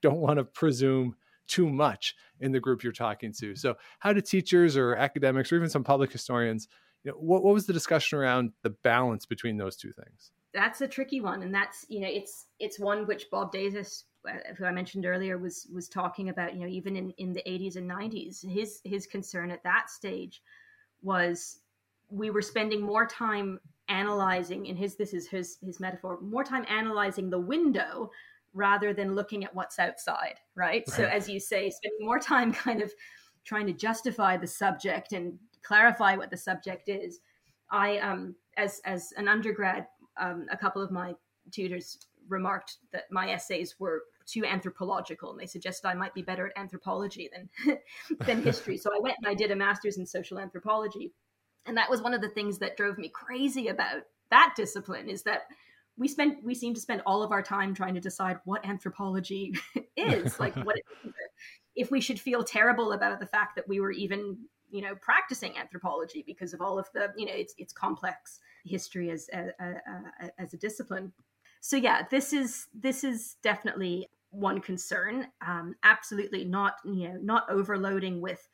don't 0.00 0.18
want 0.18 0.38
to 0.38 0.44
presume 0.44 1.16
too 1.48 1.68
much 1.68 2.14
in 2.38 2.52
the 2.52 2.60
group 2.60 2.84
you're 2.84 2.92
talking 2.92 3.32
to. 3.32 3.56
So, 3.56 3.74
how 3.98 4.12
do 4.12 4.20
teachers 4.20 4.76
or 4.76 4.94
academics 4.94 5.50
or 5.50 5.56
even 5.56 5.68
some 5.68 5.82
public 5.82 6.12
historians, 6.12 6.68
you 7.02 7.10
know, 7.10 7.16
what, 7.16 7.42
what 7.42 7.52
was 7.52 7.66
the 7.66 7.72
discussion 7.72 8.16
around 8.16 8.52
the 8.62 8.70
balance 8.70 9.26
between 9.26 9.56
those 9.56 9.74
two 9.74 9.90
things? 9.90 10.30
That's 10.54 10.80
a 10.80 10.86
tricky 10.86 11.20
one, 11.20 11.42
and 11.42 11.52
that's 11.52 11.84
you 11.88 11.98
know 12.02 12.08
it's 12.08 12.46
it's 12.60 12.78
one 12.78 13.08
which 13.08 13.28
Bob 13.32 13.50
Davis 13.50 14.04
uh, 14.28 14.34
who 14.56 14.66
I 14.66 14.70
mentioned 14.70 15.04
earlier 15.04 15.36
was 15.36 15.66
was 15.74 15.88
talking 15.88 16.28
about 16.28 16.54
you 16.54 16.60
know 16.60 16.68
even 16.68 16.94
in 16.94 17.10
in 17.18 17.32
the 17.32 17.42
80s 17.44 17.74
and 17.74 17.90
90s 17.90 18.48
his 18.48 18.80
his 18.84 19.04
concern 19.08 19.50
at 19.50 19.64
that 19.64 19.90
stage 19.90 20.42
was 21.02 21.58
we 22.10 22.30
were 22.30 22.42
spending 22.42 22.80
more 22.80 23.06
time 23.06 23.58
analyzing 23.88 24.66
in 24.66 24.76
his 24.76 24.96
this 24.96 25.14
is 25.14 25.28
his 25.28 25.58
his 25.64 25.78
metaphor 25.78 26.18
more 26.20 26.42
time 26.42 26.64
analyzing 26.68 27.30
the 27.30 27.38
window 27.38 28.10
rather 28.52 28.92
than 28.92 29.14
looking 29.14 29.44
at 29.44 29.54
what's 29.54 29.78
outside 29.78 30.34
right, 30.56 30.84
right. 30.86 30.88
so 30.88 31.04
as 31.04 31.28
you 31.28 31.38
say 31.38 31.70
spending 31.70 32.04
more 32.04 32.18
time 32.18 32.52
kind 32.66 32.82
of 32.82 32.92
trying 33.44 33.66
to 33.66 33.72
justify 33.72 34.36
the 34.36 34.46
subject 34.46 35.12
and 35.12 35.38
clarify 35.62 36.16
what 36.16 36.30
the 36.30 36.36
subject 36.36 36.88
is 36.88 37.20
i 37.70 37.98
um 37.98 38.34
as 38.56 38.80
as 38.84 39.12
an 39.16 39.28
undergrad 39.28 39.86
um, 40.18 40.46
a 40.50 40.56
couple 40.56 40.82
of 40.82 40.90
my 40.90 41.14
tutors 41.52 41.98
remarked 42.28 42.78
that 42.92 43.04
my 43.10 43.30
essays 43.30 43.76
were 43.78 44.02
too 44.26 44.44
anthropological 44.44 45.30
and 45.30 45.40
they 45.40 45.46
suggested 45.46 45.86
I 45.86 45.94
might 45.94 46.14
be 46.14 46.22
better 46.22 46.46
at 46.48 46.58
anthropology 46.58 47.30
than 47.32 47.78
than 48.26 48.42
history. 48.42 48.76
So 48.76 48.90
I 48.90 48.98
went 49.00 49.16
and 49.18 49.28
I 49.28 49.34
did 49.34 49.50
a 49.50 49.56
master's 49.56 49.98
in 49.98 50.06
social 50.06 50.38
anthropology. 50.38 51.12
And 51.66 51.76
that 51.76 51.90
was 51.90 52.02
one 52.02 52.14
of 52.14 52.20
the 52.20 52.28
things 52.28 52.58
that 52.58 52.76
drove 52.76 52.98
me 52.98 53.08
crazy 53.08 53.68
about 53.68 54.02
that 54.30 54.54
discipline 54.56 55.08
is 55.08 55.22
that 55.22 55.42
we 55.98 56.08
spend 56.08 56.36
we 56.42 56.54
seem 56.54 56.74
to 56.74 56.80
spend 56.80 57.02
all 57.06 57.22
of 57.22 57.32
our 57.32 57.42
time 57.42 57.74
trying 57.74 57.94
to 57.94 58.00
decide 58.00 58.38
what 58.44 58.64
anthropology 58.66 59.54
is 59.96 60.38
like 60.38 60.54
what 60.64 60.76
if 61.74 61.90
we 61.90 62.00
should 62.00 62.20
feel 62.20 62.42
terrible 62.42 62.92
about 62.92 63.20
the 63.20 63.26
fact 63.26 63.56
that 63.56 63.68
we 63.68 63.80
were 63.80 63.92
even 63.92 64.36
you 64.70 64.82
know 64.82 64.94
practicing 65.00 65.56
anthropology 65.56 66.24
because 66.26 66.52
of 66.52 66.60
all 66.60 66.78
of 66.78 66.88
the 66.94 67.12
you 67.16 67.26
know 67.26 67.32
it's 67.34 67.54
it's 67.58 67.72
complex 67.72 68.40
history 68.64 69.10
as 69.10 69.28
a, 69.32 69.48
a, 69.60 69.66
a, 70.24 70.40
as 70.40 70.54
a 70.54 70.56
discipline. 70.56 71.12
So 71.60 71.76
yeah 71.76 72.02
this 72.10 72.32
is 72.32 72.66
this 72.74 73.04
is 73.04 73.36
definitely 73.42 74.08
one 74.30 74.60
concern. 74.60 75.28
Um, 75.46 75.76
absolutely 75.82 76.44
not 76.44 76.76
you 76.84 77.08
know 77.08 77.18
not 77.22 77.48
overloading 77.48 78.20
with 78.20 78.48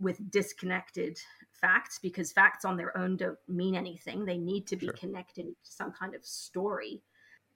with 0.00 0.30
disconnected 0.30 1.18
facts 1.52 1.98
because 2.02 2.32
facts 2.32 2.64
on 2.64 2.76
their 2.76 2.96
own 2.96 3.16
don't 3.16 3.38
mean 3.48 3.74
anything. 3.74 4.24
They 4.24 4.38
need 4.38 4.66
to 4.68 4.76
be 4.76 4.86
sure. 4.86 4.94
connected 4.94 5.46
to 5.46 5.72
some 5.72 5.92
kind 5.92 6.14
of 6.14 6.24
story. 6.24 7.02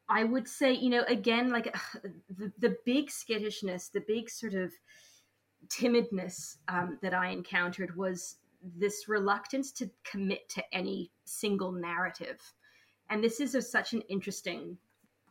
I 0.08 0.24
would 0.24 0.48
say 0.48 0.72
you 0.72 0.90
know 0.90 1.04
again 1.08 1.50
like 1.50 1.74
the, 2.38 2.52
the 2.58 2.76
big 2.86 3.10
skittishness 3.10 3.88
the 3.88 4.02
big 4.06 4.30
sort 4.30 4.54
of 4.54 4.72
timidness 5.66 6.56
um, 6.68 6.98
that 7.02 7.12
i 7.12 7.28
encountered 7.28 7.94
was 7.96 8.36
this 8.76 9.08
reluctance 9.08 9.72
to 9.72 9.90
commit 10.04 10.48
to 10.50 10.62
any 10.72 11.10
single 11.24 11.72
narrative. 11.72 12.40
And 13.10 13.22
this 13.22 13.40
is 13.40 13.54
a, 13.54 13.62
such 13.62 13.92
an 13.92 14.02
interesting 14.02 14.76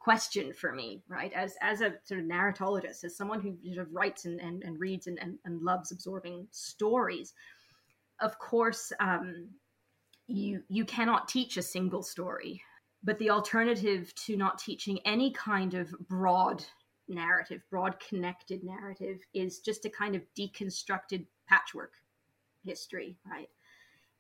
question 0.08 0.54
for 0.54 0.72
me, 0.72 1.04
right? 1.10 1.34
As 1.34 1.58
as 1.62 1.82
a 1.82 1.92
sort 2.06 2.22
of 2.22 2.28
narratologist, 2.28 3.04
as 3.04 3.18
someone 3.18 3.42
who 3.42 3.58
sort 3.66 3.86
of 3.86 3.94
writes 3.94 4.24
and, 4.24 4.40
and, 4.40 4.64
and 4.64 4.80
reads 4.80 5.08
and, 5.08 5.20
and, 5.22 5.38
and 5.44 5.62
loves 5.62 5.92
absorbing 5.92 6.48
stories, 6.50 7.34
of 8.22 8.40
course, 8.40 8.94
um, 9.02 9.50
you 10.28 10.64
you 10.70 10.86
cannot 10.86 11.28
teach 11.28 11.58
a 11.58 11.62
single 11.62 12.02
story. 12.02 12.62
But 13.04 13.20
the 13.20 13.32
alternative 13.32 14.16
to 14.28 14.38
not 14.38 14.60
teaching 14.60 15.00
any 15.04 15.34
kind 15.34 15.74
of 15.74 15.94
broad 16.08 16.64
narrative, 17.10 17.62
broad 17.70 18.00
connected 18.00 18.64
narrative, 18.64 19.20
is 19.34 19.60
just 19.60 19.84
a 19.84 19.90
kind 19.90 20.16
of 20.16 20.22
deconstructed 20.40 21.26
patchwork 21.50 21.96
history, 22.64 23.18
right? 23.30 23.50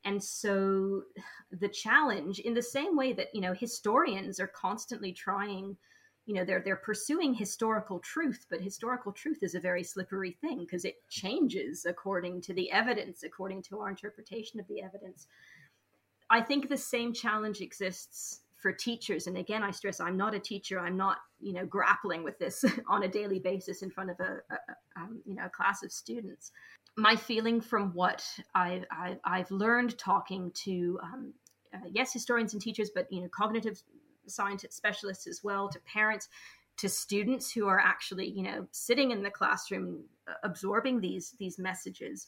And 0.07 0.23
so 0.23 1.03
the 1.51 1.67
challenge, 1.67 2.39
in 2.39 2.53
the 2.53 2.63
same 2.63 2.95
way 2.95 3.11
that, 3.11 3.27
you 3.33 3.41
know, 3.41 3.53
historians 3.53 4.39
are 4.39 4.47
constantly 4.47 5.11
trying, 5.11 5.75
you 6.25 6.33
know, 6.33 6.45
they're 6.45 6.61
they're 6.63 6.77
pursuing 6.77 7.33
historical 7.33 7.99
truth, 7.99 8.45
but 8.49 8.61
historical 8.61 9.11
truth 9.11 9.39
is 9.41 9.53
a 9.53 9.59
very 9.59 9.83
slippery 9.83 10.37
thing 10.39 10.59
because 10.59 10.85
it 10.85 10.95
changes 11.09 11.85
according 11.85 12.39
to 12.43 12.53
the 12.53 12.71
evidence, 12.71 13.23
according 13.23 13.63
to 13.63 13.79
our 13.81 13.89
interpretation 13.89 14.61
of 14.61 14.67
the 14.69 14.81
evidence. 14.81 15.27
I 16.29 16.39
think 16.39 16.69
the 16.69 16.77
same 16.77 17.11
challenge 17.11 17.59
exists 17.59 18.39
for 18.61 18.71
teachers. 18.71 19.27
And 19.27 19.37
again 19.37 19.61
i 19.61 19.71
stress 19.71 19.99
i'm 19.99 20.15
not 20.15 20.33
a 20.33 20.39
teacher. 20.39 20.79
I'm 20.79 20.95
not 20.95 21.17
you 21.41 21.51
know 21.51 21.65
grappling 21.65 22.23
with 22.23 22.39
this 22.39 22.63
on 22.89 23.03
a 23.03 23.09
daily 23.09 23.39
basis 23.39 23.81
in 23.81 23.91
front 23.91 24.11
of 24.11 24.21
a, 24.21 24.37
a, 24.49 24.55
a 24.55 25.01
um, 25.01 25.21
you 25.25 25.35
know 25.35 25.47
a 25.47 25.49
class 25.49 25.83
of 25.83 25.91
students 25.91 26.53
my 26.97 27.15
feeling 27.15 27.61
from 27.61 27.93
what 27.93 28.27
I, 28.55 28.83
I, 29.23 29.37
have 29.37 29.51
learned 29.51 29.97
talking 29.99 30.51
to, 30.63 30.99
um, 31.03 31.33
uh, 31.73 31.87
yes, 31.91 32.11
historians 32.11 32.53
and 32.53 32.61
teachers, 32.61 32.89
but 32.93 33.09
you 33.11 33.21
know, 33.21 33.29
cognitive 33.29 33.81
scientists, 34.25 34.75
specialists 34.75 35.27
as 35.27 35.43
well, 35.43 35.69
to 35.69 35.79
parents, 35.81 36.27
to 36.77 36.89
students 36.89 37.51
who 37.51 37.67
are 37.67 37.79
actually, 37.79 38.27
you 38.27 38.41
know, 38.41 38.67
sitting 38.71 39.11
in 39.11 39.21
the 39.21 39.29
classroom 39.29 40.05
uh, 40.27 40.33
absorbing 40.43 40.99
these 40.99 41.35
these 41.37 41.59
messages, 41.59 42.27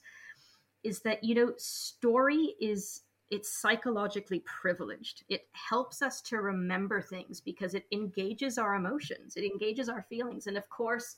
is 0.83 1.01
that 1.01 1.23
you 1.23 1.33
know, 1.33 1.53
story 1.57 2.53
is 2.61 3.01
it's 3.31 3.51
psychologically 3.51 4.43
privileged. 4.45 5.23
It 5.29 5.47
helps 5.53 6.03
us 6.03 6.21
to 6.21 6.37
remember 6.37 7.01
things 7.01 7.41
because 7.41 7.73
it 7.73 7.85
engages 7.91 8.59
our 8.59 8.75
emotions, 8.75 9.35
it 9.35 9.43
engages 9.43 9.89
our 9.89 10.05
feelings, 10.09 10.45
and 10.45 10.57
of 10.57 10.69
course 10.69 11.15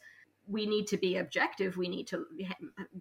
we 0.48 0.66
need 0.66 0.88
to 0.88 0.98
be 0.98 1.18
objective. 1.18 1.78
We 1.78 1.88
need 1.88 2.08
to 2.08 2.26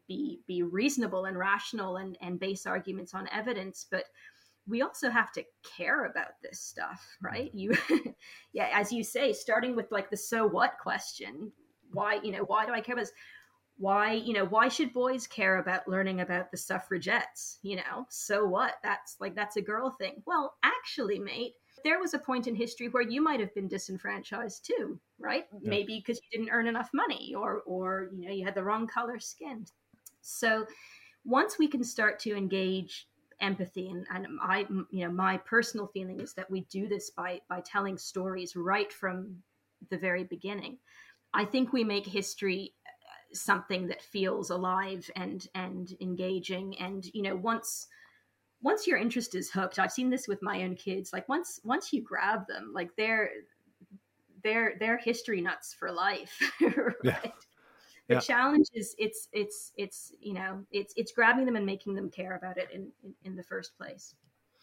be 0.06 0.40
be 0.46 0.62
reasonable 0.62 1.24
and 1.24 1.38
rational 1.38 1.96
and 1.96 2.16
and 2.20 2.38
base 2.38 2.66
arguments 2.66 3.14
on 3.14 3.28
evidence 3.32 3.86
but 3.90 4.04
we 4.66 4.82
also 4.82 5.10
have 5.10 5.32
to 5.32 5.42
care 5.76 6.04
about 6.04 6.40
this 6.42 6.60
stuff 6.60 7.04
right? 7.20 7.54
Mm-hmm. 7.54 7.94
You 7.94 8.14
yeah 8.52 8.68
as 8.72 8.92
you 8.92 9.02
say 9.02 9.32
starting 9.32 9.74
with 9.74 9.90
like 9.90 10.10
the 10.10 10.16
so 10.16 10.46
what 10.46 10.78
question 10.80 11.50
why 11.92 12.20
you 12.22 12.32
know 12.32 12.44
why 12.44 12.66
do 12.66 12.72
i 12.72 12.80
care 12.80 12.94
about 12.94 13.02
this? 13.02 13.12
Why 13.78 14.12
you 14.12 14.34
know 14.34 14.44
why 14.44 14.68
should 14.68 14.92
boys 14.92 15.26
care 15.26 15.56
about 15.56 15.88
learning 15.88 16.20
about 16.20 16.50
the 16.50 16.56
suffragettes 16.58 17.58
you 17.62 17.76
know? 17.76 18.06
So 18.10 18.44
what? 18.44 18.74
That's 18.82 19.16
like 19.20 19.34
that's 19.34 19.56
a 19.56 19.62
girl 19.62 19.90
thing. 19.90 20.22
Well 20.26 20.54
actually 20.62 21.18
mate 21.18 21.54
there 21.84 21.98
was 21.98 22.14
a 22.14 22.18
point 22.18 22.46
in 22.46 22.54
history 22.54 22.88
where 22.88 23.02
you 23.02 23.22
might 23.22 23.40
have 23.40 23.54
been 23.54 23.68
disenfranchised 23.68 24.64
too, 24.64 24.98
right? 25.18 25.46
Yeah. 25.60 25.70
Maybe 25.70 25.98
because 25.98 26.20
you 26.22 26.38
didn't 26.38 26.52
earn 26.52 26.66
enough 26.66 26.90
money 26.92 27.34
or 27.36 27.62
or 27.66 28.10
you 28.14 28.28
know 28.28 28.34
you 28.34 28.44
had 28.44 28.54
the 28.54 28.64
wrong 28.64 28.86
color 28.86 29.18
skin. 29.18 29.66
So 30.22 30.66
once 31.24 31.58
we 31.58 31.68
can 31.68 31.84
start 31.84 32.18
to 32.20 32.36
engage 32.36 33.06
empathy 33.40 33.88
and, 33.88 34.06
and 34.14 34.26
I 34.42 34.66
you 34.90 35.06
know 35.06 35.10
my 35.10 35.38
personal 35.38 35.86
feeling 35.86 36.20
is 36.20 36.34
that 36.34 36.50
we 36.50 36.62
do 36.62 36.88
this 36.88 37.10
by 37.10 37.40
by 37.48 37.60
telling 37.60 37.96
stories 37.96 38.56
right 38.56 38.92
from 38.92 39.36
the 39.88 39.98
very 39.98 40.24
beginning. 40.24 40.78
I 41.32 41.44
think 41.44 41.72
we 41.72 41.84
make 41.84 42.06
history 42.06 42.74
uh, 42.86 43.34
something 43.34 43.86
that 43.88 44.02
feels 44.02 44.50
alive 44.50 45.10
and 45.16 45.46
and 45.54 45.94
engaging 46.00 46.78
and 46.78 47.06
you 47.14 47.22
know 47.22 47.36
once 47.36 47.86
once 48.62 48.86
your 48.86 48.98
interest 48.98 49.34
is 49.34 49.50
hooked 49.50 49.78
i've 49.78 49.92
seen 49.92 50.10
this 50.10 50.28
with 50.28 50.42
my 50.42 50.62
own 50.62 50.74
kids 50.74 51.12
like 51.12 51.28
once 51.28 51.60
once 51.64 51.92
you 51.92 52.02
grab 52.02 52.46
them 52.46 52.72
like 52.74 52.90
they're 52.96 53.30
they're 54.42 54.74
they're 54.78 54.98
history 54.98 55.40
nuts 55.40 55.74
for 55.74 55.90
life 55.90 56.38
right 56.60 56.94
yeah. 57.02 57.18
the 58.08 58.14
yeah. 58.14 58.20
challenge 58.20 58.66
is 58.74 58.94
it's 58.98 59.28
it's 59.32 59.72
it's 59.76 60.12
you 60.20 60.34
know 60.34 60.64
it's 60.72 60.92
it's 60.96 61.12
grabbing 61.12 61.44
them 61.44 61.56
and 61.56 61.66
making 61.66 61.94
them 61.94 62.10
care 62.10 62.36
about 62.36 62.58
it 62.58 62.68
in 62.72 62.88
in, 63.04 63.14
in 63.24 63.36
the 63.36 63.42
first 63.42 63.76
place 63.76 64.14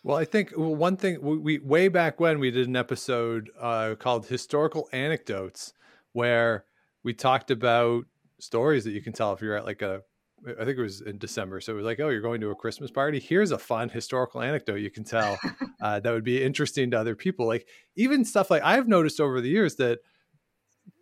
well, 0.04 0.16
I 0.16 0.24
think 0.24 0.52
one 0.52 0.96
thing 0.96 1.22
we, 1.22 1.38
we, 1.38 1.60
way 1.60 1.90
back 1.90 2.20
when 2.20 2.40
we 2.40 2.50
did 2.50 2.68
an 2.68 2.78
episode 2.78 3.50
uh, 3.60 3.96
called 4.00 4.28
"Historical 4.28 4.88
Anecdotes," 4.94 5.74
where 6.14 6.64
we 7.04 7.14
talked 7.14 7.52
about 7.52 8.06
stories 8.40 8.84
that 8.86 8.92
you 8.92 9.02
can 9.02 9.12
tell 9.12 9.34
if 9.34 9.42
you're 9.42 9.58
at 9.58 9.66
like 9.66 9.82
a 9.82 10.04
I 10.46 10.66
think 10.66 10.78
it 10.78 10.82
was 10.82 11.02
in 11.02 11.18
December. 11.18 11.60
So 11.62 11.74
it 11.74 11.78
was 11.78 11.86
like, 11.86 12.00
oh, 12.00 12.10
you're 12.10 12.22
going 12.22 12.42
to 12.42 12.52
a 12.52 12.56
Christmas 12.56 12.92
party. 12.92 13.20
Here's 13.20 13.52
a 13.52 13.58
fun 13.58 13.90
historical 13.90 14.42
anecdote 14.42 14.76
you 14.76 14.92
can 14.92 15.04
tell 15.04 15.38
uh, 15.82 16.00
that 16.00 16.12
would 16.12 16.24
be 16.24 16.44
interesting 16.44 16.92
to 16.92 17.00
other 17.00 17.16
people. 17.16 17.48
Like 17.48 17.68
even 17.96 18.24
stuff 18.24 18.52
like 18.52 18.64
I've 18.64 18.88
noticed 18.88 19.20
over 19.20 19.42
the 19.42 19.50
years 19.50 19.76
that 19.76 20.00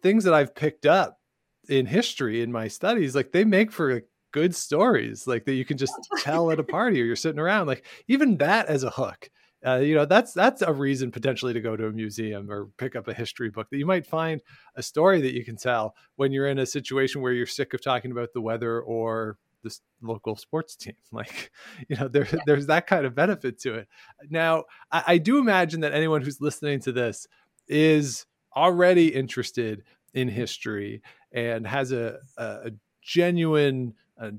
things 0.01 0.23
that 0.23 0.33
I've 0.33 0.55
picked 0.55 0.86
up 0.86 1.19
in 1.67 1.86
history 1.86 2.41
in 2.41 2.51
my 2.51 2.67
studies, 2.67 3.15
like 3.15 3.31
they 3.31 3.43
make 3.43 3.71
for 3.71 3.95
like, 3.95 4.07
good 4.36 4.53
stories, 4.53 5.27
like 5.27 5.45
that 5.45 5.53
you 5.53 5.63
can 5.63 5.77
just 5.77 5.93
tell 6.19 6.51
at 6.51 6.59
a 6.59 6.63
party 6.63 7.01
or 7.01 7.05
you're 7.05 7.15
sitting 7.15 7.39
around. 7.39 7.67
Like 7.67 7.86
even 8.09 8.36
that 8.38 8.65
as 8.67 8.83
a 8.83 8.89
hook. 8.89 9.29
Uh, 9.66 9.78
you 9.78 9.95
know 9.95 10.05
that's 10.05 10.34
that's 10.34 10.61
a 10.61 10.72
reason 10.72 11.11
potentially 11.11 11.53
to 11.53 11.61
go 11.61 11.76
to 11.76 11.88
a 11.88 11.91
museum 11.91 12.51
or 12.51 12.68
pick 12.78 12.95
up 12.95 13.07
a 13.07 13.13
history 13.13 13.49
book 13.49 13.68
that 13.72 13.78
you 13.78 13.86
might 13.86 14.05
find 14.05 14.41
a 14.76 14.84
story 14.84 15.22
that 15.22 15.34
you 15.34 15.43
can 15.43 15.55
tell 15.55 15.95
when 16.18 16.32
you're 16.32 16.47
in 16.47 16.59
a 16.59 16.66
situation 16.66 17.22
where 17.22 17.34
you're 17.34 17.47
sick 17.47 17.74
of 17.74 17.82
talking 17.82 18.11
about 18.11 18.32
the 18.34 18.41
weather 18.41 18.82
or 18.82 19.38
this 19.63 19.82
local 20.01 20.36
sports 20.36 20.76
team 20.76 20.93
like 21.11 21.51
you 21.89 21.95
know 21.95 22.07
there, 22.07 22.28
yeah. 22.32 22.39
there's 22.45 22.68
that 22.68 22.86
kind 22.86 23.05
of 23.05 23.16
benefit 23.16 23.59
to 23.59 23.74
it 23.74 23.88
now 24.30 24.63
I, 24.91 25.03
I 25.07 25.18
do 25.18 25.39
imagine 25.39 25.82
that 25.82 25.93
anyone 25.93 26.22
who's 26.22 26.39
listening 26.39 26.80
to 26.82 26.91
this 26.91 27.28
is 27.68 28.28
already 28.55 29.07
interested 29.07 29.84
in 30.13 30.30
history 30.30 31.01
and 31.32 31.66
has 31.66 31.91
a, 31.91 32.20
a 32.38 32.72
genuine 33.01 33.93
uh, 34.20 34.32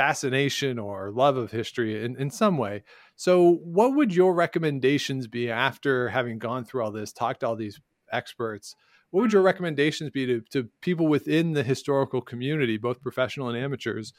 fascination 0.00 0.78
or 0.78 1.10
love 1.10 1.36
of 1.36 1.50
history 1.50 2.02
in, 2.02 2.16
in 2.16 2.30
some 2.30 2.56
way. 2.56 2.82
So, 3.16 3.56
what 3.62 3.94
would 3.94 4.14
your 4.14 4.32
recommendations 4.32 5.26
be 5.26 5.50
after 5.50 6.08
having 6.08 6.38
gone 6.38 6.64
through 6.64 6.82
all 6.82 6.90
this, 6.90 7.12
talked 7.12 7.40
to 7.40 7.48
all 7.48 7.54
these 7.54 7.78
experts? 8.10 8.74
What 9.10 9.20
would 9.20 9.32
your 9.34 9.42
recommendations 9.42 10.08
be 10.08 10.24
to, 10.24 10.40
to 10.52 10.70
people 10.80 11.06
within 11.06 11.52
the 11.52 11.62
historical 11.62 12.22
community, 12.22 12.78
both 12.78 13.02
professional 13.02 13.50
and 13.50 13.58
amateurs, 13.58 14.14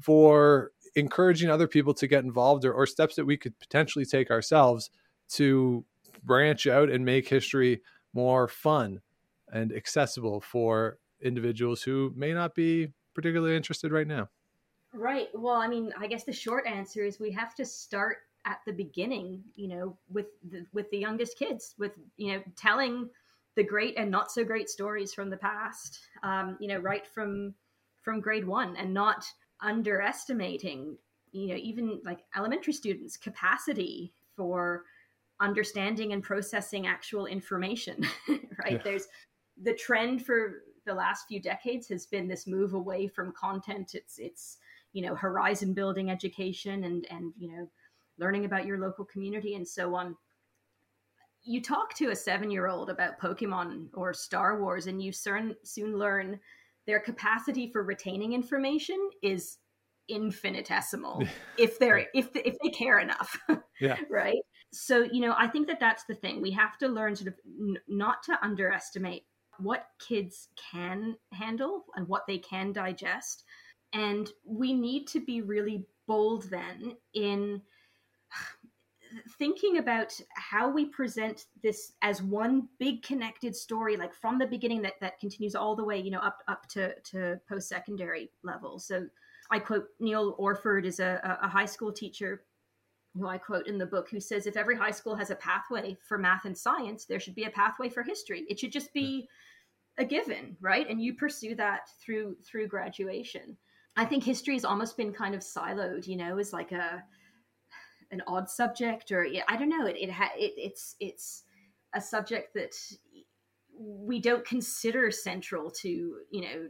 for 0.00 0.70
encouraging 0.94 1.50
other 1.50 1.66
people 1.66 1.92
to 1.94 2.06
get 2.06 2.22
involved 2.22 2.64
or, 2.64 2.72
or 2.72 2.86
steps 2.86 3.16
that 3.16 3.26
we 3.26 3.36
could 3.36 3.58
potentially 3.58 4.04
take 4.04 4.30
ourselves 4.30 4.90
to 5.30 5.84
branch 6.22 6.68
out 6.68 6.88
and 6.88 7.04
make 7.04 7.28
history 7.28 7.80
more 8.14 8.46
fun 8.46 9.00
and 9.52 9.72
accessible 9.72 10.40
for 10.40 10.98
individuals 11.20 11.82
who 11.82 12.12
may 12.14 12.32
not 12.32 12.54
be 12.54 12.92
particularly 13.12 13.56
interested 13.56 13.90
right 13.90 14.06
now? 14.06 14.28
Right. 14.96 15.28
Well, 15.34 15.56
I 15.56 15.68
mean, 15.68 15.92
I 15.98 16.06
guess 16.06 16.24
the 16.24 16.32
short 16.32 16.66
answer 16.66 17.04
is 17.04 17.20
we 17.20 17.30
have 17.32 17.54
to 17.56 17.64
start 17.64 18.18
at 18.46 18.60
the 18.64 18.72
beginning, 18.72 19.42
you 19.54 19.68
know, 19.68 19.96
with 20.10 20.26
the, 20.50 20.64
with 20.72 20.90
the 20.90 20.98
youngest 20.98 21.38
kids, 21.38 21.74
with 21.78 21.92
you 22.16 22.32
know, 22.32 22.42
telling 22.56 23.10
the 23.56 23.64
great 23.64 23.94
and 23.98 24.10
not 24.10 24.30
so 24.30 24.44
great 24.44 24.68
stories 24.68 25.12
from 25.12 25.30
the 25.30 25.36
past, 25.36 26.00
um, 26.22 26.56
you 26.60 26.68
know, 26.68 26.78
right 26.78 27.06
from 27.06 27.54
from 28.02 28.20
grade 28.20 28.46
one, 28.46 28.76
and 28.76 28.94
not 28.94 29.26
underestimating, 29.60 30.96
you 31.32 31.48
know, 31.48 31.56
even 31.56 32.00
like 32.04 32.20
elementary 32.36 32.72
students' 32.72 33.16
capacity 33.16 34.12
for 34.36 34.84
understanding 35.40 36.12
and 36.12 36.22
processing 36.22 36.86
actual 36.86 37.26
information. 37.26 38.02
right? 38.28 38.72
Yeah. 38.72 38.78
There's 38.84 39.08
the 39.62 39.74
trend 39.74 40.24
for 40.24 40.62
the 40.84 40.94
last 40.94 41.26
few 41.26 41.40
decades 41.40 41.88
has 41.88 42.06
been 42.06 42.28
this 42.28 42.46
move 42.46 42.74
away 42.74 43.08
from 43.08 43.32
content. 43.32 43.94
It's 43.94 44.18
it's 44.18 44.58
you 44.96 45.02
know 45.02 45.14
horizon 45.14 45.74
building 45.74 46.10
education 46.10 46.84
and 46.84 47.06
and 47.10 47.34
you 47.38 47.52
know 47.52 47.68
learning 48.18 48.46
about 48.46 48.64
your 48.64 48.78
local 48.78 49.04
community 49.04 49.54
and 49.54 49.68
so 49.68 49.94
on. 49.94 50.16
You 51.44 51.60
talk 51.60 51.92
to 51.96 52.08
a 52.08 52.16
seven 52.16 52.50
year 52.50 52.66
old 52.66 52.88
about 52.88 53.20
pokemon 53.20 53.88
or 53.92 54.14
star 54.14 54.58
wars 54.58 54.86
and 54.86 55.02
you 55.02 55.12
soon 55.12 55.54
soon 55.64 55.98
learn 55.98 56.40
their 56.86 56.98
capacity 56.98 57.70
for 57.70 57.82
retaining 57.82 58.32
information 58.32 58.96
is 59.22 59.58
infinitesimal 60.08 61.22
if 61.58 61.78
they're 61.78 62.06
if 62.14 62.30
if 62.34 62.56
they 62.62 62.70
care 62.70 62.98
enough 62.98 63.38
yeah. 63.82 63.96
right? 64.08 64.38
So 64.72 65.06
you 65.12 65.20
know 65.20 65.34
i 65.36 65.46
think 65.46 65.66
that 65.66 65.78
that's 65.78 66.04
the 66.04 66.14
thing. 66.14 66.40
We 66.40 66.52
have 66.52 66.78
to 66.78 66.88
learn 66.88 67.14
sort 67.14 67.28
of 67.28 67.34
n- 67.46 67.76
not 67.86 68.22
to 68.24 68.38
underestimate 68.42 69.24
what 69.58 69.88
kids 69.98 70.48
can 70.72 71.16
handle 71.32 71.84
and 71.96 72.08
what 72.08 72.26
they 72.26 72.38
can 72.38 72.72
digest 72.72 73.44
and 73.96 74.30
we 74.44 74.74
need 74.74 75.06
to 75.08 75.20
be 75.20 75.40
really 75.40 75.86
bold 76.06 76.44
then 76.50 76.96
in 77.14 77.62
thinking 79.38 79.78
about 79.78 80.12
how 80.34 80.68
we 80.68 80.84
present 80.84 81.46
this 81.62 81.92
as 82.02 82.22
one 82.22 82.68
big 82.78 83.02
connected 83.02 83.56
story 83.56 83.96
like 83.96 84.12
from 84.12 84.38
the 84.38 84.46
beginning 84.46 84.82
that 84.82 84.94
that 85.00 85.18
continues 85.18 85.54
all 85.54 85.74
the 85.74 85.84
way 85.84 85.98
you 85.98 86.10
know 86.10 86.18
up 86.18 86.38
up 86.48 86.68
to 86.68 86.94
to 87.00 87.40
post-secondary 87.48 88.30
level. 88.42 88.78
So 88.78 89.06
i 89.50 89.58
quote 89.58 89.86
neil 90.00 90.34
orford 90.38 90.84
is 90.84 91.00
a, 91.00 91.38
a 91.42 91.48
high 91.48 91.64
school 91.64 91.92
teacher 91.92 92.42
who 93.14 93.28
i 93.28 93.38
quote 93.38 93.66
in 93.68 93.78
the 93.78 93.86
book 93.86 94.10
who 94.10 94.20
says 94.20 94.46
if 94.46 94.56
every 94.56 94.76
high 94.76 94.90
school 94.90 95.14
has 95.14 95.30
a 95.30 95.36
pathway 95.36 95.96
for 96.06 96.18
math 96.18 96.44
and 96.44 96.58
science 96.58 97.04
there 97.04 97.20
should 97.20 97.36
be 97.36 97.44
a 97.44 97.50
pathway 97.50 97.88
for 97.88 98.02
history. 98.02 98.44
It 98.50 98.58
should 98.58 98.72
just 98.72 98.92
be 98.92 99.28
a 99.98 100.04
given 100.04 100.56
right? 100.60 100.90
And 100.90 101.00
you 101.00 101.14
pursue 101.14 101.54
that 101.54 101.88
through 102.04 102.36
through 102.44 102.66
graduation 102.66 103.56
I 103.96 104.04
think 104.04 104.24
history 104.24 104.54
has 104.54 104.64
almost 104.64 104.96
been 104.96 105.12
kind 105.12 105.34
of 105.34 105.40
siloed, 105.40 106.06
you 106.06 106.16
know, 106.16 106.38
as 106.38 106.52
like 106.52 106.72
a 106.72 107.02
an 108.10 108.22
odd 108.26 108.48
subject, 108.48 109.10
or 109.10 109.26
I 109.48 109.56
don't 109.56 109.68
know. 109.68 109.86
It 109.86 109.96
it, 109.96 110.10
ha- 110.10 110.32
it 110.36 110.54
it's 110.56 110.96
it's 111.00 111.44
a 111.94 112.00
subject 112.00 112.54
that 112.54 112.74
we 113.78 114.20
don't 114.20 114.44
consider 114.44 115.10
central 115.10 115.70
to 115.70 115.88
you 116.30 116.40
know 116.40 116.68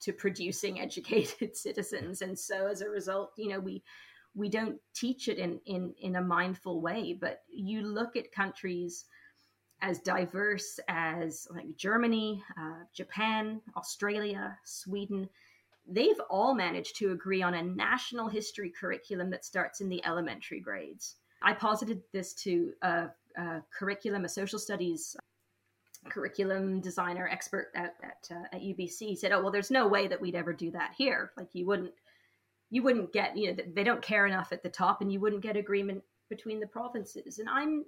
to 0.00 0.12
producing 0.12 0.80
educated 0.80 1.56
citizens, 1.56 2.22
and 2.22 2.38
so 2.38 2.66
as 2.66 2.82
a 2.82 2.90
result, 2.90 3.32
you 3.36 3.48
know, 3.48 3.60
we 3.60 3.82
we 4.34 4.48
don't 4.48 4.78
teach 4.94 5.28
it 5.28 5.38
in 5.38 5.60
in 5.66 5.94
in 6.00 6.16
a 6.16 6.22
mindful 6.22 6.80
way. 6.80 7.16
But 7.18 7.42
you 7.48 7.82
look 7.82 8.16
at 8.16 8.32
countries 8.32 9.04
as 9.80 10.00
diverse 10.00 10.80
as 10.88 11.46
like 11.50 11.76
Germany, 11.76 12.42
uh, 12.58 12.82
Japan, 12.92 13.60
Australia, 13.76 14.58
Sweden 14.64 15.28
they've 15.88 16.20
all 16.30 16.54
managed 16.54 16.96
to 16.96 17.12
agree 17.12 17.42
on 17.42 17.54
a 17.54 17.62
national 17.62 18.28
history 18.28 18.70
curriculum 18.78 19.30
that 19.30 19.44
starts 19.44 19.80
in 19.80 19.88
the 19.88 20.04
elementary 20.04 20.60
grades. 20.60 21.16
I 21.42 21.54
posited 21.54 22.02
this 22.12 22.34
to 22.34 22.72
a, 22.82 23.06
a 23.36 23.62
curriculum, 23.76 24.24
a 24.24 24.28
social 24.28 24.58
studies 24.58 25.16
curriculum 26.08 26.80
designer 26.80 27.28
expert 27.28 27.70
at 27.74 27.94
at, 28.02 28.28
uh, 28.30 28.56
at 28.56 28.60
UBC. 28.60 28.98
He 29.00 29.16
said, 29.16 29.32
"Oh 29.32 29.42
well, 29.42 29.52
there's 29.52 29.70
no 29.70 29.86
way 29.88 30.06
that 30.08 30.20
we'd 30.20 30.34
ever 30.34 30.52
do 30.52 30.70
that 30.72 30.94
here. 30.96 31.32
Like 31.36 31.48
you 31.52 31.66
wouldn't, 31.66 31.92
you 32.70 32.82
wouldn't 32.82 33.12
get, 33.12 33.36
you 33.36 33.52
know, 33.52 33.62
they 33.74 33.84
don't 33.84 34.02
care 34.02 34.26
enough 34.26 34.52
at 34.52 34.62
the 34.62 34.68
top, 34.68 35.00
and 35.00 35.12
you 35.12 35.20
wouldn't 35.20 35.42
get 35.42 35.56
agreement 35.56 36.02
between 36.28 36.60
the 36.60 36.66
provinces." 36.66 37.38
And 37.38 37.48
I'm, 37.48 37.84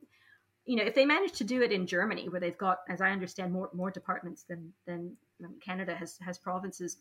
you 0.64 0.76
know, 0.76 0.84
if 0.84 0.94
they 0.94 1.04
manage 1.04 1.32
to 1.32 1.44
do 1.44 1.62
it 1.62 1.72
in 1.72 1.86
Germany, 1.86 2.28
where 2.28 2.40
they've 2.40 2.58
got, 2.58 2.78
as 2.88 3.00
I 3.00 3.10
understand, 3.10 3.52
more 3.52 3.70
more 3.72 3.90
departments 3.90 4.44
than 4.44 4.72
than 4.86 5.16
Canada 5.64 5.94
has 5.94 6.18
has 6.18 6.38
provinces 6.38 6.98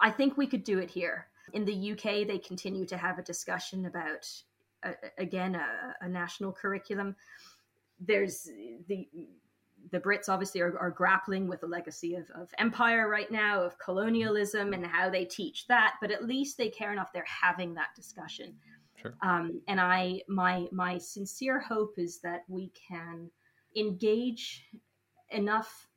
I 0.00 0.10
think 0.10 0.36
we 0.36 0.46
could 0.46 0.64
do 0.64 0.78
it 0.78 0.90
here. 0.90 1.26
In 1.52 1.64
the 1.64 1.92
UK, 1.92 2.26
they 2.26 2.38
continue 2.38 2.86
to 2.86 2.96
have 2.96 3.18
a 3.18 3.22
discussion 3.22 3.86
about, 3.86 4.26
uh, 4.82 4.92
again, 5.18 5.54
a, 5.54 5.94
a, 6.00 6.08
national 6.08 6.52
curriculum. 6.52 7.16
There's 7.98 8.48
the 8.86 9.08
the 9.90 9.98
Brits 9.98 10.28
obviously 10.28 10.60
are, 10.60 10.78
are 10.78 10.90
grappling 10.90 11.48
with 11.48 11.60
the 11.62 11.66
legacy 11.66 12.14
of, 12.14 12.30
of, 12.34 12.50
empire 12.58 13.08
right 13.08 13.30
now, 13.30 13.62
of 13.62 13.78
colonialism, 13.78 14.74
and 14.74 14.86
how 14.86 15.08
they 15.08 15.24
teach 15.24 15.66
that. 15.68 15.94
But 16.00 16.10
at 16.10 16.26
least 16.26 16.56
they 16.56 16.68
care 16.68 16.92
enough; 16.92 17.12
they're 17.12 17.24
having 17.24 17.74
that 17.74 17.94
discussion. 17.96 18.54
Sure. 18.96 19.14
Um, 19.22 19.60
and 19.66 19.80
I, 19.80 20.22
my 20.28 20.66
my 20.70 20.98
sincere 20.98 21.58
hope 21.58 21.94
is 21.98 22.20
that 22.20 22.44
we 22.48 22.70
can 22.88 23.30
engage 23.76 24.66
enough 25.30 25.88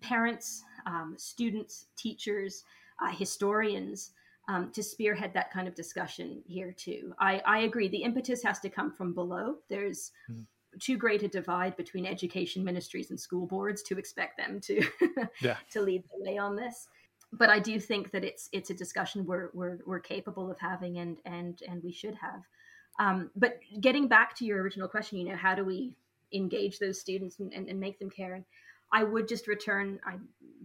parents, 0.00 0.62
um, 0.86 1.14
students, 1.18 1.86
teachers 1.96 2.64
uh, 3.00 3.10
historians 3.10 4.12
um, 4.48 4.70
to 4.72 4.82
spearhead 4.82 5.32
that 5.34 5.52
kind 5.52 5.68
of 5.68 5.74
discussion 5.74 6.42
here 6.46 6.72
too. 6.72 7.14
I, 7.20 7.40
I, 7.46 7.58
agree. 7.60 7.88
The 7.88 8.02
impetus 8.02 8.42
has 8.42 8.58
to 8.60 8.68
come 8.68 8.90
from 8.90 9.14
below. 9.14 9.56
There's 9.68 10.10
mm-hmm. 10.30 10.42
too 10.80 10.96
great 10.96 11.22
a 11.22 11.28
divide 11.28 11.76
between 11.76 12.04
education 12.04 12.64
ministries 12.64 13.10
and 13.10 13.20
school 13.20 13.46
boards 13.46 13.82
to 13.84 13.96
expect 13.96 14.38
them 14.38 14.60
to 14.62 14.82
yeah. 15.40 15.56
to 15.70 15.80
lead 15.80 16.02
the 16.04 16.30
way 16.30 16.36
on 16.36 16.56
this. 16.56 16.88
But 17.32 17.48
I 17.48 17.60
do 17.60 17.78
think 17.78 18.10
that 18.10 18.24
it's 18.24 18.48
it's 18.52 18.70
a 18.70 18.74
discussion 18.74 19.24
we're 19.24 19.50
we're, 19.52 19.78
we're 19.86 20.00
capable 20.00 20.50
of 20.50 20.58
having 20.58 20.98
and 20.98 21.18
and 21.24 21.62
and 21.68 21.82
we 21.82 21.92
should 21.92 22.16
have. 22.16 22.42
Um, 22.98 23.30
but 23.36 23.60
getting 23.80 24.08
back 24.08 24.34
to 24.36 24.44
your 24.44 24.62
original 24.62 24.88
question, 24.88 25.18
you 25.18 25.28
know, 25.28 25.36
how 25.36 25.54
do 25.54 25.64
we 25.64 25.94
engage 26.32 26.78
those 26.78 27.00
students 27.00 27.38
and, 27.38 27.52
and, 27.52 27.68
and 27.68 27.78
make 27.78 27.98
them 27.98 28.10
care? 28.10 28.34
And 28.34 28.44
I 28.92 29.04
would 29.04 29.28
just 29.28 29.46
return, 29.46 30.00
I 30.04 30.16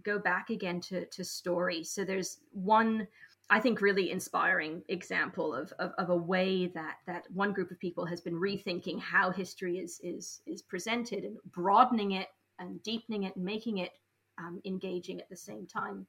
go 0.02 0.18
back 0.18 0.50
again 0.50 0.80
to, 0.80 1.04
to 1.06 1.24
story. 1.24 1.82
So 1.82 2.04
there's 2.04 2.38
one, 2.52 3.06
I 3.50 3.60
think, 3.60 3.80
really 3.80 4.10
inspiring 4.10 4.82
example 4.88 5.54
of, 5.54 5.72
of, 5.78 5.92
of, 5.98 6.10
a 6.10 6.16
way 6.16 6.68
that, 6.68 6.98
that 7.06 7.24
one 7.32 7.52
group 7.52 7.70
of 7.70 7.78
people 7.78 8.06
has 8.06 8.20
been 8.20 8.34
rethinking 8.34 9.00
how 9.00 9.30
history 9.30 9.78
is, 9.78 10.00
is, 10.02 10.40
is 10.46 10.62
presented 10.62 11.24
and 11.24 11.36
broadening 11.52 12.12
it 12.12 12.28
and 12.58 12.82
deepening 12.82 13.24
it 13.24 13.36
and 13.36 13.44
making 13.44 13.78
it 13.78 13.92
um, 14.38 14.60
engaging 14.64 15.20
at 15.20 15.28
the 15.28 15.36
same 15.36 15.66
time. 15.66 16.06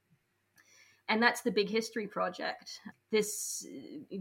And 1.10 1.24
that's 1.24 1.42
the 1.42 1.52
Big 1.52 1.70
History 1.70 2.06
Project. 2.06 2.82
This 3.12 3.66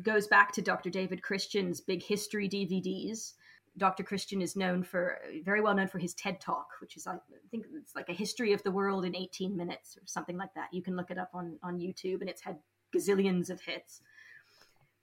goes 0.02 0.28
back 0.28 0.52
to 0.52 0.62
Dr. 0.62 0.88
David 0.88 1.22
Christian's 1.22 1.80
Big 1.80 2.02
History 2.02 2.48
DVDs, 2.48 3.32
Dr. 3.78 4.02
Christian 4.02 4.40
is 4.40 4.56
known 4.56 4.82
for 4.82 5.18
very 5.44 5.60
well 5.60 5.74
known 5.74 5.88
for 5.88 5.98
his 5.98 6.14
TED 6.14 6.40
Talk, 6.40 6.68
which 6.80 6.96
is 6.96 7.06
I 7.06 7.18
think 7.50 7.66
it's 7.74 7.94
like 7.94 8.08
a 8.08 8.14
history 8.14 8.52
of 8.52 8.62
the 8.62 8.70
world 8.70 9.04
in 9.04 9.14
18 9.14 9.56
minutes 9.56 9.96
or 9.96 10.02
something 10.06 10.36
like 10.36 10.54
that. 10.54 10.68
You 10.72 10.82
can 10.82 10.96
look 10.96 11.10
it 11.10 11.18
up 11.18 11.30
on 11.34 11.58
on 11.62 11.78
YouTube, 11.78 12.20
and 12.20 12.30
it's 12.30 12.42
had 12.42 12.58
gazillions 12.94 13.50
of 13.50 13.60
hits. 13.60 14.00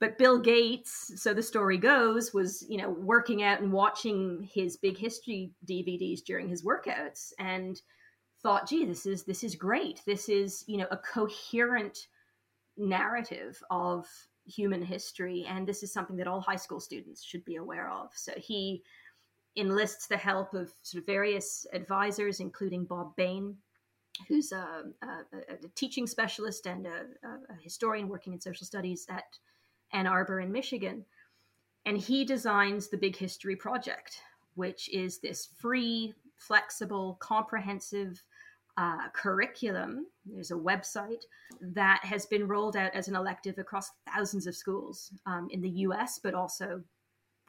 But 0.00 0.18
Bill 0.18 0.38
Gates, 0.38 1.12
so 1.16 1.32
the 1.32 1.42
story 1.42 1.78
goes, 1.78 2.34
was 2.34 2.66
you 2.68 2.78
know 2.78 2.90
working 2.90 3.42
out 3.42 3.60
and 3.60 3.72
watching 3.72 4.48
his 4.52 4.76
big 4.76 4.98
history 4.98 5.52
DVDs 5.66 6.22
during 6.24 6.48
his 6.48 6.64
workouts, 6.64 7.32
and 7.38 7.80
thought, 8.42 8.68
"Gee, 8.68 8.84
this 8.84 9.06
is 9.06 9.24
this 9.24 9.44
is 9.44 9.54
great. 9.54 10.02
This 10.04 10.28
is 10.28 10.64
you 10.66 10.78
know 10.78 10.88
a 10.90 10.96
coherent 10.96 12.08
narrative 12.76 13.62
of 13.70 14.06
human 14.46 14.82
history, 14.82 15.46
and 15.48 15.66
this 15.66 15.82
is 15.82 15.92
something 15.92 16.16
that 16.16 16.26
all 16.26 16.40
high 16.40 16.56
school 16.56 16.80
students 16.80 17.22
should 17.22 17.44
be 17.44 17.56
aware 17.56 17.90
of. 17.90 18.10
So 18.14 18.32
he 18.36 18.82
enlists 19.56 20.06
the 20.06 20.16
help 20.16 20.54
of 20.54 20.72
sort 20.82 21.00
of 21.00 21.06
various 21.06 21.66
advisors, 21.72 22.40
including 22.40 22.84
Bob 22.84 23.14
Bain, 23.16 23.56
who's 24.28 24.52
a, 24.52 24.84
a, 25.02 25.06
a 25.52 25.68
teaching 25.74 26.06
specialist 26.06 26.66
and 26.66 26.86
a, 26.86 27.06
a, 27.24 27.62
historian 27.62 28.08
working 28.08 28.32
in 28.32 28.40
social 28.40 28.66
studies 28.66 29.06
at 29.08 29.38
Ann 29.92 30.06
Arbor 30.06 30.40
in 30.40 30.52
Michigan. 30.52 31.04
And 31.86 31.98
he 31.98 32.24
designs 32.24 32.88
the 32.88 32.96
Big 32.96 33.16
History 33.16 33.56
Project, 33.56 34.20
which 34.54 34.88
is 34.90 35.18
this 35.18 35.48
free, 35.58 36.14
flexible, 36.36 37.16
comprehensive 37.20 38.22
uh, 38.76 39.08
curriculum. 39.12 40.06
There's 40.26 40.50
a 40.50 40.54
website 40.54 41.22
that 41.60 42.00
has 42.04 42.26
been 42.26 42.48
rolled 42.48 42.76
out 42.76 42.94
as 42.94 43.08
an 43.08 43.16
elective 43.16 43.58
across 43.58 43.90
thousands 44.12 44.46
of 44.46 44.56
schools 44.56 45.12
um, 45.26 45.48
in 45.50 45.60
the 45.60 45.70
US, 45.70 46.18
but 46.22 46.34
also 46.34 46.82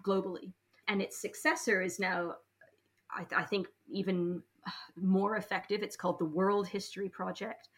globally. 0.03 0.53
And 0.87 1.01
its 1.01 1.19
successor 1.19 1.81
is 1.81 1.99
now, 1.99 2.35
I, 3.11 3.25
I 3.35 3.43
think, 3.43 3.67
even 3.89 4.43
more 4.95 5.37
effective. 5.37 5.81
It's 5.81 5.95
called 5.95 6.19
the 6.19 6.25
World 6.25 6.67
History 6.67 7.09
Project. 7.09 7.69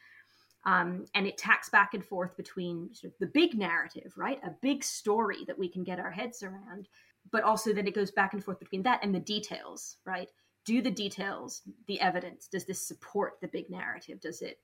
Um, 0.66 1.06
and 1.16 1.26
it 1.26 1.38
tacks 1.38 1.70
back 1.70 1.94
and 1.94 2.04
forth 2.04 2.36
between 2.36 2.94
sort 2.94 3.14
of 3.14 3.20
the 3.20 3.28
big 3.28 3.58
narrative, 3.58 4.12
right? 4.18 4.40
A 4.44 4.52
big 4.62 4.84
story 4.84 5.46
that 5.48 5.58
we 5.58 5.70
can 5.70 5.84
get 5.86 6.00
our 6.00 6.12
heads 6.12 6.44
around, 6.44 6.90
but 7.32 7.44
also 7.44 7.72
then 7.72 7.88
it 7.88 7.96
goes 7.96 8.12
back 8.12 8.34
and 8.34 8.44
forth 8.44 8.60
between 8.60 8.84
that 8.84 9.00
and 9.02 9.16
the 9.16 9.20
details, 9.20 9.96
right? 10.06 10.30
Do 10.68 10.82
the 10.82 10.92
details, 10.92 11.62
the 11.88 12.02
evidence, 12.02 12.50
does 12.50 12.66
this 12.66 12.86
support 12.86 13.40
the 13.42 13.48
big 13.48 13.70
narrative? 13.70 14.20
Does 14.20 14.42
it 14.42 14.60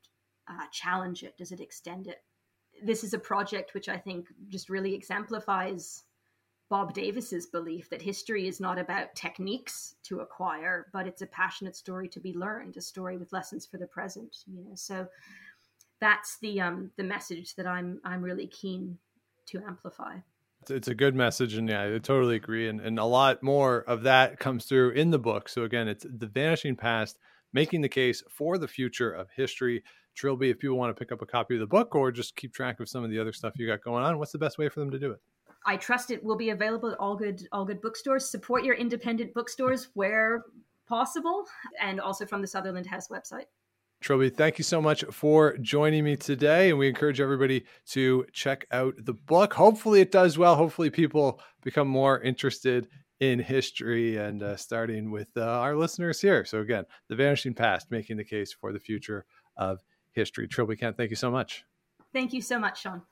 uh, 0.49 0.67
challenge 0.69 1.23
it? 1.23 1.37
Does 1.37 1.53
it 1.53 1.61
extend 1.61 2.07
it? 2.07 2.21
This 2.83 3.05
is 3.05 3.13
a 3.13 3.19
project 3.19 3.73
which 3.73 3.87
I 3.87 3.97
think 3.97 4.27
just 4.49 4.69
really 4.69 4.93
exemplifies 4.93 6.03
Bob 6.69 6.93
Davis's 6.93 7.45
belief 7.45 7.89
that 7.89 8.01
history 8.01 8.49
is 8.49 8.59
not 8.59 8.77
about 8.77 9.15
techniques 9.15 9.95
to 10.03 10.19
acquire, 10.19 10.87
but 10.91 11.07
it's 11.07 11.21
a 11.21 11.27
passionate 11.27 11.77
story 11.77 12.09
to 12.09 12.19
be 12.19 12.33
learned, 12.33 12.75
a 12.75 12.81
story 12.81 13.17
with 13.17 13.31
lessons 13.31 13.65
for 13.65 13.77
the 13.77 13.87
present. 13.87 14.39
You 14.45 14.65
know, 14.65 14.75
so 14.75 15.07
that's 16.01 16.37
the 16.39 16.59
um, 16.59 16.91
the 16.97 17.03
message 17.03 17.55
that 17.55 17.65
I'm 17.65 18.01
I'm 18.03 18.21
really 18.21 18.47
keen 18.47 18.97
to 19.45 19.61
amplify. 19.65 20.17
It's 20.69 20.87
a 20.87 20.95
good 20.95 21.15
message, 21.15 21.55
and 21.55 21.67
yeah, 21.69 21.83
I 21.83 21.97
totally 21.99 22.35
agree. 22.35 22.67
And 22.67 22.79
and 22.81 22.99
a 22.99 23.05
lot 23.05 23.43
more 23.43 23.79
of 23.81 24.03
that 24.03 24.39
comes 24.39 24.65
through 24.65 24.91
in 24.91 25.11
the 25.11 25.19
book. 25.19 25.49
So 25.49 25.63
again, 25.63 25.87
it's 25.87 26.05
the 26.09 26.27
vanishing 26.27 26.75
past, 26.75 27.17
making 27.53 27.81
the 27.81 27.89
case 27.89 28.23
for 28.29 28.57
the 28.57 28.67
future 28.67 29.11
of 29.11 29.29
history. 29.35 29.83
Trilby, 30.15 30.51
if 30.51 30.59
people 30.59 30.77
want 30.77 30.95
to 30.95 30.99
pick 30.99 31.11
up 31.11 31.21
a 31.21 31.25
copy 31.25 31.55
of 31.55 31.59
the 31.59 31.67
book 31.67 31.95
or 31.95 32.11
just 32.11 32.35
keep 32.35 32.53
track 32.53 32.79
of 32.79 32.87
some 32.87 33.03
of 33.03 33.09
the 33.09 33.19
other 33.19 33.33
stuff 33.33 33.53
you 33.57 33.65
got 33.65 33.81
going 33.81 34.03
on, 34.03 34.19
what's 34.19 34.31
the 34.31 34.37
best 34.37 34.57
way 34.57 34.69
for 34.69 34.79
them 34.79 34.91
to 34.91 34.99
do 34.99 35.11
it? 35.11 35.19
I 35.65 35.77
trust 35.77 36.11
it 36.11 36.23
will 36.23 36.35
be 36.35 36.49
available 36.49 36.89
at 36.91 36.99
all 36.99 37.15
good 37.15 37.47
all 37.51 37.65
good 37.65 37.81
bookstores. 37.81 38.29
Support 38.29 38.63
your 38.63 38.75
independent 38.75 39.33
bookstores 39.33 39.89
where 39.93 40.43
possible, 40.87 41.45
and 41.81 41.99
also 41.99 42.25
from 42.25 42.41
the 42.41 42.47
Sutherland 42.47 42.85
House 42.85 43.07
website. 43.07 43.45
Trilby, 44.03 44.29
thank 44.29 44.57
you 44.57 44.65
so 44.65 44.81
much 44.81 45.05
for 45.11 45.57
joining 45.59 46.03
me 46.03 46.17
today. 46.17 46.69
And 46.69 46.77
we 46.77 46.89
encourage 46.89 47.21
everybody 47.21 47.63
to 47.91 48.25
check 48.33 48.67
out 48.69 48.95
the 48.97 49.13
book. 49.13 49.53
Hopefully, 49.53 50.01
it 50.01 50.11
does 50.11 50.37
well. 50.37 50.55
Hopefully, 50.55 50.89
people 50.89 51.39
become 51.63 51.87
more 51.87 52.19
interested 52.19 52.89
in 53.21 53.39
history 53.39 54.17
and 54.17 54.43
uh, 54.43 54.57
starting 54.57 55.09
with 55.09 55.29
uh, 55.37 55.43
our 55.45 55.77
listeners 55.77 56.19
here. 56.19 56.43
So, 56.43 56.59
again, 56.59 56.83
The 57.07 57.15
Vanishing 57.15 57.53
Past, 57.53 57.91
making 57.91 58.17
the 58.17 58.25
case 58.25 58.51
for 58.51 58.73
the 58.73 58.79
future 58.79 59.25
of 59.55 59.79
history. 60.11 60.49
Trilby 60.49 60.75
Kent, 60.75 60.97
thank 60.97 61.09
you 61.09 61.15
so 61.15 61.31
much. 61.31 61.63
Thank 62.11 62.33
you 62.33 62.41
so 62.41 62.59
much, 62.59 62.81
Sean. 62.81 63.03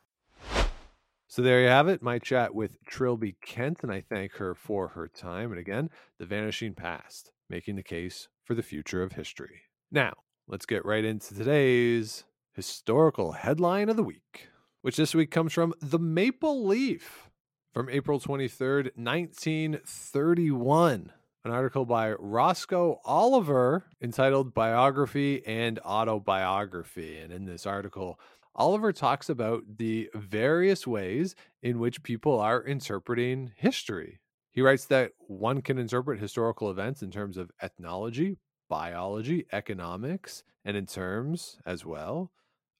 So 1.27 1.41
there 1.41 1.61
you 1.61 1.69
have 1.69 1.87
it, 1.87 2.01
my 2.01 2.19
chat 2.19 2.53
with 2.53 2.83
Trilby 2.83 3.37
Kent, 3.41 3.83
and 3.83 3.91
I 3.93 4.01
thank 4.01 4.33
her 4.33 4.53
for 4.53 4.89
her 4.89 5.07
time. 5.07 5.51
And 5.51 5.59
again, 5.61 5.89
The 6.19 6.25
Vanishing 6.25 6.73
Past, 6.73 7.31
making 7.49 7.77
the 7.77 7.83
case 7.83 8.27
for 8.43 8.53
the 8.53 8.61
future 8.61 9.01
of 9.01 9.13
history. 9.13 9.61
Now, 9.89 10.11
let's 10.47 10.65
get 10.65 10.85
right 10.85 11.05
into 11.05 11.35
today's 11.35 12.23
historical 12.53 13.31
headline 13.33 13.89
of 13.89 13.95
the 13.95 14.03
week, 14.03 14.49
which 14.81 14.97
this 14.97 15.13
week 15.15 15.31
comes 15.31 15.53
from 15.53 15.73
The 15.81 15.99
Maple 15.99 16.65
Leaf 16.65 17.29
from 17.73 17.89
April 17.89 18.19
23rd, 18.19 18.91
1931. 18.95 21.13
An 21.43 21.51
article 21.51 21.85
by 21.85 22.11
Roscoe 22.13 23.01
Oliver 23.03 23.85
entitled 24.01 24.53
Biography 24.53 25.43
and 25.47 25.79
Autobiography. 25.79 27.17
And 27.17 27.33
in 27.33 27.45
this 27.45 27.65
article, 27.65 28.19
Oliver 28.53 28.91
talks 28.91 29.27
about 29.29 29.63
the 29.77 30.09
various 30.13 30.85
ways 30.85 31.35
in 31.63 31.79
which 31.79 32.03
people 32.03 32.39
are 32.39 32.63
interpreting 32.63 33.53
history. 33.55 34.19
He 34.51 34.61
writes 34.61 34.85
that 34.87 35.13
one 35.19 35.61
can 35.61 35.77
interpret 35.79 36.19
historical 36.19 36.69
events 36.69 37.01
in 37.01 37.09
terms 37.09 37.37
of 37.37 37.49
ethnology, 37.61 38.37
biology, 38.71 39.45
economics, 39.51 40.45
and 40.63 40.77
in 40.77 40.85
terms 40.85 41.57
as 41.65 41.85
well 41.85 42.31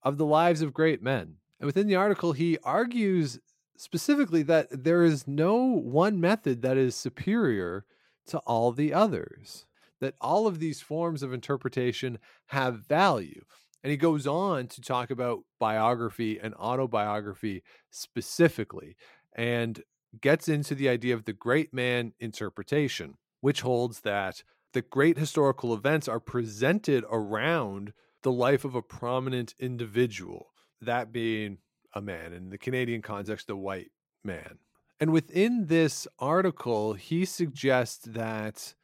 of 0.04 0.18
the 0.18 0.26
lives 0.26 0.62
of 0.62 0.74
great 0.74 1.04
men. 1.04 1.36
And 1.60 1.66
within 1.66 1.86
the 1.86 1.98
article, 1.98 2.32
he 2.32 2.58
argues 2.64 3.42
specifically 3.76 4.42
that 4.44 4.68
there 4.72 5.04
is 5.04 5.28
no 5.28 5.58
one 5.58 6.22
method 6.22 6.62
that 6.62 6.78
is 6.78 6.96
superior 6.96 7.84
to 8.28 8.38
all 8.40 8.72
the 8.72 8.94
others, 8.94 9.66
that 10.00 10.16
all 10.22 10.48
of 10.48 10.60
these 10.60 10.80
forms 10.80 11.22
of 11.24 11.34
interpretation 11.34 12.20
have 12.48 12.88
value. 12.88 13.44
And 13.84 13.92
he 13.92 13.98
goes 13.98 14.26
on 14.26 14.68
to 14.68 14.82
talk 14.82 15.12
about 15.12 15.42
biography 15.60 16.40
and 16.40 16.54
autobiography 16.56 17.64
specifically 17.90 18.96
and 19.36 19.84
gets 20.22 20.48
into 20.48 20.74
the 20.74 20.88
idea 20.88 21.16
of 21.16 21.26
the 21.26 21.34
great 21.34 21.74
man 21.74 22.14
interpretation, 22.20 23.16
which 23.42 23.60
holds 23.60 24.02
that 24.02 24.44
the 24.74 24.82
great 24.82 25.18
historical 25.18 25.74
events 25.74 26.08
are 26.08 26.20
presented 26.20 27.04
around 27.10 27.94
the 28.24 28.32
life 28.32 28.64
of 28.66 28.76
a 28.76 28.82
prominent 28.82 29.54
individual, 29.60 30.52
that 30.82 31.12
being 31.12 31.58
a 31.94 32.02
man, 32.02 32.34
in 32.34 32.50
the 32.50 32.58
Canadian 32.58 33.02
context, 33.02 33.50
a 33.50 33.56
white 33.56 33.92
man. 34.24 34.60
And 35.00 35.12
within 35.12 35.66
this 35.66 36.08
article, 36.20 36.94
he 36.94 37.26
suggests 37.26 38.06
that 38.06 38.76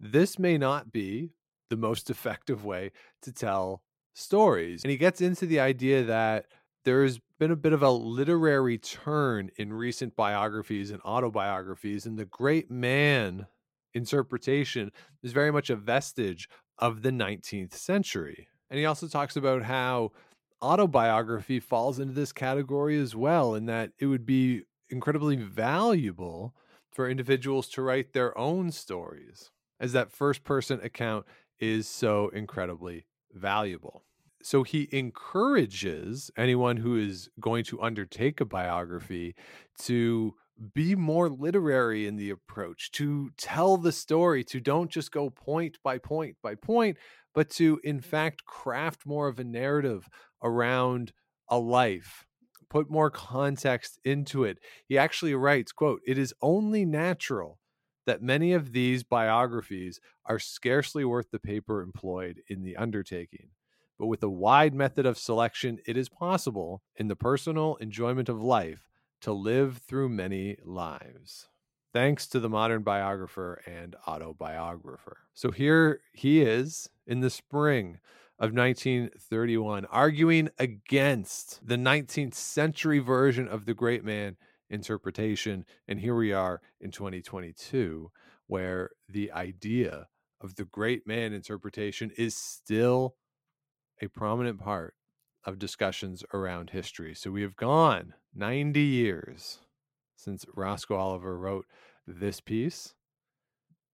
this 0.00 0.38
may 0.38 0.56
not 0.56 0.90
be 0.90 1.30
the 1.68 1.76
most 1.76 2.10
effective 2.10 2.64
way 2.64 2.90
to 3.22 3.30
tell 3.30 3.82
stories. 4.14 4.82
And 4.82 4.90
he 4.90 4.96
gets 4.96 5.20
into 5.20 5.46
the 5.46 5.60
idea 5.60 6.02
that 6.04 6.46
there's 6.84 7.20
been 7.38 7.50
a 7.50 7.56
bit 7.56 7.74
of 7.74 7.82
a 7.82 7.90
literary 7.90 8.78
turn 8.78 9.50
in 9.56 9.72
recent 9.72 10.16
biographies 10.16 10.90
and 10.90 11.00
autobiographies, 11.04 12.06
and 12.06 12.18
the 12.18 12.24
great 12.24 12.70
man 12.70 13.46
interpretation 13.94 14.90
is 15.22 15.32
very 15.32 15.50
much 15.50 15.70
a 15.70 15.76
vestige 15.76 16.48
of 16.78 17.02
the 17.02 17.10
19th 17.10 17.74
century. 17.74 18.48
And 18.70 18.78
he 18.78 18.86
also 18.86 19.08
talks 19.08 19.36
about 19.36 19.64
how 19.64 20.12
autobiography 20.62 21.60
falls 21.60 21.98
into 21.98 22.12
this 22.12 22.32
category 22.32 22.98
as 22.98 23.16
well, 23.16 23.54
in 23.54 23.66
that 23.66 23.92
it 23.98 24.06
would 24.06 24.26
be 24.26 24.62
incredibly 24.88 25.36
valuable 25.36 26.54
for 26.92 27.08
individuals 27.08 27.68
to 27.68 27.82
write 27.82 28.12
their 28.12 28.36
own 28.36 28.70
stories, 28.70 29.50
as 29.78 29.92
that 29.92 30.12
first 30.12 30.44
person 30.44 30.80
account 30.82 31.24
is 31.58 31.88
so 31.88 32.28
incredibly 32.30 33.06
valuable. 33.32 34.02
So 34.42 34.62
he 34.62 34.88
encourages 34.90 36.30
anyone 36.36 36.78
who 36.78 36.96
is 36.96 37.28
going 37.38 37.64
to 37.64 37.80
undertake 37.82 38.40
a 38.40 38.44
biography 38.46 39.34
to 39.80 40.34
be 40.74 40.94
more 40.94 41.28
literary 41.28 42.06
in 42.06 42.16
the 42.16 42.30
approach, 42.30 42.90
to 42.92 43.30
tell 43.36 43.76
the 43.76 43.92
story, 43.92 44.44
to 44.44 44.60
don't 44.60 44.90
just 44.90 45.10
go 45.10 45.30
point 45.30 45.78
by 45.82 45.98
point 45.98 46.36
by 46.42 46.54
point, 46.54 46.96
but 47.34 47.50
to 47.50 47.80
in 47.84 47.98
mm-hmm. 47.98 48.08
fact 48.08 48.44
craft 48.44 49.06
more 49.06 49.28
of 49.28 49.38
a 49.38 49.44
narrative 49.44 50.08
around 50.42 51.12
a 51.48 51.58
life 51.58 52.26
put 52.70 52.88
more 52.88 53.10
context 53.10 53.98
into 54.04 54.44
it. 54.44 54.58
He 54.86 54.96
actually 54.96 55.34
writes 55.34 55.72
quote 55.72 56.00
it 56.06 56.16
is 56.16 56.32
only 56.40 56.86
natural 56.86 57.58
that 58.06 58.22
many 58.22 58.52
of 58.54 58.72
these 58.72 59.02
biographies 59.02 60.00
are 60.24 60.38
scarcely 60.38 61.04
worth 61.04 61.30
the 61.30 61.38
paper 61.38 61.82
employed 61.82 62.40
in 62.48 62.62
the 62.62 62.76
undertaking. 62.76 63.50
But 63.98 64.06
with 64.06 64.22
a 64.22 64.30
wide 64.30 64.74
method 64.74 65.04
of 65.04 65.18
selection 65.18 65.78
it 65.86 65.96
is 65.96 66.08
possible 66.08 66.82
in 66.96 67.08
the 67.08 67.16
personal 67.16 67.76
enjoyment 67.76 68.28
of 68.28 68.40
life 68.40 68.89
to 69.20 69.32
live 69.32 69.78
through 69.78 70.08
many 70.08 70.56
lives 70.64 71.48
thanks 71.92 72.26
to 72.28 72.40
the 72.40 72.48
modern 72.48 72.82
biographer 72.82 73.60
and 73.66 73.96
autobiographer. 74.06 75.18
So 75.34 75.50
here 75.50 76.00
he 76.12 76.40
is 76.42 76.88
in 77.06 77.20
the 77.20 77.30
spring 77.30 77.98
of 78.38 78.54
1931, 78.54 79.86
arguing 79.86 80.48
against 80.58 81.66
the 81.66 81.76
19th 81.76 82.34
century 82.34 82.98
version 82.98 83.48
of 83.48 83.66
the 83.66 83.74
great 83.74 84.04
man 84.04 84.36
interpretation. 84.70 85.66
And 85.88 86.00
here 86.00 86.14
we 86.14 86.32
are 86.32 86.60
in 86.80 86.90
2022, 86.90 88.10
where 88.46 88.90
the 89.08 89.32
idea 89.32 90.06
of 90.40 90.54
the 90.54 90.64
great 90.64 91.06
man 91.06 91.32
interpretation 91.32 92.10
is 92.16 92.34
still 92.34 93.16
a 94.00 94.08
prominent 94.08 94.58
part 94.58 94.94
of 95.44 95.58
discussions 95.58 96.24
around 96.32 96.70
history. 96.70 97.14
So 97.14 97.30
we 97.30 97.42
have 97.42 97.56
gone 97.56 98.14
90 98.34 98.80
years 98.80 99.60
since 100.16 100.44
Roscoe 100.54 100.96
Oliver 100.96 101.38
wrote 101.38 101.66
this 102.06 102.40
piece. 102.40 102.94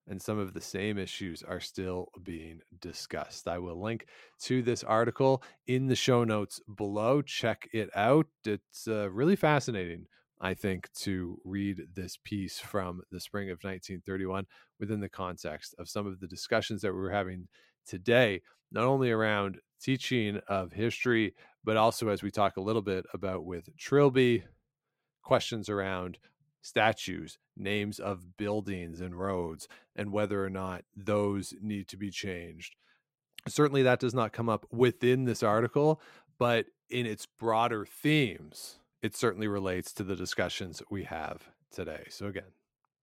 And 0.08 0.22
some 0.22 0.38
of 0.38 0.54
the 0.54 0.60
same 0.60 0.98
issues 0.98 1.42
are 1.42 1.58
still 1.58 2.10
being 2.22 2.60
discussed. 2.80 3.48
I 3.48 3.58
will 3.58 3.82
link 3.82 4.06
to 4.42 4.62
this 4.62 4.84
article 4.84 5.42
in 5.66 5.88
the 5.88 5.96
show 5.96 6.22
notes 6.22 6.60
below. 6.76 7.22
Check 7.22 7.68
it 7.72 7.90
out. 7.96 8.26
It's 8.44 8.86
uh, 8.86 9.10
really 9.10 9.34
fascinating, 9.34 10.06
I 10.40 10.54
think, 10.54 10.92
to 11.00 11.40
read 11.44 11.88
this 11.92 12.18
piece 12.22 12.60
from 12.60 13.02
the 13.10 13.18
spring 13.18 13.50
of 13.50 13.58
1931 13.62 14.46
within 14.78 15.00
the 15.00 15.08
context 15.08 15.74
of 15.76 15.88
some 15.88 16.06
of 16.06 16.20
the 16.20 16.28
discussions 16.28 16.82
that 16.82 16.94
we're 16.94 17.10
having 17.10 17.48
today, 17.86 18.42
not 18.70 18.84
only 18.84 19.10
around 19.10 19.58
teaching 19.80 20.40
of 20.48 20.72
history, 20.72 21.34
but 21.64 21.76
also 21.76 22.08
as 22.08 22.22
we 22.22 22.30
talk 22.30 22.56
a 22.56 22.62
little 22.62 22.82
bit 22.82 23.04
about 23.12 23.44
with 23.44 23.68
Trilby, 23.76 24.44
questions 25.22 25.68
around 25.68 26.18
statues, 26.62 27.38
names 27.56 27.98
of 27.98 28.36
buildings 28.36 29.00
and 29.00 29.18
roads, 29.18 29.68
and 29.94 30.12
whether 30.12 30.44
or 30.44 30.50
not 30.50 30.84
those 30.96 31.54
need 31.60 31.88
to 31.88 31.96
be 31.96 32.10
changed. 32.10 32.74
Certainly, 33.48 33.84
that 33.84 34.00
does 34.00 34.14
not 34.14 34.32
come 34.32 34.48
up 34.48 34.66
within 34.72 35.24
this 35.24 35.42
article, 35.42 36.00
but 36.38 36.66
in 36.90 37.06
its 37.06 37.26
broader 37.26 37.86
themes, 37.86 38.80
it 39.02 39.16
certainly 39.16 39.46
relates 39.46 39.92
to 39.92 40.02
the 40.02 40.16
discussions 40.16 40.82
we 40.90 41.04
have 41.04 41.48
today. 41.70 42.04
So, 42.08 42.26
again, 42.26 42.52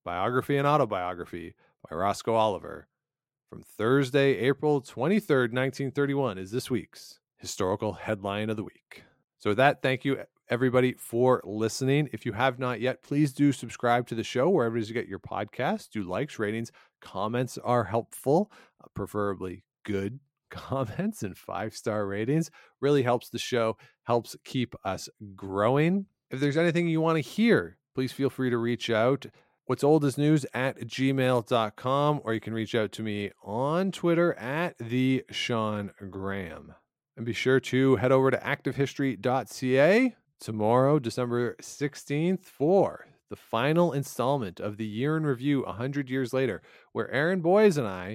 biography 0.04 0.58
and 0.58 0.68
autobiography 0.68 1.56
by 1.90 1.96
Roscoe 1.96 2.36
Oliver 2.36 2.88
from 3.54 3.62
Thursday, 3.78 4.40
April 4.40 4.82
23rd, 4.82 5.54
1931, 5.54 6.40
is 6.40 6.50
this 6.50 6.72
week's 6.72 7.20
historical 7.38 7.94
headline 7.94 8.50
of 8.50 8.58
the 8.58 8.64
week. 8.64 9.04
So, 9.38 9.52
with 9.52 9.58
that, 9.58 9.84
thank 9.84 10.04
you 10.04 10.22
everybody 10.50 10.94
for 10.94 11.40
listening. 11.46 12.10
If 12.12 12.26
you 12.26 12.32
have 12.32 12.58
not 12.58 12.82
yet, 12.82 13.04
please 13.04 13.32
do 13.32 13.52
subscribe 13.52 14.08
to 14.08 14.16
the 14.16 14.24
show 14.24 14.50
wherever 14.50 14.76
it 14.76 14.82
is 14.82 14.90
you 14.90 14.96
get 14.96 15.08
your 15.08 15.20
podcasts. 15.20 15.88
Do 15.88 16.02
likes, 16.02 16.40
ratings, 16.40 16.72
comments 17.00 17.60
are 17.60 17.84
helpful, 17.84 18.52
uh, 18.84 18.88
preferably 18.96 19.64
good 19.84 20.20
comments 20.50 21.22
and 21.22 21.38
five 21.38 21.76
star 21.76 22.08
ratings. 22.08 22.50
Really 22.82 23.04
helps 23.04 23.30
the 23.30 23.38
show, 23.38 23.78
helps 24.06 24.36
keep 24.44 24.74
us 24.84 25.10
growing. 25.36 26.08
If 26.32 26.40
there's 26.40 26.58
anything 26.58 26.88
you 26.88 27.02
want 27.02 27.18
to 27.18 27.30
hear, 27.30 27.78
please 27.94 28.12
feel 28.12 28.32
free 28.32 28.50
to 28.50 28.58
reach 28.58 28.90
out. 28.90 29.28
What's 29.66 29.84
old 29.84 30.04
is 30.04 30.18
news 30.18 30.46
at 30.54 30.78
gmail.com, 30.78 32.22
or 32.26 32.34
you 32.34 32.42
can 32.42 32.54
reach 32.54 32.76
out 32.76 32.92
to 32.92 33.02
me 33.02 33.32
on 33.42 33.94
Twitter 33.94 34.34
at 34.34 34.78
the 34.78 35.24
Sean 35.32 35.92
Graham. 36.10 36.74
And 37.16 37.26
be 37.26 37.32
sure 37.32 37.62
to 37.62 37.96
head 37.96 38.12
over 38.12 38.30
to 38.30 38.38
activehistory.ca 38.38 40.16
tomorrow, 40.42 41.00
December 41.00 41.56
16th, 41.62 42.44
for 42.44 43.08
the 43.30 43.38
final 43.38 43.94
installment 43.94 44.60
of 44.60 44.76
the 44.76 44.86
Year 44.86 45.16
in 45.16 45.26
Review 45.26 45.62
100 45.64 46.10
Years 46.10 46.34
Later, 46.34 46.62
where 46.92 47.10
Aaron 47.10 47.40
Boyes 47.40 47.78
and 47.78 47.88
I 47.88 48.10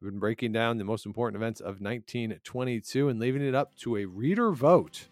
have 0.00 0.10
been 0.10 0.18
breaking 0.18 0.52
down 0.52 0.78
the 0.78 0.84
most 0.84 1.04
important 1.04 1.36
events 1.36 1.60
of 1.60 1.82
1922 1.82 3.10
and 3.10 3.20
leaving 3.20 3.42
it 3.42 3.54
up 3.54 3.76
to 3.80 3.98
a 3.98 4.06
reader 4.06 4.52
vote. 4.52 5.08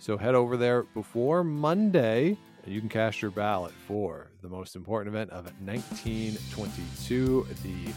So 0.00 0.18
head 0.18 0.34
over 0.34 0.56
there 0.56 0.82
before 0.82 1.44
Monday 1.44 2.38
you 2.70 2.80
can 2.80 2.88
cast 2.88 3.22
your 3.22 3.30
ballot 3.30 3.72
for 3.86 4.30
the 4.42 4.48
most 4.48 4.76
important 4.76 5.14
event 5.14 5.30
of 5.30 5.44
1922. 5.64 7.46
The 7.62 7.92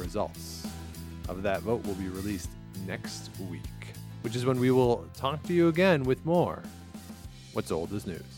results 0.00 0.66
of 1.28 1.42
that 1.42 1.62
vote 1.62 1.84
will 1.86 1.94
be 1.94 2.08
released 2.08 2.50
next 2.86 3.30
week, 3.50 3.62
which 4.22 4.36
is 4.36 4.44
when 4.44 4.58
we 4.58 4.70
will 4.70 5.08
talk 5.14 5.42
to 5.44 5.52
you 5.52 5.68
again 5.68 6.02
with 6.02 6.24
more 6.24 6.62
What's 7.52 7.70
Old 7.70 7.92
is 7.92 8.06
News. 8.06 8.35